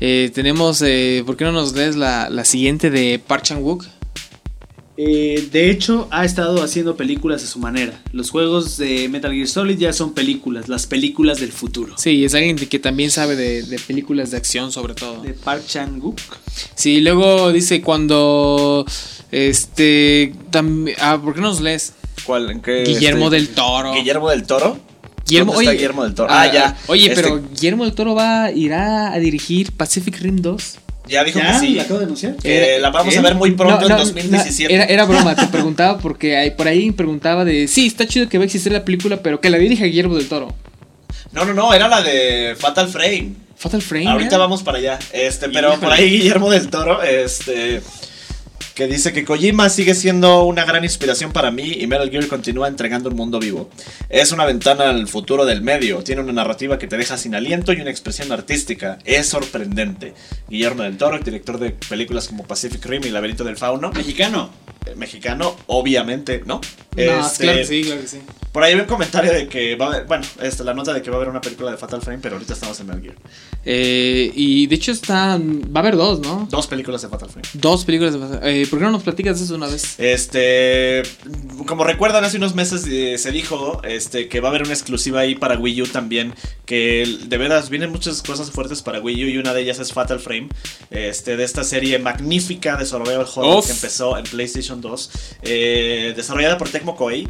[0.00, 3.84] Eh, tenemos, eh, ¿por qué no nos lees la, la siguiente de Park Chan-wook?
[4.98, 8.00] Eh, de hecho, ha estado haciendo películas a su manera.
[8.12, 11.94] Los juegos de Metal Gear Solid ya son películas, las películas del futuro.
[11.98, 15.20] Sí, es alguien que también sabe de, de películas de acción sobre todo.
[15.22, 16.18] De Park Chan-wook.
[16.74, 18.86] Sí, luego dice cuando...
[19.32, 20.32] Este...
[20.50, 21.92] tam- ah, ¿Por qué no nos lees?
[22.26, 22.50] ¿Cuál?
[22.50, 22.82] ¿En qué?
[22.84, 23.92] Guillermo este, del Toro.
[23.94, 24.78] Guillermo del Toro.
[25.26, 26.28] Guillermo, ¿Dónde está oye, Guillermo del Toro?
[26.32, 26.76] Ah, ya.
[26.86, 30.78] Oye, Este- pero Guillermo del Toro va irá a dirigir Pacific Rim 2.
[31.08, 31.52] Ya dijo ¿Ya?
[31.52, 31.74] que sí.
[31.74, 32.36] ¿La acabo de anunciar?
[32.36, 33.22] Que la vamos a ¿Eh?
[33.22, 34.72] ver muy pronto No, en no, 2017.
[34.76, 38.28] no, era, era broma, te preguntaba porque hay- por ahí preguntaba de, sí, está chido
[38.28, 40.52] que va a existir la película, pero que la dirija Guillermo del Toro.
[41.32, 43.32] No, no, no, era la de Fatal Frame.
[43.56, 44.08] Fatal Frame.
[44.08, 44.38] Ahorita ¿eh?
[44.38, 44.98] vamos para allá.
[45.12, 47.82] Este, pero por ahí Guillermo del Toro, este.
[48.76, 52.68] Que dice que Kojima sigue siendo una gran inspiración para mí y Metal Gear continúa
[52.68, 53.70] entregando un mundo vivo.
[54.10, 57.72] Es una ventana al futuro del medio, tiene una narrativa que te deja sin aliento
[57.72, 58.98] y una expresión artística.
[59.06, 60.12] Es sorprendente.
[60.50, 63.90] Guillermo del Toro, director de películas como Pacific Rim y Laberinto del Fauno.
[63.92, 64.50] Mexicano.
[64.84, 66.60] eh, Mexicano, obviamente, ¿no?
[66.96, 68.18] No, Este, claro que sí, claro que sí.
[68.52, 71.02] Por ahí hay un comentario de que va a haber, bueno, este, la nota de
[71.02, 73.16] que va a haber una película de Fatal Frame, pero ahorita estamos en Metal Gear.
[73.66, 76.46] Eh, y de hecho están, va a haber dos, ¿no?
[76.50, 77.46] Dos películas de Fatal Frame.
[77.52, 79.94] Dos películas de eh, ¿Por qué no nos platicas de eso una vez?
[79.98, 81.02] Este,
[81.66, 85.20] como recuerdan, hace unos meses eh, se dijo este, que va a haber una exclusiva
[85.20, 86.34] ahí para Wii U también.
[86.64, 89.92] Que de veras vienen muchas cosas fuertes para Wii U y una de ellas es
[89.92, 90.48] Fatal Frame.
[90.90, 93.66] Este, de esta serie magnífica de Survival Horror Uf.
[93.66, 95.10] que empezó en PlayStation 2,
[95.42, 97.28] eh, desarrollada por Tecmo Koei.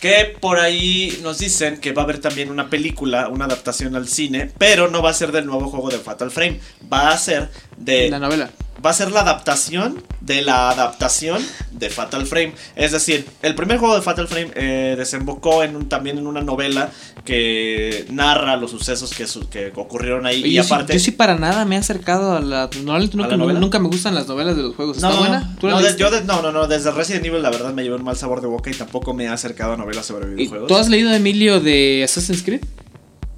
[0.00, 4.08] Que por ahí nos dicen que va a haber también una película, una adaptación al
[4.08, 6.58] cine, pero no va a ser del nuevo juego de Fatal Frame,
[6.90, 8.50] va a ser de la novela.
[8.84, 11.42] Va a ser la adaptación de la adaptación
[11.72, 12.52] de Fatal Frame.
[12.76, 16.40] Es decir, el primer juego de Fatal Frame eh, desembocó en un- también en una
[16.42, 16.90] novela
[17.24, 20.40] que narra los sucesos que, su- que ocurrieron ahí.
[20.42, 20.92] Oye, y yo, sí- aparte...
[20.92, 22.68] yo sí para nada me he acercado a la...
[22.76, 23.60] Normalmente ¿A nunca, la novela?
[23.60, 24.96] nunca me gustan las novelas de los juegos.
[24.96, 25.56] ¿Está no, buena?
[25.60, 26.00] ¿Tú la no, de- leíste?
[26.02, 28.40] yo de- no, no, no, desde Resident Evil la verdad me llevó un mal sabor
[28.40, 30.68] de boca y tampoco me he acercado a novelas sobre ¿Y videojuegos.
[30.68, 32.62] ¿Tú has leído Emilio de Assassin's Creed?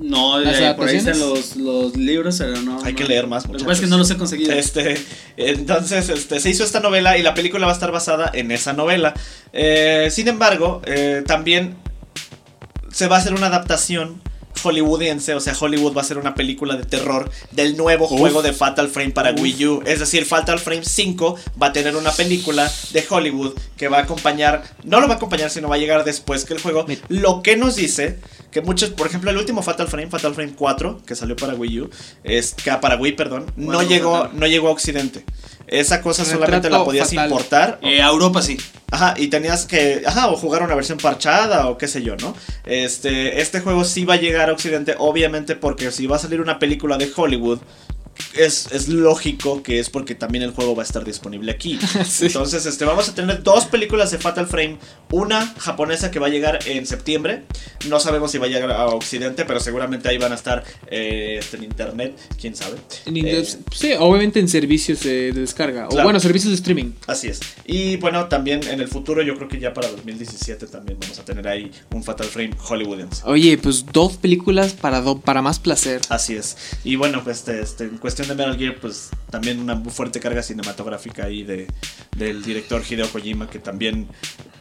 [0.02, 2.82] No, ¿Las eh, por ahí están los, los libros, pero no.
[2.82, 2.98] Hay no.
[2.98, 4.52] que leer más, Lo que pasa es que no los he conseguido.
[4.52, 4.96] Este,
[5.36, 8.72] entonces, este, se hizo esta novela y la película va a estar basada en esa
[8.72, 9.14] novela.
[9.52, 11.76] Eh, sin embargo, eh, también
[12.90, 14.20] se va a hacer una adaptación
[14.62, 18.52] hollywoodiense, o sea, Hollywood va a hacer una película de terror del nuevo juego de
[18.52, 19.82] Fatal Frame para Wii U.
[19.86, 24.02] Es decir, Fatal Frame 5 va a tener una película de Hollywood que va a
[24.02, 26.86] acompañar, no lo va a acompañar, sino va a llegar después que el juego.
[27.08, 28.18] Lo que nos dice
[28.50, 31.80] que muchos, por ejemplo, el último Fatal Frame, Fatal Frame 4, que salió para Wii
[31.80, 31.90] U,
[32.22, 35.24] es que para Wii, perdón, no llegó, no llegó a Occidente.
[35.72, 37.30] Esa cosa solamente la podías fatal.
[37.30, 37.78] importar.
[37.82, 38.58] Eh, a Europa sí.
[38.90, 42.36] Ajá, y tenías que, ajá, o jugar una versión parchada o qué sé yo, ¿no?
[42.66, 46.42] Este, este juego sí va a llegar a Occidente, obviamente porque si va a salir
[46.42, 47.60] una película de Hollywood,
[48.34, 51.78] es, es lógico que es porque también el juego va a estar disponible aquí.
[52.04, 52.26] Sí.
[52.26, 54.78] Entonces, este, vamos a tener dos películas de Fatal Frame,
[55.10, 57.44] una japonesa que va a llegar en septiembre,
[57.88, 61.36] no sabemos si va a llegar a Occidente, pero seguramente ahí van a estar eh,
[61.40, 62.76] este, en internet, quién sabe.
[63.06, 65.88] En Eh, sí, obviamente en servicios de descarga.
[65.88, 66.92] O bueno, servicios de streaming.
[67.06, 67.40] Así es.
[67.64, 71.24] Y bueno, también en el futuro, yo creo que ya para 2017 también vamos a
[71.24, 73.22] tener ahí un Fatal Frame hollywoodiense.
[73.24, 76.00] Oye, pues dos películas para, do- para más placer.
[76.08, 76.56] Así es.
[76.84, 81.24] Y bueno, pues este, este, cuestión de Metal Gear, pues también una fuerte carga cinematográfica
[81.24, 81.66] ahí de,
[82.16, 84.06] del director Hideo Kojima, que también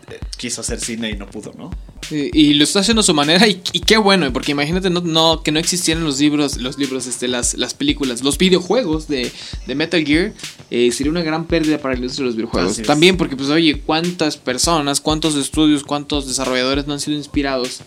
[0.10, 1.70] eh, quiso hacer cine y no pudo, ¿no?
[2.10, 5.02] Y, y lo está haciendo a su manera y, y qué bueno, porque imagínate no,
[5.02, 9.30] no, que no existieran los libros, los libros, este, las, las películas, los videojuegos de,
[9.68, 10.34] de Metal Gear,
[10.70, 12.82] eh, sería una gran pérdida para la industria de los videojuegos.
[12.84, 17.82] También porque, pues, oye, cuántas personas, cuántos estudios, cuántos desarrolladores no han sido inspirados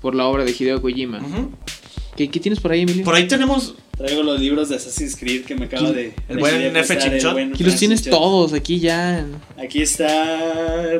[0.00, 1.20] por la obra de Hideo Kojima.
[2.16, 3.04] ¿Qué, qué tienes por ahí, Emilio?
[3.04, 3.74] Por ahí tenemos.
[3.96, 6.14] Traigo los libros de Assassin's Creed que me acaba de.
[6.28, 7.30] El buen de F.
[7.32, 9.24] buen Aquí los tienes todos, aquí ya.
[9.56, 10.04] Aquí está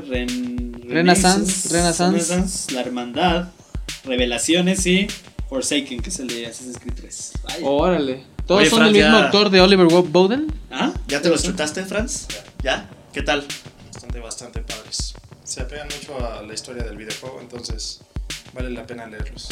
[0.09, 2.73] Ren- Renaissance, Renaissance.
[2.73, 3.49] La Hermandad,
[4.05, 5.07] Revelaciones y
[5.49, 7.32] Forsaken, que es el de Assassin's Creed 3.
[7.49, 7.61] Ay.
[7.65, 8.24] Órale.
[8.47, 10.47] ¿Todos Oye, son del mismo ya- autor de Oliver Bowden?
[10.70, 10.93] ¿Ah?
[11.09, 12.27] ¿Ya te los chutaste, Franz?
[12.62, 12.91] ¿Ya?
[13.12, 13.45] ¿Qué tal?
[13.93, 15.15] bastante, bastante padres.
[15.45, 18.01] Se apegan mucho a la historia del videojuego, entonces
[18.53, 19.49] vale la pena leerlos.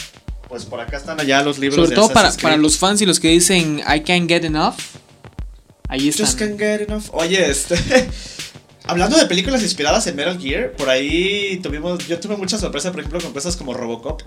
[0.48, 3.00] Pues por acá están allá los libros Sobre de todo para, Assassin's para los fans
[3.00, 4.74] y los que dicen I can't get enough.
[5.88, 6.26] Ahí están.
[6.26, 7.04] Just can't get enough.
[7.12, 7.76] Oye, este.
[8.84, 12.06] Hablando de películas inspiradas en Metal Gear, por ahí tuvimos.
[12.08, 14.22] Yo tuve mucha sorpresa, por ejemplo, con cosas como Robocop,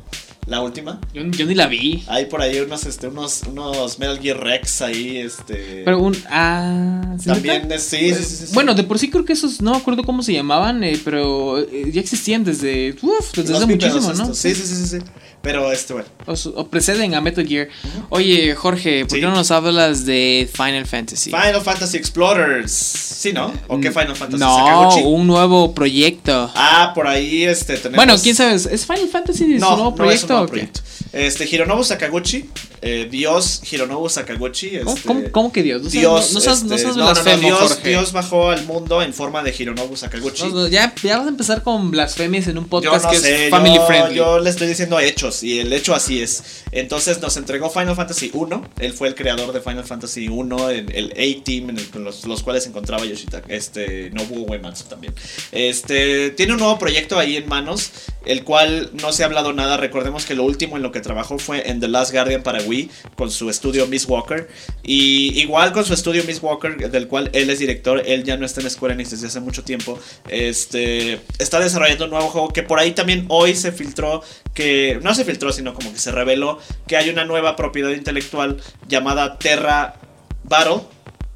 [0.48, 1.02] la última.
[1.14, 2.03] Yo, yo ni la vi.
[2.07, 5.82] Hay por ahí unos, este, unos, unos Metal Gear Rex ahí, este.
[5.84, 6.15] Pero un.
[6.30, 7.15] Ah.
[7.19, 8.53] ¿sí también, es- sí, sí, sí, sí, sí.
[8.53, 9.61] Bueno, de por sí creo que esos.
[9.61, 12.95] No me acuerdo cómo se llamaban, eh, pero eh, ya existían desde.
[13.02, 14.23] Uf, desde Los hace muchísimo, ¿no?
[14.23, 14.38] estos.
[14.38, 15.06] Sí, sí, sí, sí, sí.
[15.41, 16.07] Pero este, bueno.
[16.26, 17.68] O, preceden a Metal Gear.
[18.10, 21.30] Oye, Jorge, ¿por qué no nos hablas de Final Fantasy?
[21.30, 22.72] Final Fantasy Explorers.
[22.72, 23.53] ¿Sí, no?
[23.68, 24.40] ¿O qué Final Fantasy?
[24.40, 25.01] No, Sakaguchi?
[25.05, 26.51] un nuevo proyecto.
[26.55, 27.95] Ah, por ahí este tenemos.
[28.05, 30.34] bueno, quién sabe, ¿es Final Fantasy su No, nuevo no es un proyecto?
[30.34, 30.81] nuevo proyecto.
[31.15, 32.43] Este, Hironobu Sakaguchi,
[32.81, 34.79] eh, Dios Hironobu Sakaguchi.
[34.79, 35.81] ¿Cómo, este, cómo- cómo que Dios?
[35.83, 37.89] No Dios, no, no seas, no este, seas no, no, no, Dios, Jorge.
[37.89, 40.43] Dios bajó al mundo en forma de Hironobu Sakaguchi.
[40.69, 43.87] Ya, ya vas a empezar con blasfemias en un podcast que sé, es family yo,
[43.87, 44.15] friendly.
[44.15, 46.43] yo le estoy diciendo hechos y el hecho así es.
[46.73, 48.69] Entonces nos entregó Final Fantasy 1.
[48.79, 52.43] Él fue el creador de Final Fantasy 1, el, el A-Team, en con los, los
[52.43, 55.13] cuales se encontraba Yoshitaka, este, Nobuo Uematsu también.
[55.53, 57.91] Este, tiene un nuevo proyecto ahí en manos,
[58.25, 59.77] el cual no se ha hablado nada.
[59.77, 62.90] Recordemos que lo último en lo que trabajó fue en The Last Guardian para Wii,
[63.15, 64.49] con su estudio Miss Walker.
[64.84, 68.45] Y igual con su estudio Miss Walker, del cual él es director, él ya no
[68.45, 69.99] está en Square Enix desde hace mucho tiempo.
[70.27, 74.23] Este, está desarrollando un nuevo juego que por ahí también hoy se filtró
[74.53, 78.57] que no se filtró, sino como que se reveló que hay una nueva propiedad intelectual
[78.88, 79.95] llamada Terra
[80.44, 80.82] Battle,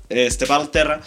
[0.09, 1.01] este Battle Terra,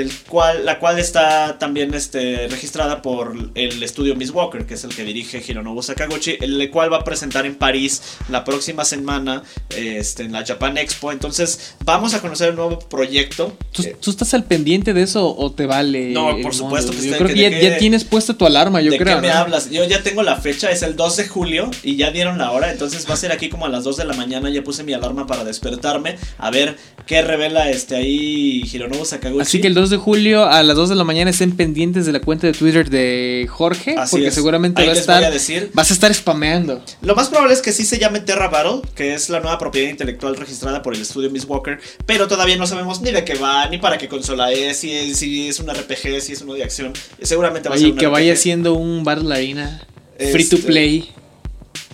[0.00, 4.84] el cual, la cual está también este, registrada por el estudio Miss Walker, que es
[4.84, 9.42] el que dirige Hironobu Sakaguchi, el cual va a presentar en París la próxima semana
[9.76, 11.12] este, en la Japan Expo.
[11.12, 13.56] Entonces vamos a conocer un nuevo proyecto.
[13.72, 16.10] ¿Tú, Eh, tú estás al pendiente de eso o te vale?
[16.12, 18.80] No, el por supuesto que Yo estoy- creo que que ya, tienes puesta tu alarma,
[18.80, 19.16] yo ¿De creo.
[19.16, 19.34] qué me ¿no?
[19.34, 19.70] hablas?
[19.70, 22.72] Yo ya tengo la fecha, es el 2 de julio y ya dieron la hora,
[22.72, 24.92] entonces va a ser aquí como a las 2 de la mañana, ya puse mi
[24.92, 26.76] alarma para despertarme, a ver
[27.06, 29.42] qué revela este ahí Hironobu Sakaguchi.
[29.42, 32.12] Así que el 2 de julio a las 2 de la mañana estén pendientes de
[32.12, 34.34] la cuenta de Twitter de Jorge, Así porque es.
[34.34, 35.70] seguramente Ahí va a estar, voy a decir.
[35.74, 36.82] vas a estar spameando.
[37.02, 39.88] Lo más probable es que sí se llame Terra Battle, que es la nueva propiedad
[39.90, 43.68] intelectual registrada por el estudio Miss Walker, pero todavía no sabemos ni de qué va,
[43.68, 46.64] ni para qué consola es, si es, si es un RPG, si es uno de
[46.64, 46.92] acción.
[47.22, 49.82] Seguramente va a ser un que vaya siendo un Battle Arena
[50.18, 51.10] free to Este- play.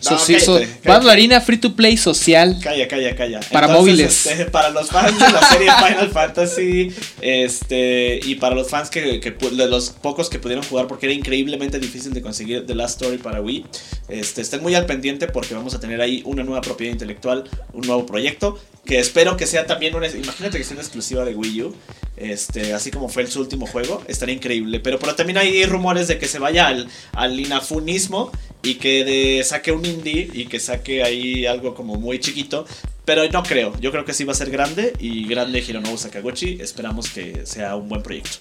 [0.05, 1.41] No, cállate, so- cállate.
[1.41, 2.59] Free to play social.
[2.63, 3.41] Calla, calla, calla.
[3.53, 4.27] Para móviles.
[4.27, 9.01] este, para los fans de la serie Final Fantasy, este, y para los fans que,
[9.21, 13.19] de los pocos que pudieron jugar, porque era increíblemente difícil de conseguir The Last Story
[13.19, 13.65] para Wii,
[14.09, 17.87] este, estén muy al pendiente porque vamos a tener ahí una nueva propiedad intelectual, un
[17.87, 21.63] nuevo proyecto, que espero que sea también una, imagínate que sea una exclusiva de Wii
[21.63, 21.75] U,
[22.17, 24.81] este, así como fue el, su último juego, estaría increíble.
[24.81, 28.31] Pero, pero también hay rumores de que se vaya al, al inafunismo
[28.63, 32.67] y que de- saque un indie y que saque ahí algo como muy chiquito.
[33.05, 36.59] Pero no creo, yo creo que sí va a ser grande y grande Hironobu Sakaguchi.
[36.61, 38.37] Esperamos que sea un buen proyecto.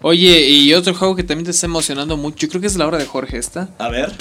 [0.00, 2.86] Oye, y otro juego que también te está emocionando mucho, yo creo que es la
[2.86, 3.68] hora de Jorge esta.
[3.78, 4.12] A ver,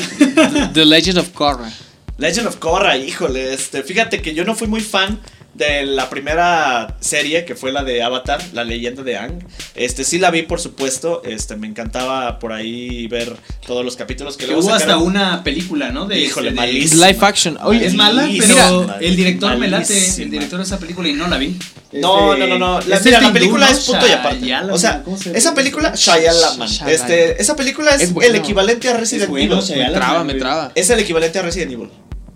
[0.73, 1.71] The Legend of Korra.
[2.17, 5.19] Legend of Korra, híjole, este, fíjate que yo no fui muy fan
[5.53, 9.39] de la primera serie que fue la de Avatar, la leyenda de Aang.
[9.75, 13.35] Este sí la vi por supuesto, este me encantaba por ahí ver
[13.65, 16.05] todos los capítulos que Que luego hubo hasta una película, ¿no?
[16.05, 17.07] De, Híjole, de- malísima.
[17.07, 17.57] Live action.
[17.63, 21.13] Oye, Es mala, pero Mira, el director me late, el director de esa película y
[21.13, 21.57] no la vi.
[21.93, 22.79] No, no, no, no.
[22.79, 24.53] La, mira, este la película es punto y aparte.
[24.71, 26.67] O sea, ¿cómo se esa película, Shyamalan.
[26.87, 28.29] Este, esa película es, Es bueno.
[28.31, 29.77] el equivalente a Resident bueno, Evil.
[29.77, 30.71] Me traba, me traba.
[30.73, 31.89] Es el equivalente a Resident Evil.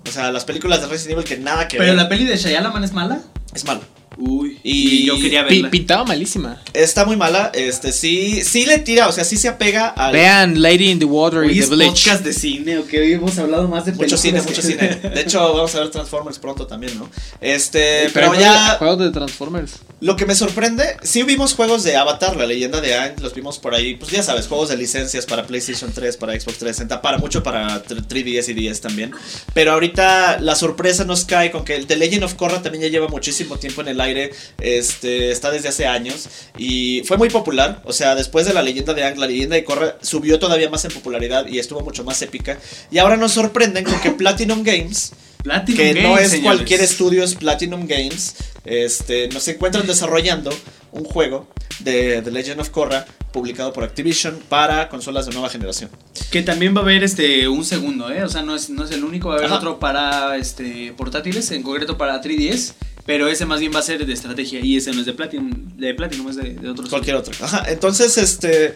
[0.07, 1.95] O sea, las películas de Resident Evil que nada que Pero ver.
[2.01, 3.19] la peli de Shyamalan es mala.
[3.53, 3.81] Es malo.
[4.19, 5.69] Uy, Y- y yo quería verla.
[5.69, 6.59] pintaba malísima.
[6.73, 10.59] Está muy mala, este sí, sí le tira, o sea, sí se apega al Vean
[10.61, 11.89] Lady in the Water y The Village.
[11.91, 14.87] podcast de cine, ok, hoy hemos hablado más de mucho cine, mucho que- cine.
[15.13, 17.07] De hecho, vamos a ver Transformers pronto también, ¿no?
[17.41, 19.73] Este, Eh, pero juego- ya Juegos de Transformers.
[19.99, 23.57] Lo que me sorprende, sí vimos juegos de Avatar, la leyenda de Aang, los vimos
[23.59, 27.17] por ahí, pues ya sabes, juegos de licencias para PlayStation 3, para Xbox 360, para
[27.17, 29.11] mucho para 3DS y 10 también.
[29.55, 32.89] Pero ahorita la sorpresa nos cae con que el The Legend of Korra también ya
[32.89, 36.27] lleva muchísimo tiempo en el aire, este, está desde hace años
[36.57, 39.63] y fue muy popular, o sea, después de la leyenda de Aang, la leyenda de
[39.63, 42.57] Korra subió todavía más en popularidad y estuvo mucho más épica.
[42.91, 45.13] Y ahora nos sorprenden con que Platinum Games
[45.43, 46.57] Platinum que no Games, es señores.
[46.57, 48.35] cualquier estudio, es Platinum Games.
[48.65, 50.49] Este, nos encuentran desarrollando
[50.91, 51.47] un juego
[51.79, 55.89] de The Legend of Korra publicado por Activision para consolas de nueva generación.
[56.31, 58.23] Que también va a haber este un segundo, ¿eh?
[58.23, 59.57] O sea, no es, no es el único, va a haber Ajá.
[59.59, 62.73] otro para este portátiles, en concreto para 3DS.
[63.07, 65.49] Pero ese más bien va a ser de estrategia y ese no es de Platinum,
[65.77, 66.89] de Platinum es de, otros.
[66.89, 67.33] Cualquier otro.
[67.43, 68.75] Ajá, entonces, este.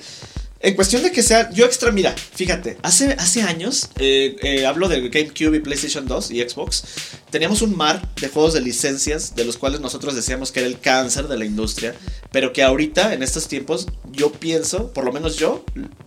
[0.62, 1.52] En cuestión de que sea.
[1.52, 1.91] Yo extra.
[1.91, 2.78] Mira, fíjate.
[2.82, 3.90] Hace, hace años.
[3.98, 6.84] eh, eh, hablo del GameCube y PlayStation 2 y Xbox.
[7.30, 9.36] Teníamos un mar de juegos de licencias.
[9.36, 11.94] De los cuales nosotros decíamos que era el cáncer de la industria.
[12.32, 13.88] Pero que ahorita, en estos tiempos.
[14.12, 15.66] Yo pienso, por lo menos yo.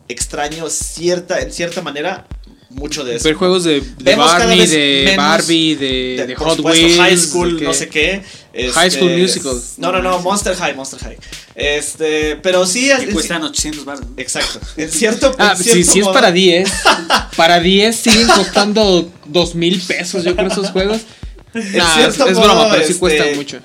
[0.09, 1.41] Extraño cierta.
[1.43, 2.27] En cierta manera.
[2.75, 3.25] Mucho de eso.
[3.25, 5.87] Ver juegos de, de Barney, de menos Barbie, de,
[6.19, 6.99] de- de Hot supuesto, Wheels.
[7.01, 8.23] High School, no sé qué.
[8.53, 9.61] High este, School Musical.
[9.79, 11.17] No, no, no, Monster High, Monster High.
[11.55, 12.91] Este, pero sí.
[13.01, 14.05] Que cuestan 800 baros.
[14.17, 14.61] Exacto.
[14.77, 16.71] En cierto, Ah, en si, cierto si es modo- para 10,
[17.37, 21.01] para 10 siguen costando 2 mil pesos, yo creo, esos juegos.
[21.55, 23.59] Nah, es, cierto es modo, broma, pero sí este, cuestan mucho.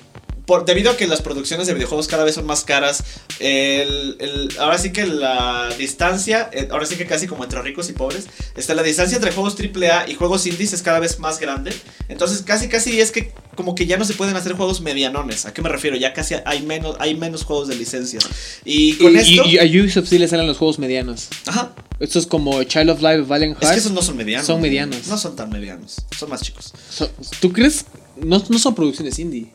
[0.50, 3.04] Por, debido a que las producciones de videojuegos cada vez son más caras,
[3.38, 7.88] el, el- ahora sí que la distancia, eh, ahora sí que casi como entre ricos
[7.88, 11.38] y pobres, está la distancia entre juegos AAA y juegos indies es cada vez más
[11.38, 11.72] grande.
[12.08, 15.46] Entonces casi casi es que como que ya no se pueden hacer juegos medianones.
[15.46, 15.96] ¿A qué me refiero?
[15.96, 18.24] Ya casi hay menos, hay menos juegos de licencias.
[18.64, 19.44] Y con Y, esto...
[19.46, 21.28] y- y a Ubisoft sí le salen los juegos medianos.
[21.46, 21.72] ajá.
[22.00, 23.74] Estos es como Child of Life, Valiant Es Hearts.
[23.74, 24.46] que esos no son medianos.
[24.46, 25.06] Son medianos.
[25.06, 25.96] No son tan medianos.
[26.18, 26.72] Son más chicos.
[26.90, 27.10] So-
[27.40, 27.84] ¿Tú crees?
[28.16, 29.52] No, no son producciones indie.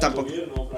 [0.00, 0.28] Tampoco.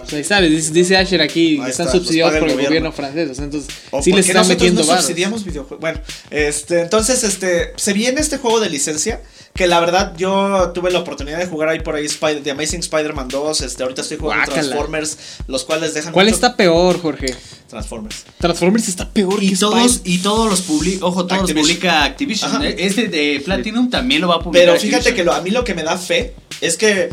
[0.06, 2.68] Sea, ahí sale, dice, dice Asher aquí, están está, subsidiados por el gobierno.
[2.68, 3.30] gobierno francés.
[3.30, 5.80] o sea, entonces, O sí les están metiendo no subsidiamos videojuegos.
[5.80, 9.20] Bueno, este, entonces, este, se viene este juego de licencia
[9.54, 12.80] que la verdad yo tuve la oportunidad de jugar ahí por ahí Spider, The Amazing
[12.80, 13.62] Spider-Man 2.
[13.62, 14.62] Este, ahorita estoy jugando Guácala.
[14.68, 15.18] Transformers,
[15.48, 17.34] los cuales dejan ¿Cuál mucho- está peor, Jorge?
[17.68, 18.24] Transformers.
[18.38, 21.66] Transformers está peor Y que todos, y todos los publica, ojo, todos Activision.
[21.66, 22.50] publica Activision.
[22.54, 22.64] Ajá.
[22.68, 22.76] ¿eh?
[22.78, 24.66] Este de Platinum también lo va a publicar.
[24.68, 25.16] Pero fíjate Activision.
[25.16, 27.08] que lo- a mí lo que me da fe es que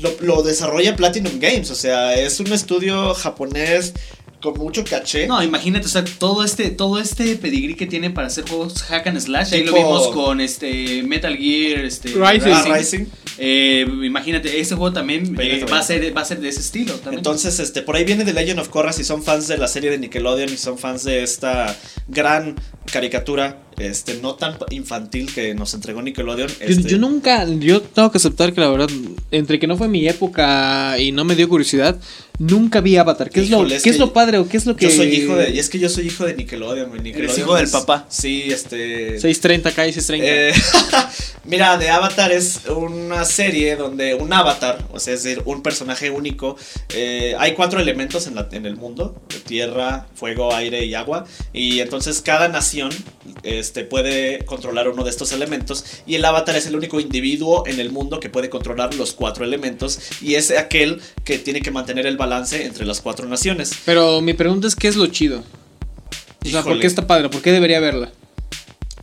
[0.00, 1.70] lo, lo desarrolla Platinum Games.
[1.70, 3.94] O sea, es un estudio japonés
[4.40, 5.26] con mucho caché.
[5.26, 9.06] No, imagínate, o sea, todo este, todo este pedigrí que tiene para hacer juegos hack
[9.06, 9.52] and slash.
[9.52, 12.52] Ahí lo vimos con este Metal Gear, este Rising.
[12.52, 13.06] Ah, Rising.
[13.38, 16.94] Eh, imagínate, este juego también eh, va, a ser, va a ser de ese estilo
[16.94, 17.18] también.
[17.18, 18.92] Entonces, este, por ahí viene The Legend of Korra.
[18.92, 21.76] Si son fans de la serie de Nickelodeon y son fans de esta
[22.08, 22.56] gran
[22.90, 26.48] caricatura, este, no tan infantil que nos entregó Nickelodeon.
[26.48, 28.88] Yo, este, yo nunca, yo tengo que aceptar que la verdad,
[29.30, 31.98] entre que no fue mi época y no me dio curiosidad,
[32.40, 33.28] nunca vi Avatar.
[33.30, 34.86] ¿Qué, es, lo, es ¿qué es lo padre o qué es lo que...
[34.86, 35.50] Yo soy hijo de.
[35.50, 37.02] Y es que yo soy hijo de Nickelodeon, güey.
[37.02, 38.06] Nickelodeon hijo del es- papá.
[38.08, 39.20] Sí, este.
[39.20, 40.26] 630 acá y 630.
[40.26, 40.52] Eh,
[41.44, 46.10] mira, The Avatar es una serie donde un avatar, o sea, es decir, un personaje
[46.10, 46.56] único.
[46.94, 51.26] eh, hay cuatro elementos en, la- en el mundo: tierra, fuego, aire y agua.
[51.52, 52.90] Y entonces cada nación
[53.42, 55.84] este, puede controlar uno de estos elementos.
[56.06, 59.44] Y el avatar es el único individuo en el mundo que puede controlar los cuatro
[59.44, 59.98] elementos.
[60.22, 63.72] Y es aquel que tiene que mantener el balance entre las cuatro naciones.
[63.84, 65.42] Pero mi pregunta es, ¿qué es lo chido?
[66.44, 67.28] O sea, ¿por qué está padre?
[67.28, 68.10] ¿Por qué debería verla?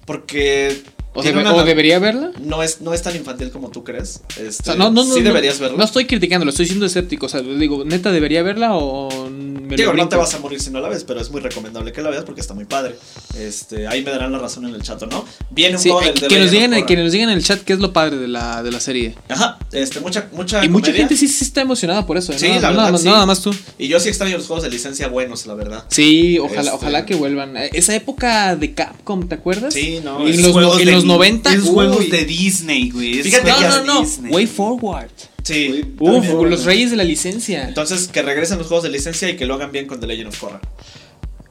[0.06, 0.82] Porque.
[1.18, 2.32] ¿O, tiene debe- una- o debería verla?
[2.42, 4.22] no, es, no es tan infantil como tú crees.
[4.40, 5.78] Este, O sea, no, no, no, sí no, deberías verlo.
[5.78, 7.26] No estoy criticándolo, estoy siendo escéptico.
[7.26, 10.70] O sea, digo, ¿neta debería verla o me Digo, no te vas a morir si
[10.70, 12.96] no la ves, pero es muy recomendable que la veas porque está muy padre.
[13.38, 15.26] Este, ahí me darán la razón en el chat, ¿o ¿no?
[15.50, 16.86] Viene un Sí, juego eh, que, nos digan, Korra.
[16.86, 19.16] que nos digan en el chat qué es lo padre de la, de la serie.
[19.30, 22.32] Ajá, este, mucha, mucha Y mucha gente sí, sí está emocionada por eso.
[22.32, 22.40] ¿eh?
[22.40, 23.08] Sí, nada, la no, nada verdad, más, sí.
[23.08, 23.56] nada más tú.
[23.78, 25.84] Y yo sí extraño los juegos de licencia buenos, la verdad.
[25.90, 27.58] Sí, ojalá, Este- ojalá que vuelvan.
[27.58, 29.74] Eh, Esa época de Capcom, ¿te acuerdas?
[29.74, 30.28] Sí, no.
[30.28, 31.54] Y no- en los 90.
[31.54, 33.24] Es juegos de Disney, güey.
[33.24, 34.02] Fíjate No, no, no.
[34.02, 34.32] Disney.
[34.32, 35.10] Way forward.
[35.44, 35.84] Sí.
[36.00, 36.50] Uf, también.
[36.50, 37.68] los reyes de la licencia.
[37.68, 40.28] Entonces, que regresen los juegos de licencia y que lo hagan bien con The Legend
[40.30, 40.62] of Korra.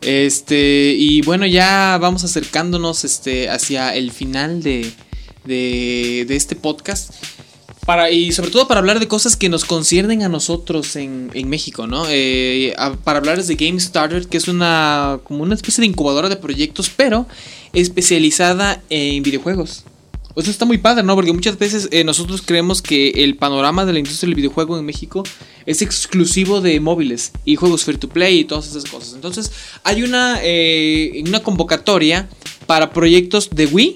[0.03, 4.93] Este, y bueno, ya vamos acercándonos este, hacia el final de,
[5.45, 7.13] de, de este podcast.
[7.87, 11.49] Para, y sobre todo para hablar de cosas que nos conciernen a nosotros en, en
[11.49, 12.05] México, ¿no?
[12.09, 16.35] Eh, para hablarles de Game Starter, que es una, como una especie de incubadora de
[16.35, 17.27] proyectos, pero
[17.73, 19.85] especializada en videojuegos.
[20.35, 21.15] Eso está muy padre, ¿no?
[21.15, 24.85] Porque muchas veces eh, nosotros creemos que el panorama de la industria del videojuego en
[24.85, 25.23] México
[25.65, 29.15] es exclusivo de móviles y juegos free to play y todas esas cosas.
[29.15, 29.51] Entonces,
[29.83, 32.29] hay una, eh, una convocatoria
[32.67, 33.95] para proyectos de Wii.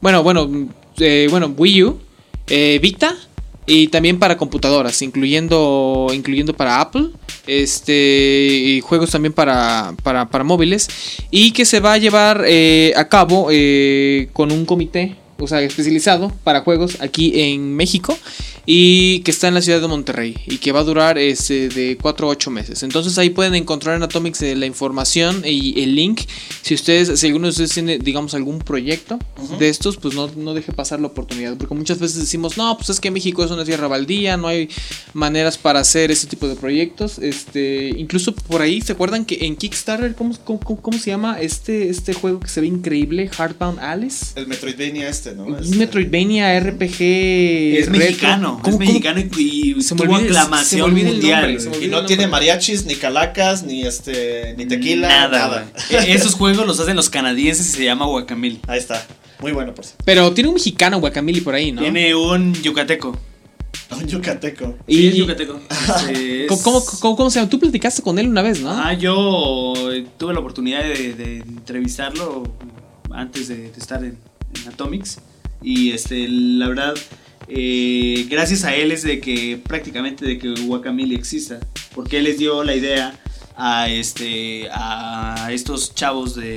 [0.00, 0.68] Bueno, bueno,
[0.98, 1.98] eh, bueno, Wii U,
[2.48, 3.16] eh, Vita
[3.66, 7.10] y también para computadoras, incluyendo, incluyendo para Apple.
[7.46, 10.88] Este, y juegos también para, para, para móviles.
[11.30, 15.62] Y que se va a llevar eh, a cabo eh, con un comité o sea,
[15.62, 18.18] especializado para juegos aquí en México
[18.66, 21.96] y que está en la ciudad de Monterrey y que va a durar este, de
[22.00, 22.82] 4 a 8 meses.
[22.82, 26.20] Entonces ahí pueden encontrar en Atomics eh, la información y el link.
[26.62, 29.18] Si ustedes, si alguno de ustedes tiene, digamos, algún proyecto
[29.58, 31.56] de estos, pues no, no deje pasar la oportunidad.
[31.56, 34.68] Porque muchas veces decimos, no, pues es que México es una tierra baldía, no hay
[35.14, 37.18] maneras para hacer ese tipo de proyectos.
[37.18, 41.40] Este, incluso por ahí, ¿se acuerdan que en Kickstarter, ¿cómo, cómo, cómo- cómo se llama
[41.40, 43.28] este, este juego que se ve increíble?
[43.28, 44.26] Hardbound Alice.
[44.36, 45.58] El Metroidvania este, ¿no?
[45.58, 47.78] Es Metroidvania RPG.
[47.78, 51.54] Es mexicano, ¿Cómo- es cómo- mexicano y, y Se tuvo aclamación mundial.
[51.54, 51.84] nombre, se.
[51.84, 55.66] Y no tiene mariachis, ni calacas, ni este, ni tequila, Nada.
[55.90, 58.60] E- Esos juegos los hacen los canadienses y se llama Guacamil.
[58.66, 59.06] Ahí está.
[59.40, 60.02] Muy bueno, por cierto.
[60.04, 61.80] Pero tiene un mexicano, Guacamili, por ahí, ¿no?
[61.82, 63.16] Tiene un yucateco.
[63.90, 64.76] Un yucateco.
[64.86, 65.60] Y- Sí, es yucateco.
[65.70, 67.48] Este, es- ¿Cómo, cómo, cómo- se llama?
[67.48, 68.70] Tú platicaste con él una vez, ¿no?
[68.70, 69.72] Ah, yo
[70.18, 72.42] tuve la oportunidad de, de entrevistarlo
[73.10, 74.18] antes de, de estar en,
[74.54, 75.18] en Atomics.
[75.62, 76.94] Y este, la verdad,
[77.48, 81.60] eh, gracias a él es de que prácticamente de que Guacamole exista.
[81.94, 83.18] Porque él les dio la idea
[83.56, 86.56] a, este, a estos chavos de,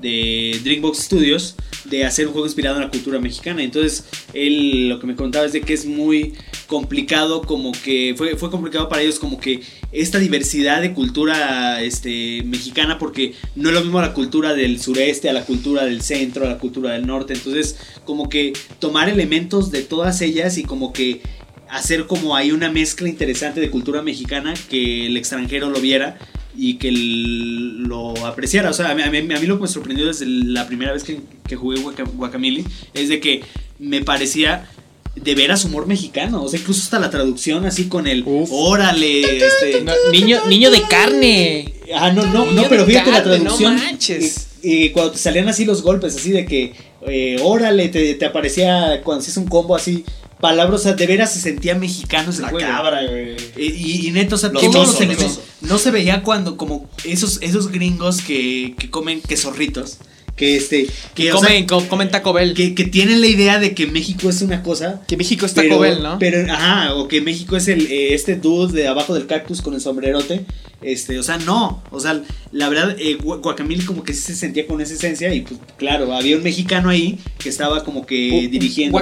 [0.00, 3.62] de Drinkbox Studios de hacer un juego inspirado en la cultura mexicana.
[3.62, 6.34] Entonces, él lo que me contaba es de que es muy
[6.66, 9.62] complicado, como que fue, fue complicado para ellos, como que
[9.92, 15.28] esta diversidad de cultura este, mexicana, porque no es lo mismo la cultura del sureste,
[15.28, 17.34] a la cultura del centro, a la cultura del norte.
[17.34, 21.20] Entonces, como que tomar elementos de todas ellas y como que
[21.68, 26.18] hacer como ahí una mezcla interesante de cultura mexicana que el extranjero lo viera
[26.56, 28.70] y que el- lo apreciara.
[28.70, 30.92] O sea, a mí, a mí- a mí lo que me sorprendió desde la primera
[30.92, 32.64] vez que, que jugué Guaca- Guacamole
[32.94, 33.42] es de que
[33.78, 34.68] me parecía
[35.16, 36.42] de veras humor mexicano.
[36.42, 38.48] O sea, incluso hasta la traducción así con el Uf.
[38.52, 39.80] órale, este...
[39.82, 41.74] No, niño, niño de carne.
[41.94, 43.76] Ah, no, no, Niño no, pero fíjate la carne, no traducción.
[43.76, 44.48] manches.
[44.62, 46.72] Y, cuando te salían así los golpes, así de que,
[47.06, 50.04] eh, órale, te, te aparecía cuando hacías un combo así,
[50.48, 52.68] palabras, o sea, de veras se sentía mexicano ese La juego.
[52.68, 53.34] cabra, güey.
[53.56, 57.68] Y, y, neto, o sea, todos los elementos- no se veía cuando como esos, esos
[57.72, 59.96] gringos que, que comen quesorritos,
[60.36, 62.54] que este, que, o sea, Comen, co- comen Taco Bell.
[62.54, 65.00] que, que tienen la idea de que México es una cosa.
[65.06, 66.18] Que México es Taco Pero, Bell, ¿no?
[66.18, 69.74] pero, ajá, o que México es el, eh, este dude de abajo del cactus con
[69.74, 70.44] el sombrerote.
[70.82, 71.82] Este, o sea, no.
[71.92, 72.20] O sea,
[72.52, 75.32] la verdad, eh, Gua- Guacamole como que sí se sentía con esa esencia.
[75.32, 78.92] Y pues, claro, había un mexicano ahí que estaba como que dirigiendo.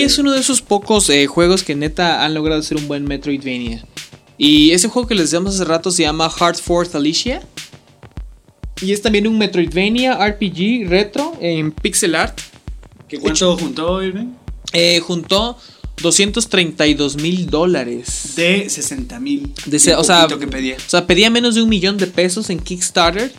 [0.00, 3.04] Ese- es uno de esos pocos eh, juegos que neta han logrado ser un buen
[3.04, 3.84] Metroidvania.
[4.36, 7.42] Y ese juego que les decíamos hace rato se llama Hard Force Alicia.
[8.82, 12.38] Y es también un Metroidvania RPG retro en pixel art.
[13.08, 14.28] ¿Que ¿Cuánto juntó, Irving?
[14.72, 15.58] Eh, juntó
[16.00, 18.32] 232 mil dólares.
[18.36, 19.52] De 60 mil.
[19.96, 20.76] O sea, que pedía.
[20.76, 23.32] O sea, pedía menos de un millón de pesos en Kickstarter.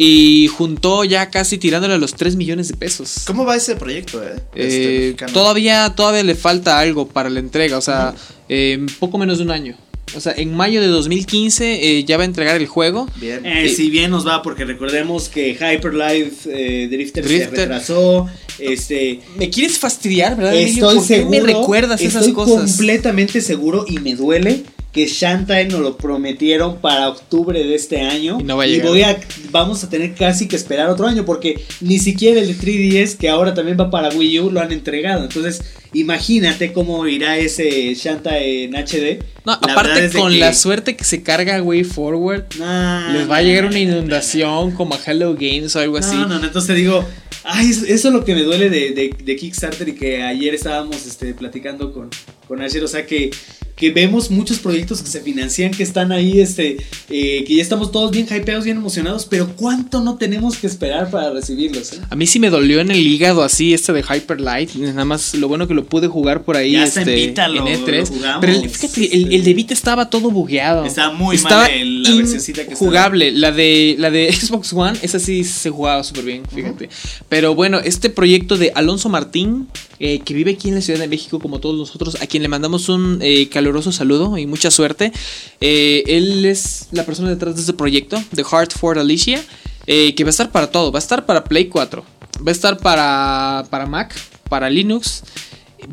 [0.00, 3.24] Y juntó ya casi tirándole a los 3 millones de pesos.
[3.26, 4.36] ¿Cómo va ese proyecto, eh?
[4.54, 5.32] Este Eh, mexicano.
[5.32, 8.14] todavía, todavía le falta algo para la entrega, o sea,
[8.48, 9.76] eh, poco menos de un año.
[10.16, 13.06] O sea, en mayo de 2015 eh, ya va a entregar el juego.
[13.16, 13.44] Bien.
[13.44, 17.58] Eh, Eh, si bien nos va, porque recordemos que Hyper Life eh, Drifter, se Drifter.
[17.58, 18.26] retrasó.
[18.58, 20.54] Este, Me quieres fastidiar, ¿verdad?
[20.56, 20.90] Emilio?
[20.90, 21.30] estoy ¿Por qué seguro.
[21.30, 22.76] me recuerdas esas estoy cosas?
[22.76, 24.62] completamente seguro y me duele
[24.98, 28.38] que Shantae nos lo prometieron para octubre de este año.
[28.40, 29.16] Y no va a voy a,
[29.52, 33.28] vamos a tener casi que esperar otro año porque ni siquiera el de 3DS, que
[33.28, 35.22] ahora también va para Wii U, lo han entregado.
[35.22, 35.62] Entonces,
[35.94, 39.20] imagínate cómo irá ese Shantae en HD.
[39.44, 43.30] No, La verdad aparte con que- la suerte que se carga Way Forward, Nah, les
[43.30, 46.16] va a llegar una nah, nah, inundación como a Hello Games o algo así.
[46.16, 47.04] No, no, no, entonces digo,
[47.44, 50.54] ay, eso, eso es lo que me duele de, de- de Kickstarter y que ayer
[50.54, 52.10] estábamos este, platicando con,
[52.48, 53.30] con Asher, o sea que,
[53.78, 56.76] que vemos muchos proyectos que se financian, que están ahí, este,
[57.10, 61.10] eh, que ya estamos todos bien hypeados, bien emocionados, pero ¿cuánto no tenemos que esperar
[61.10, 61.92] para recibirlos?
[61.92, 62.00] eh?
[62.10, 64.74] A mí sí me dolió en el hígado así este de Hyper Light.
[64.74, 67.48] Nada más lo bueno que lo pude jugar por ahí Ya está en este, Vita,
[67.48, 67.98] lo- en E3.
[68.00, 69.36] lo jugamos, pero el- fíjate, el, este.
[69.36, 70.84] el de Vita estaba todo bugueado.
[70.84, 73.30] Estaba muy Estaba mal el- la versioncita que jugable.
[73.32, 76.88] La de, la de Xbox One, esa sí se jugaba súper bien, fíjate.
[77.28, 79.68] Pero bueno, este proyecto de Alonso Martín,
[80.00, 82.48] eh, que vive aquí en la Ciudad de México como todos nosotros, a quien le
[82.48, 85.12] mandamos un eh, caluroso saludo y mucha suerte.
[85.60, 89.42] Eh, él es la persona detrás de este proyecto, de Heart for Alicia,
[89.86, 90.92] que va a estar para todo.
[90.92, 92.04] Va a estar para Play 4,
[92.46, 94.14] va a estar para, para Mac,
[94.48, 95.22] para Linux.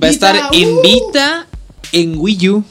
[0.02, 1.48] Va a estar en Vita
[1.92, 2.64] en Wii U.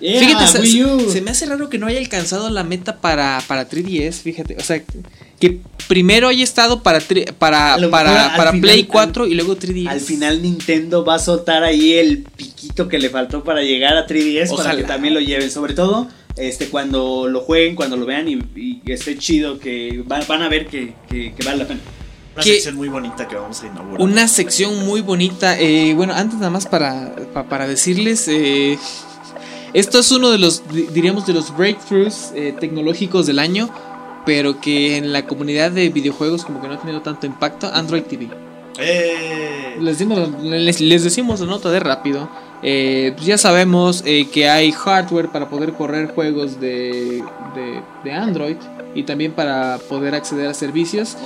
[0.00, 1.10] Yeah, fíjate, se- Wii U.
[1.10, 4.56] se me hace raro que no haya alcanzado la meta para, para 3DS, fíjate.
[4.58, 4.82] O sea,
[5.38, 5.58] que
[5.88, 9.34] primero haya estado para, tri- para, para, mejor al para final- Play al- 4 y
[9.34, 9.88] luego 3DS.
[9.88, 14.06] Al final Nintendo va a soltar ahí el piquito que le faltó para llegar a
[14.06, 15.50] 3DS para que también lo lleven.
[15.50, 20.02] Sobre todo este cuando lo jueguen, cuando lo vean y, y que esté chido, que
[20.06, 21.80] van, van a ver que, que- que vale la pena.
[22.34, 22.52] Una ¿Qué?
[22.54, 24.00] sección muy bonita que vamos a inaugurar.
[24.00, 25.58] Una sección muy bonita.
[25.58, 28.26] eh, bueno, antes nada más para, pa- para decirles.
[28.28, 28.78] eh,
[29.72, 33.68] esto es uno de los, di- diríamos, de los breakthroughs eh, tecnológicos del año.
[34.26, 37.70] Pero que en la comunidad de videojuegos como que no ha tenido tanto impacto.
[37.72, 38.28] Android TV.
[38.78, 39.76] ¡Eh!
[39.80, 42.28] Les, dimos- les, les decimos la nota de rápido.
[42.62, 47.24] Eh, pues ya sabemos que hay hardware para poder correr juegos de,
[47.54, 48.56] de, de Android.
[48.92, 51.16] Y también para poder acceder a servicios.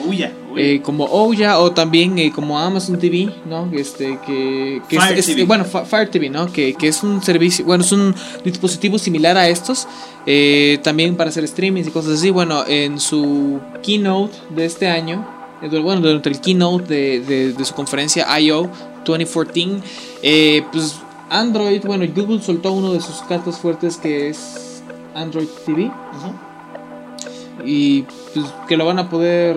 [0.56, 3.70] Eh, como Ouya o también eh, como Amazon TV, ¿no?
[3.72, 5.44] Este que, que Fire es, es- TV.
[5.46, 6.52] bueno Fa- Fire TV, ¿no?
[6.52, 8.14] Que, que es un servicio, bueno es un
[8.44, 9.88] dispositivo similar a estos,
[10.26, 12.28] eh, también para hacer streamings y cosas así.
[12.30, 15.26] Bueno, en su keynote de este año,
[15.62, 18.68] eh, bueno durante el keynote de, de- de su conferencia I.O.
[19.06, 19.80] 2014,
[20.22, 20.96] eh, pues
[21.30, 24.82] Android, bueno Google soltó uno de sus cartas fuertes que es
[25.14, 25.90] Android TV
[27.64, 28.02] y
[28.32, 29.56] pues que lo van a poder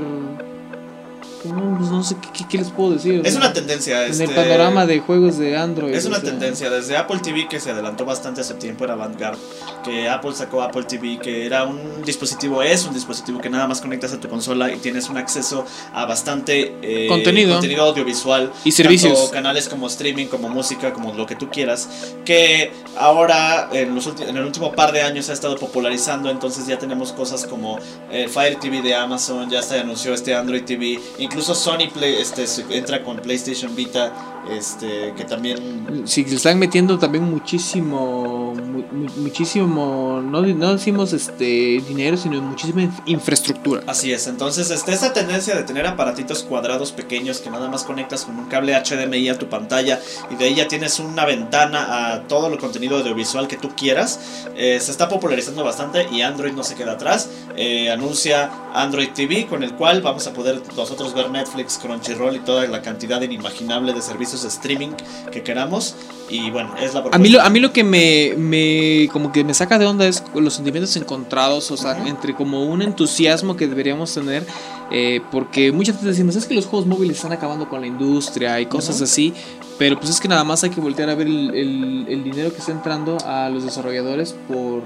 [1.52, 3.22] no, pues, no sé qué, qué- les puedo decir.
[3.26, 3.40] Es ¿no?
[3.42, 4.06] una tendencia.
[4.06, 5.94] en este, el panorama de juegos de Android.
[5.94, 6.70] Es una o sea, tendencia.
[6.70, 9.38] Desde Apple TV, que se adelantó bastante hace tiempo, era Vanguard.
[9.84, 13.82] Que Apple sacó Apple TV, que era un dispositivo, es un dispositivo que nada más
[13.82, 17.54] conectas a tu consola y tienes un acceso a bastante eh, Contenido.
[17.54, 18.52] contenido audiovisual.
[18.64, 19.14] Y servicios.
[19.18, 21.88] Tanto canales como streaming, como música, como lo que tú quieras.
[22.26, 26.30] Que ahora, en, los en el último par de años, se ha estado popularizando.
[26.30, 27.80] Entonces ya tenemos cosas como
[28.12, 31.00] el Fire TV de Amazon, ya se anunció este Android TV.
[31.20, 36.98] Incluso Sony Play, este, entra con PlayStation Vita, este, que también Sí, le están metiendo
[36.98, 43.82] también muchísimo, mu- mu- muchísimo, no, no decimos este dinero, sino muchísima inf- infraestructura.
[43.88, 48.26] Así es, entonces este, esa tendencia de tener aparatitos cuadrados pequeños que nada más conectas
[48.26, 50.00] con un cable HDMI a tu pantalla
[50.32, 54.20] y de ahí ya tienes una ventana a todo el contenido audiovisual que tú quieras,
[54.56, 57.30] eh, se está popularizando bastante y Android no se queda atrás.
[57.56, 62.40] Eh, anuncia Android TV con el cual vamos a poder nosotros ver Netflix, Crunchyroll y
[62.40, 64.90] toda la cantidad inimaginable de servicios de streaming
[65.32, 65.96] que queramos
[66.30, 67.46] y bueno, es la A mí, lo, propuesta.
[67.46, 70.96] a mí lo que me, me como que me saca de onda es los sentimientos
[70.98, 74.46] encontrados, o sea, entre como un entusiasmo que deberíamos tener,
[74.92, 78.60] eh, porque muchas veces decimos, es que los juegos móviles están acabando con la industria
[78.60, 79.34] y cosas así,
[79.78, 82.52] pero pues es que nada más hay que voltear a ver el, el- el dinero
[82.52, 84.82] que está entrando a los desarrolladores por,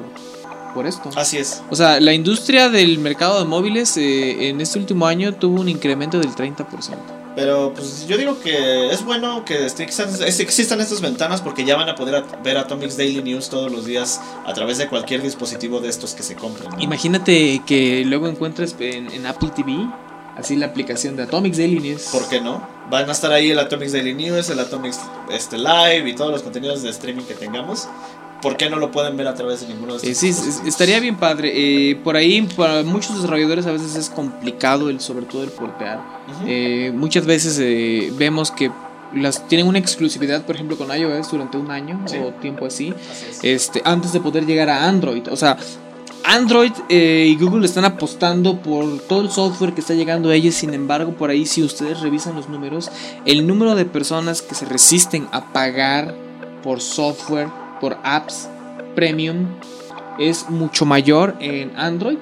[0.76, 1.10] por esto.
[1.16, 1.64] Así es.
[1.72, 5.70] O sea, la industria del mercado de móviles eh, en este último año tuvo un
[5.70, 6.66] incremento del 30%.
[7.36, 11.64] Pero pues yo digo que es bueno que este- existan, es- existan estas ventanas porque
[11.64, 14.88] ya van a poder at- ver Atomics Daily News todos los días a través de
[14.88, 16.70] cualquier dispositivo de estos que se compren.
[16.70, 16.80] ¿no?
[16.82, 19.78] Imagínate que luego encuentres en, en Apple TV
[20.38, 22.04] así la aplicación de Atomics Daily News.
[22.12, 22.62] ¿Por qué no?
[22.90, 25.00] Van a estar ahí el Atomics Daily News, el Atomics
[25.32, 27.88] este, Live y todos los contenidos de streaming que tengamos.
[28.42, 31.00] ¿Por qué no lo pueden ver a través de ninguno de estos Eh, sí, estaría
[31.00, 31.52] bien padre.
[31.54, 36.02] Eh, por ahí, para muchos desarrolladores a veces es complicado, el, sobre todo el portear.
[36.46, 37.60] Eh, muchas veces
[38.18, 38.72] vemos que
[39.14, 42.18] las tienen una exclusividad, por ejemplo, con iOS durante un año Sí.
[42.18, 42.94] o tiempo así.
[43.12, 43.40] Así es.
[43.44, 45.28] este, antes de poder llegar a Android.
[45.30, 45.58] O sea,
[46.24, 50.56] Android eh, y Google están apostando por todo el software que está llegando a ellos.
[50.56, 52.92] Sin embargo, por ahí, si ustedes revisan los números,
[53.26, 56.16] el número de personas que se resisten a pagar
[56.64, 57.50] por software,
[57.82, 58.48] por apps
[58.96, 59.48] premium,
[60.20, 62.18] es mucho mayor en Android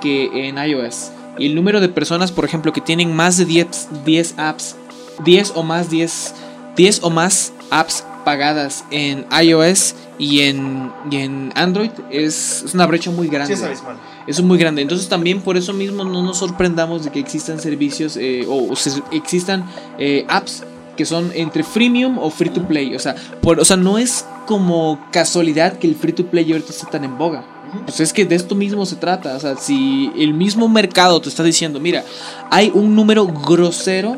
[0.00, 1.10] que en iOS.
[1.38, 4.76] Y el número de personas, por ejemplo, que tienen más de 10, 10 apps,
[5.24, 6.34] 10 o más 10,
[6.76, 12.86] 10 o más apps pagadas en iOS y en, y en Android es, es una
[12.86, 13.54] brecha muy Sí, grande.
[13.54, 13.96] es abismal.
[14.26, 14.82] es muy grande.
[14.82, 18.76] Entonces también por eso mismo no nos sorprendamos de que existan servicios eh, o, o
[18.76, 19.64] se- existan
[19.98, 20.64] eh, apps
[20.96, 22.94] que son entre freemium o free to play.
[22.96, 26.70] O sea, por, o sea, no es como casualidad que el free to play ahorita
[26.72, 27.44] esté tan en boga.
[27.84, 29.36] Pues es que de esto mismo se trata.
[29.36, 32.02] O sea, si el mismo mercado te está diciendo, mira,
[32.50, 34.16] hay un número grosero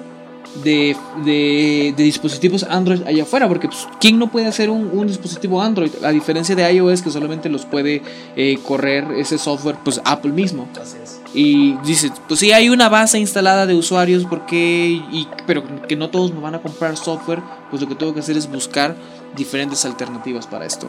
[0.63, 3.49] de, de- de dispositivos Android allá afuera.
[3.49, 5.91] Porque pues, ¿quién no puede hacer un, un dispositivo Android?
[6.05, 8.03] A diferencia de iOS que solamente los puede
[8.37, 10.69] eh, correr ese software, pues Apple mismo.
[10.81, 11.21] Así es.
[11.35, 16.09] Y dice, pues sí, hay una base instalada de usuarios, porque y, pero que no
[16.11, 17.41] todos me van a comprar software,
[17.71, 18.97] pues lo que tengo que hacer es buscar
[19.37, 20.89] diferentes alternativas para esto.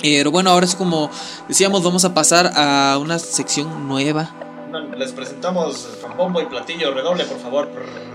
[0.00, 1.10] Pero bueno, ahora es como
[1.48, 4.32] decíamos, vamos a pasar a una sección nueva
[4.98, 7.70] les presentamos con bombo y platillo, redoble, por favor.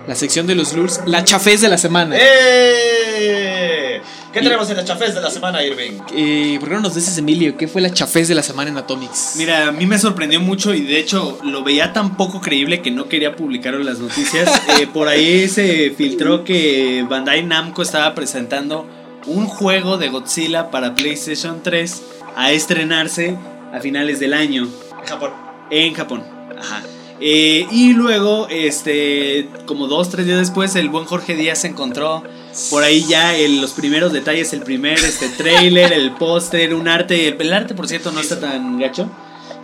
[0.07, 2.15] La sección de los lulz, la chafez de la semana.
[2.19, 4.01] ¡Eh!
[4.33, 5.99] ¿Qué tenemos en la chafés de la semana, Irving?
[6.13, 8.77] Eh, ¿Por qué no nos dices, Emilio, qué fue la chafez de la semana en
[8.77, 9.35] Atomics?
[9.37, 12.89] Mira, a mí me sorprendió mucho y de hecho lo veía tan poco creíble que
[12.89, 14.49] no quería publicarlo en las noticias.
[14.79, 18.87] Eh, por ahí se filtró que Bandai Namco estaba presentando
[19.25, 22.01] un juego de Godzilla para PlayStation 3
[22.35, 23.37] a estrenarse
[23.73, 24.67] a finales del año
[25.01, 25.31] En Japón.
[25.69, 26.23] en Japón.
[26.59, 26.81] Ajá.
[27.25, 32.23] Eh, y luego, este, como dos, tres días después, el buen Jorge Díaz encontró
[32.69, 37.29] por ahí ya el- los primeros detalles, el primer este, trailer, el póster, un arte.
[37.29, 39.09] El, el arte, por cierto, no está tan gacho.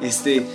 [0.01, 0.45] Este,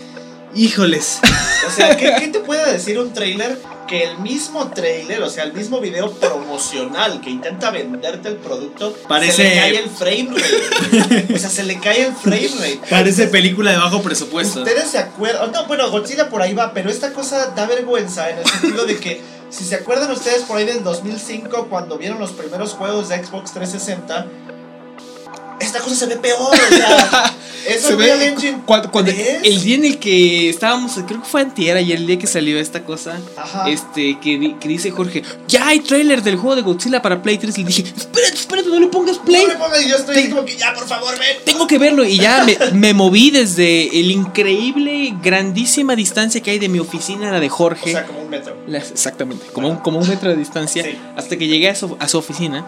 [0.55, 1.21] híjoles.
[1.67, 5.45] O sea, ¿qué, qué te puede decir un trailer que el mismo trailer, o sea,
[5.45, 10.29] el mismo video promocional que intenta venderte el producto, Parece- se le cae el frame
[10.31, 11.35] rate?
[11.35, 12.81] O sea, se le cae el frame rate.
[12.91, 14.61] Parece película de bajo presupuesto.
[14.61, 18.39] Ustedes se acuerdan, no, bueno, Godzilla por ahí va, pero esta cosa da vergüenza en
[18.39, 19.21] el sentido de que
[19.51, 23.53] si se acuerdan ustedes por ahí del 2005 cuando vieron los primeros juegos de Xbox
[23.53, 24.27] 360,
[25.61, 27.35] esta cosa se ve peor, o sea,
[27.69, 29.39] es Se ve Engine cuando, cuando- 3.
[29.45, 32.59] el día en el que estábamos, creo que fue antier ayer, el día que salió
[32.59, 33.69] esta cosa, Ajá.
[33.71, 37.39] este, que, di- que dice Jorge, ya hay trailer del juego de Godzilla para Play
[37.39, 40.15] 3, le dije, espérate, espérate, no le pongas Play, No le pongas, y yo estoy
[40.15, 41.39] Ten- como que ya, por favor, ven.
[41.45, 46.59] tengo que verlo, y ya me, me moví desde el increíble, grandísima distancia que hay
[46.59, 47.93] de mi oficina a la de O Jorge.
[47.93, 48.57] sea, como un metro.
[48.67, 50.99] La- exactamente, como un, como un metro de distancia, Sí.
[51.17, 52.65] hasta que llegué a su, a su oficina.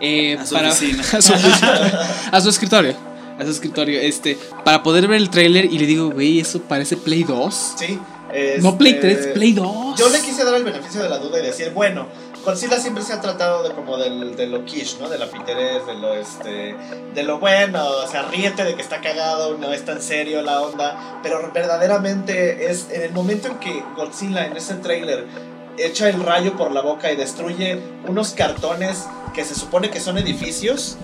[0.00, 1.02] Eh, A su para, oficina.
[1.12, 2.94] a su oficina, a su escritorio.
[3.38, 6.96] A su escritorio, este, para poder ver el tráiler y le digo, güey, eso parece
[6.96, 7.74] Play 2.
[7.76, 7.98] Sí.
[8.60, 9.98] No Play este, 3, Play 2.
[9.98, 12.06] Yo le quise dar el beneficio de la duda y decir, bueno,
[12.46, 15.08] Godzilla siempre se ha tratado de como del, de lo quiche, ¿no?
[15.08, 16.76] De la piterez, de lo este.
[17.12, 20.62] De lo bueno, o sea, ríete de que está cagado, no es tan serio la
[20.62, 21.20] onda.
[21.24, 25.26] Pero verdaderamente es en el momento en que Godzilla en ese trailer
[25.76, 29.06] echa el rayo por la boca y destruye unos cartones
[29.36, 30.96] que se supone que son edificios.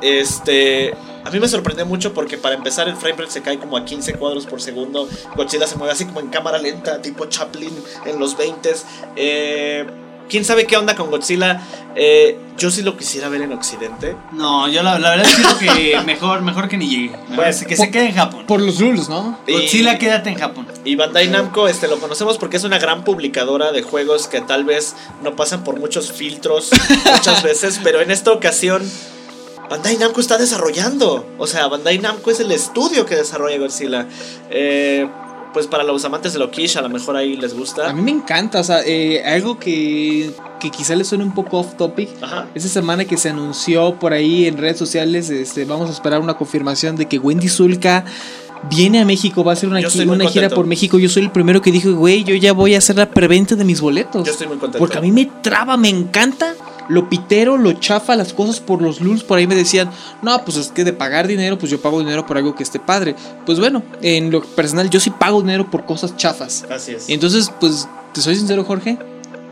[0.00, 0.94] Este.
[1.24, 3.84] A mí me sorprendió mucho porque para empezar el frame rate se cae como a
[3.84, 5.08] 15 cuadros por segundo.
[5.34, 7.72] Godzilla se mueve así como en cámara lenta, tipo Chaplin
[8.04, 8.72] en los 20
[9.16, 9.84] eh,
[10.28, 11.60] ¿Quién sabe qué onda con Godzilla?
[11.94, 14.16] Eh, yo sí lo quisiera ver en Occidente.
[14.32, 17.16] No, yo la, la verdad creo que mejor, mejor que ni llegue.
[17.34, 18.44] Bueno, que se quede en Japón.
[18.46, 19.38] Por los rules, ¿no?
[19.48, 20.66] Godzilla, Y- quédate en Japón.
[20.84, 24.64] Y Bandai Namco este, lo conocemos porque es una gran publicadora de juegos que tal
[24.64, 26.70] vez no pasan por muchos filtros
[27.12, 28.82] muchas veces, pero en esta ocasión
[29.68, 31.26] Bandai Namco está desarrollando.
[31.38, 34.06] O sea, Bandai Namco es el estudio que desarrolla Godzilla.
[34.50, 35.08] Eh,
[35.56, 37.88] pues para los amantes de lo quiche, a lo mejor ahí les gusta.
[37.88, 40.30] A mí me encanta, o sea, eh, algo que,
[40.60, 42.10] que quizá le suene un poco off topic.
[42.20, 42.46] Ajá.
[42.54, 46.34] Esa semana que se anunció por ahí en redes sociales, este, vamos a esperar una
[46.34, 48.04] confirmación de que Wendy Zulka
[48.68, 50.56] viene a México, va a hacer una, una gira contento.
[50.56, 50.98] por México.
[50.98, 53.64] Yo soy el primero que dijo, güey, yo ya voy a hacer la preventa de
[53.64, 54.26] mis boletos.
[54.26, 54.78] Yo estoy muy contento.
[54.78, 56.54] Porque a mí me traba, me encanta
[56.88, 59.22] lo pitero, lo chafa, las cosas por los lulz.
[59.24, 59.90] Por ahí me decían,
[60.22, 62.78] no, pues es que de pagar dinero, pues yo pago dinero por algo que esté
[62.78, 63.14] padre.
[63.44, 66.64] Pues bueno, en lo personal, yo sí pago dinero por cosas chafas.
[66.70, 67.08] Así es.
[67.08, 68.98] Entonces, pues, te soy sincero, Jorge.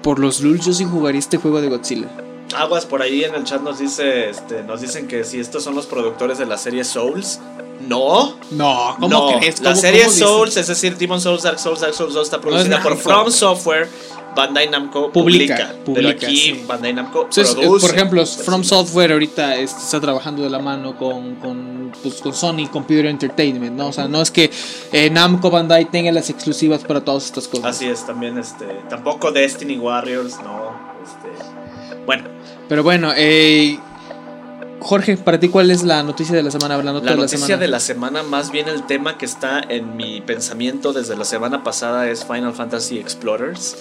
[0.03, 2.09] Por los lulz, yo sí jugaría este juego de Godzilla.
[2.57, 5.75] Aguas por ahí en el chat nos dice, este, nos dicen que si estos son
[5.75, 7.41] los productores de la serie Souls.
[7.89, 9.39] No, No, ¿cómo no.
[9.39, 9.61] crees?
[9.61, 10.19] La ¿Cómo- serie dices?
[10.21, 12.97] Souls, es decir, Demon Souls, Dark Souls, Dark Souls 2 está producida por.
[12.97, 13.89] From Software.
[14.35, 15.85] Bandai Namco Publica, publica.
[15.85, 16.65] publica, pero aquí sí.
[16.67, 17.87] Bandai Namco Entonces, produce.
[17.87, 22.69] por ejemplo, From Software ahorita está trabajando de la mano con, con, pues, con Sony
[22.71, 23.89] Computer Entertainment, ¿no?
[23.89, 24.51] O sea, no es que
[24.93, 27.77] eh, Namco Bandai tenga las exclusivas para todas estas cosas.
[27.77, 30.73] Así es, también este, tampoco Destiny Warriors, no.
[31.05, 31.45] Este,
[32.07, 32.25] bueno,
[32.69, 33.79] Pero bueno, eh,
[34.81, 36.77] Jorge, para ti, ¿cuál es la noticia de la semana?
[36.77, 37.61] La, nota la de la noticia semana.
[37.63, 41.65] de la semana, más bien el tema que está en mi pensamiento desde la semana
[41.65, 43.79] pasada es Final Fantasy Explorers.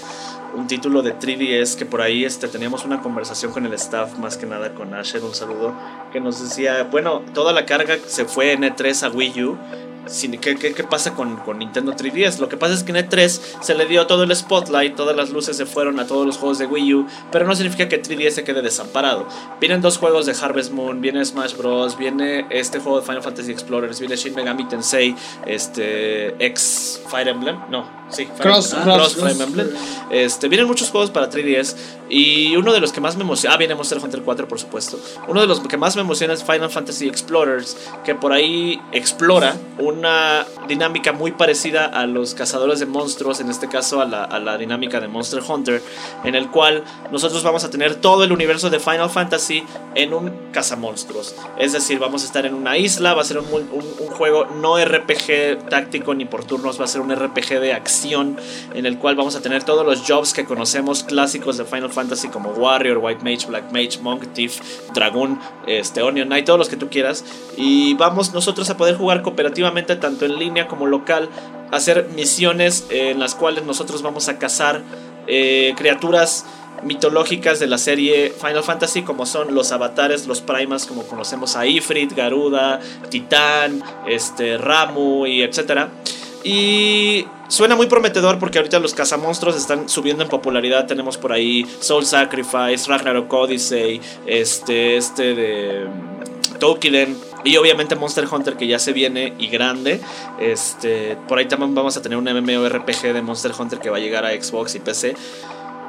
[0.56, 4.38] Un título de 3DS que por ahí este, teníamos una conversación con el staff, más
[4.38, 5.74] que nada con Asher, un saludo,
[6.12, 9.58] que nos decía, bueno, toda la carga se fue en E3 a Wii U.
[10.42, 12.40] ¿Qué, qué, qué pasa con, con Nintendo 3DS?
[12.40, 15.30] Lo que pasa es que en E3 se le dio todo el spotlight, todas las
[15.30, 18.32] luces se fueron a todos los juegos de Wii U, pero no significa que 3DS
[18.32, 19.28] se quede desamparado.
[19.60, 23.52] Vienen dos juegos de Harvest Moon, viene Smash Bros, viene este juego de Final Fantasy
[23.52, 25.16] Explorers, viene Shin Megami Tensei,
[25.46, 29.70] este X Fire Emblem, no, sí, Fire Cross- Emblem, ah, Cross- Cross Fire Emblem.
[30.10, 31.76] Este, vienen muchos juegos para 3DS
[32.10, 35.00] y uno de los que más me emociona, ah, viene Monster Hunter 4 por supuesto.
[35.28, 39.56] Uno de los que más me emociona es Final Fantasy Explorers, que por ahí explora
[39.94, 45.00] una dinámica muy parecida a los cazadores de monstruos, en este caso a la, dinámica
[45.00, 45.82] de Monster Hunter,
[46.24, 49.64] en el cual nosotros vamos a tener todo el universo de Final Fantasy
[49.96, 51.36] en un cazamonstruos.
[51.58, 53.46] Es decir, vamos a estar en una isla, va a ser un,
[54.10, 58.38] juego no RPG táctico ni por turnos, va a ser un RPG de acción
[58.74, 62.30] en el cual vamos a tener todos los jobs que conocemos clásicos de Final Fantasy
[62.30, 64.60] como Warrior, White Mage, Black Mage, Monk, Thief,
[64.94, 67.26] Dragoon, este, Onion Knight, todos los que tú quieras.
[67.58, 71.30] Y vamos nosotros a poder jugar cooperativamente tanto en línea como local,
[71.72, 74.82] hacer misiones en las cuales nosotros vamos a cazar
[75.28, 76.46] eh, criaturas
[76.84, 81.66] mitológicas de la serie Final Fantasy como son los avatares, los primas como conocemos a
[81.66, 82.80] Ifrit, Garuda,
[83.10, 85.90] Titán, este, Ramu y etcétera.
[86.44, 90.86] Y suena muy prometedor porque ahorita los cazamonstruos están subiendo en popularidad.
[90.88, 97.18] Tenemos por ahí Soul Sacrifice, Ragnarok Odyssey, este, este de mm, Tokiden.
[97.44, 100.00] Y obviamente Monster Hunter que ya se viene y grande.
[100.40, 104.00] Este, por ahí también vamos a tener un MMORPG de Monster Hunter que va a
[104.00, 105.16] llegar a Xbox y PC.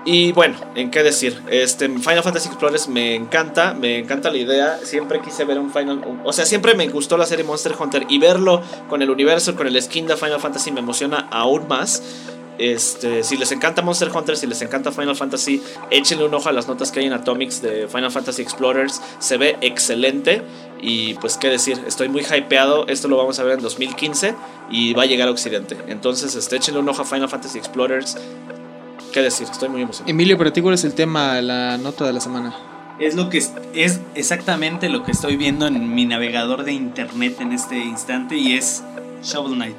[0.07, 4.79] Y bueno, en qué decir, este Final Fantasy Explorers me encanta, me encanta la idea,
[4.83, 8.19] siempre quise ver un Final, o sea, siempre me gustó la serie Monster Hunter y
[8.19, 8.61] verlo
[8.91, 12.03] con el universo, con el skin de Final Fantasy me emociona aún más.
[12.59, 16.53] Este, si les encanta Monster Hunter, si les encanta Final Fantasy, échenle un ojo a
[16.53, 19.01] las notas que hay en Atomics de Final Fantasy Explorers.
[19.19, 20.43] Se ve excelente.
[20.87, 22.87] Y pues qué decir, estoy muy hypeado.
[22.89, 24.35] Esto lo vamos a ver en 2015
[24.71, 25.79] y va a llegar a Occidente.
[25.89, 28.19] Entonces, este, échenle un ojo a Final Fantasy Explorers.
[29.13, 30.11] Qué decir, estoy muy emocionado.
[30.11, 32.55] Emilio, para ti, ¿cuál es el tema, la nota de la semana?
[33.01, 37.37] Es lo que es, es exactamente lo que estoy viendo en mi navegador de internet
[37.41, 38.85] en este instante y es
[39.23, 39.77] Shovel Knight.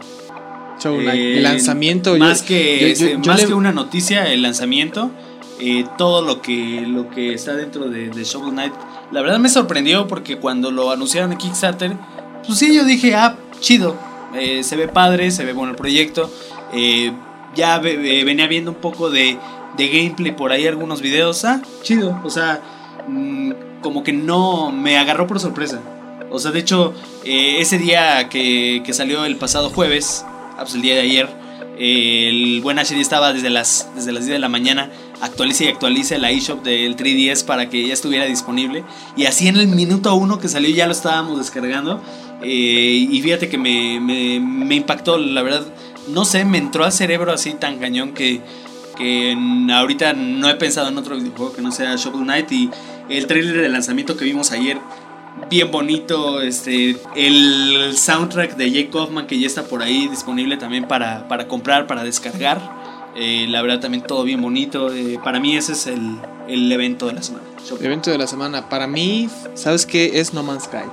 [0.82, 1.20] Shovel Knight.
[1.20, 2.18] Eh, el lanzamiento.
[2.18, 5.12] Más, yo- que, yo- este, yo- yo más le- que una noticia, el lanzamiento,
[5.60, 8.74] eh, todo lo que, lo que está dentro de, de Shovel Knight,
[9.16, 11.94] la verdad me sorprendió porque cuando lo anunciaron en Kickstarter,
[12.46, 13.96] pues sí, yo dije, ah, chido,
[14.36, 16.30] eh, se ve padre, se ve bueno el proyecto,
[16.74, 17.12] eh,
[17.56, 19.38] ya ve- venía viendo un poco de,
[19.78, 22.62] de gameplay por ahí, algunos videos, ah, chido, o sea,
[23.08, 23.52] mm,
[23.82, 25.80] como que no me agarró por sorpresa.
[26.30, 26.94] O sea, de hecho,
[27.24, 31.30] eh, ese día que, que salió el pasado jueves, ah, pues el día de ayer,
[31.80, 34.90] el buen Asher estaba desde las, desde las 10 de la mañana,
[35.22, 38.84] actualiza y actualiza la eShop del 3DS para que ya estuviera disponible.
[39.16, 42.02] Y así en el minuto uno que salió ya lo estábamos descargando.
[42.42, 45.66] Eh, y fíjate que me, me, impactó, la verdad,
[46.10, 48.42] no sé, me entró al cerebro así tan cañón que,
[48.98, 49.36] que
[49.72, 52.70] ahorita no he pensado en otro videojuego que no sea Shovel Knight y
[53.10, 54.80] el trailer de lanzamiento que vimos ayer
[55.50, 60.88] bien bonito este el soundtrack de Jake Kaufman que ya está por ahí disponible también
[60.88, 62.85] para, para comprar para descargar
[63.16, 66.18] Eh, la verdad también todo bien bonito Eh, para mí ese es el,
[66.50, 68.70] el evento de la semana Shovel Evento de la semana.
[68.70, 70.20] Para mí, ¿sabes qué?
[70.20, 70.86] Es No Man's Sky.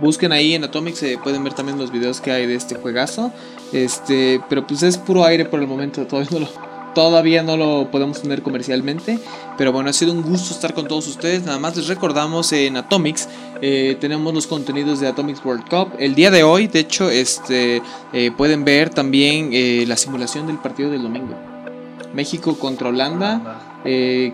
[0.00, 3.32] Busquen ahí en Atomics, eh, pueden ver también los videos que hay de este juegazo.
[3.72, 6.48] Este, pero pues es puro aire por el momento, todavía no lo,
[6.94, 9.20] todavía no lo podemos tener comercialmente.
[9.56, 11.44] Pero bueno, ha sido un gusto estar con todos ustedes.
[11.44, 13.28] Nada más les recordamos en Atomics,
[13.66, 15.96] eh, tenemos los contenidos de Atomics World Cup.
[15.98, 17.80] El día de hoy, de hecho, este,
[18.12, 21.34] eh, pueden ver también eh, la simulación del partido del domingo.
[22.12, 23.80] México contra Holanda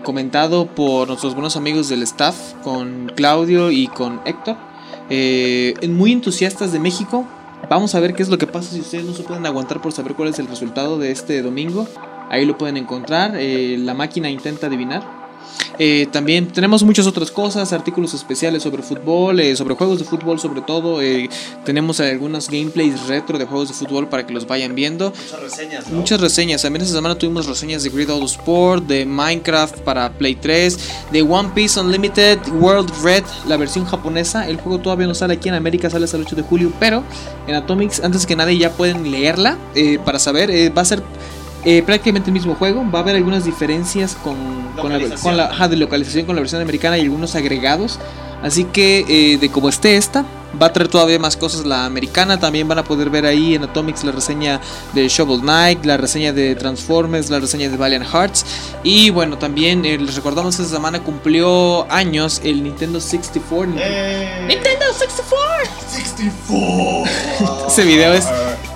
[0.03, 4.57] comentado por nuestros buenos amigos del staff, con Claudio y con Héctor.
[5.89, 7.25] Muy entusiastas de México.
[7.69, 9.93] Vamos a ver qué es lo que pasa si ustedes no se pueden aguantar por
[9.93, 11.87] saber cuál es el resultado de este domingo.
[12.29, 13.31] Ahí lo pueden encontrar.
[13.33, 15.20] la máquina intenta adivinar.
[15.83, 20.39] Eh, también tenemos muchas otras cosas, artículos especiales sobre fútbol, eh, sobre juegos de fútbol
[20.39, 21.01] sobre todo.
[21.01, 21.29] eh,
[21.65, 25.11] tenemos algunos gameplays retro de juegos de fútbol para que los vayan viendo.
[25.11, 25.97] Muchas reseñas, ¿no?
[25.97, 26.61] Muchas reseñas.
[26.61, 30.77] También esta semana tuvimos reseñas de Grid Auto Sport, de Minecraft para Play 3,
[31.11, 34.47] de One Piece Unlimited World Red, la versión japonesa.
[34.47, 37.03] El juego todavía no sale aquí en América, sale hasta el 8 de julio, pero
[37.47, 39.57] en Atomics, antes que nadie, ya pueden leerla
[40.05, 40.51] para saber.
[40.77, 41.01] va a ser
[41.65, 42.83] eh, prácticamente el mismo juego.
[42.89, 44.35] Va a haber algunas diferencias con,
[44.79, 47.99] con la, con la- ajá, de localización con la versión americana y algunos agregados.
[48.43, 50.25] Así que eh, de como esté esta,
[50.59, 52.39] va a traer todavía más cosas la americana.
[52.39, 54.59] También van a poder ver ahí en Atomics la reseña
[54.93, 58.43] de Shovel Knight, la reseña de Transformers, la reseña de Valiant Hearts.
[58.83, 63.73] Y bueno, también eh, les recordamos que esta semana cumplió años el Nintendo 64.
[63.77, 65.71] Eh, Nintendo 64.
[65.87, 67.67] 64.
[67.67, 68.25] Ese video es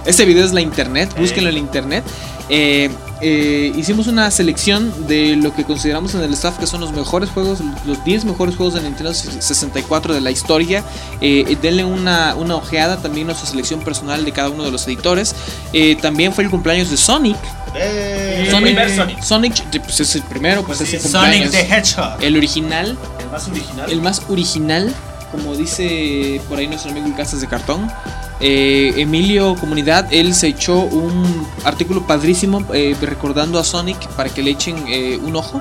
[0.05, 2.03] Este video es la internet, búsquenlo en la internet.
[2.49, 2.91] Eh,
[3.21, 7.29] eh, hicimos una selección de lo que consideramos en el staff que son los mejores
[7.31, 10.83] juegos, los 10 mejores juegos de Nintendo 64 de la historia.
[11.21, 14.85] Eh, denle una, una ojeada también a nuestra selección personal de cada uno de los
[14.85, 15.33] editores.
[15.73, 17.37] Eh, también fue el cumpleaños de Sonic.
[17.73, 19.21] Eh, Sonic, Sonic.
[19.23, 21.51] Sonic, pues es el primero, pues, Pues es el sí, Sonic cumpleaños.
[21.51, 23.91] the Hedgehog El original, El más original.
[23.91, 24.95] el más original,
[25.31, 27.91] como dice por ahí nuestro amigo el Casas de Cartón.
[28.39, 34.43] Eh, Emilio Comunidad, él se echó un artículo padrísimo eh, recordando a Sonic para que
[34.43, 35.59] le echen eh, un ojo.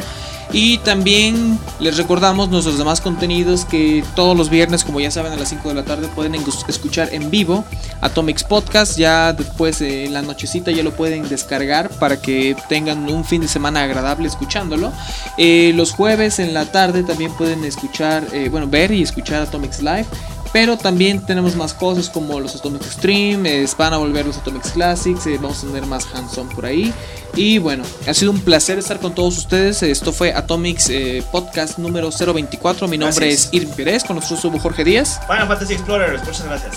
[0.52, 5.36] Y también les recordamos nuestros demás contenidos que todos los viernes, como ya saben, a
[5.36, 6.36] las 5 de la tarde pueden
[6.68, 7.64] escuchar en vivo
[8.00, 8.96] Atomics Podcast.
[8.96, 13.48] Ya después en la nochecita ya lo pueden descargar para que tengan un fin de
[13.48, 14.92] semana agradable escuchándolo.
[15.38, 19.82] Eh, los jueves en la tarde también pueden escuchar, eh, bueno, ver y escuchar Atomics
[19.82, 20.06] Live.
[20.54, 24.70] Pero también tenemos más cosas como los Atomics Stream, eh, van a volver los Atomics
[24.70, 26.94] Classics, eh, vamos a tener más hands-on por ahí.
[27.34, 29.82] Y bueno, ha sido un placer estar con todos ustedes.
[29.82, 32.86] Esto fue Atomics eh, Podcast número 024.
[32.86, 33.46] Mi nombre Gracias.
[33.48, 36.76] es Irving Pérez, con nosotros estuvo Jorge Díaz Final Fantasy Explorers, muchas gracias.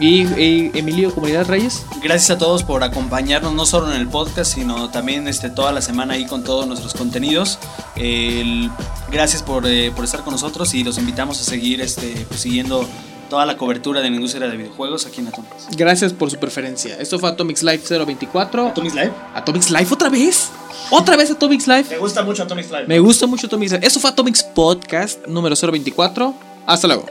[0.00, 1.84] y, y Emilio Comunidad Reyes.
[2.02, 5.80] Gracias a todos por acompañarnos no solo en el podcast, sino también este, toda la
[5.80, 7.60] semana ahí con todos nuestros contenidos.
[7.94, 8.68] El-
[9.12, 12.84] gracias por, eh, por estar con nosotros y los invitamos a seguir este, pues, siguiendo
[13.32, 15.68] toda la cobertura de la industria de videojuegos aquí en Atomics.
[15.74, 16.98] Gracias por su preferencia.
[17.00, 18.66] Esto fue Atomics Live 024.
[18.66, 19.12] Atomics Live.
[19.34, 20.50] Atomics Live otra vez.
[20.90, 21.84] Otra vez Atomics Live.
[21.88, 22.86] Me gusta mucho Atomics Live.
[22.86, 23.86] Me gusta mucho Atomics Live.
[23.86, 26.34] Esto fue Atomics Podcast número 024.
[26.66, 27.06] Hasta luego.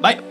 [0.00, 0.27] Bye.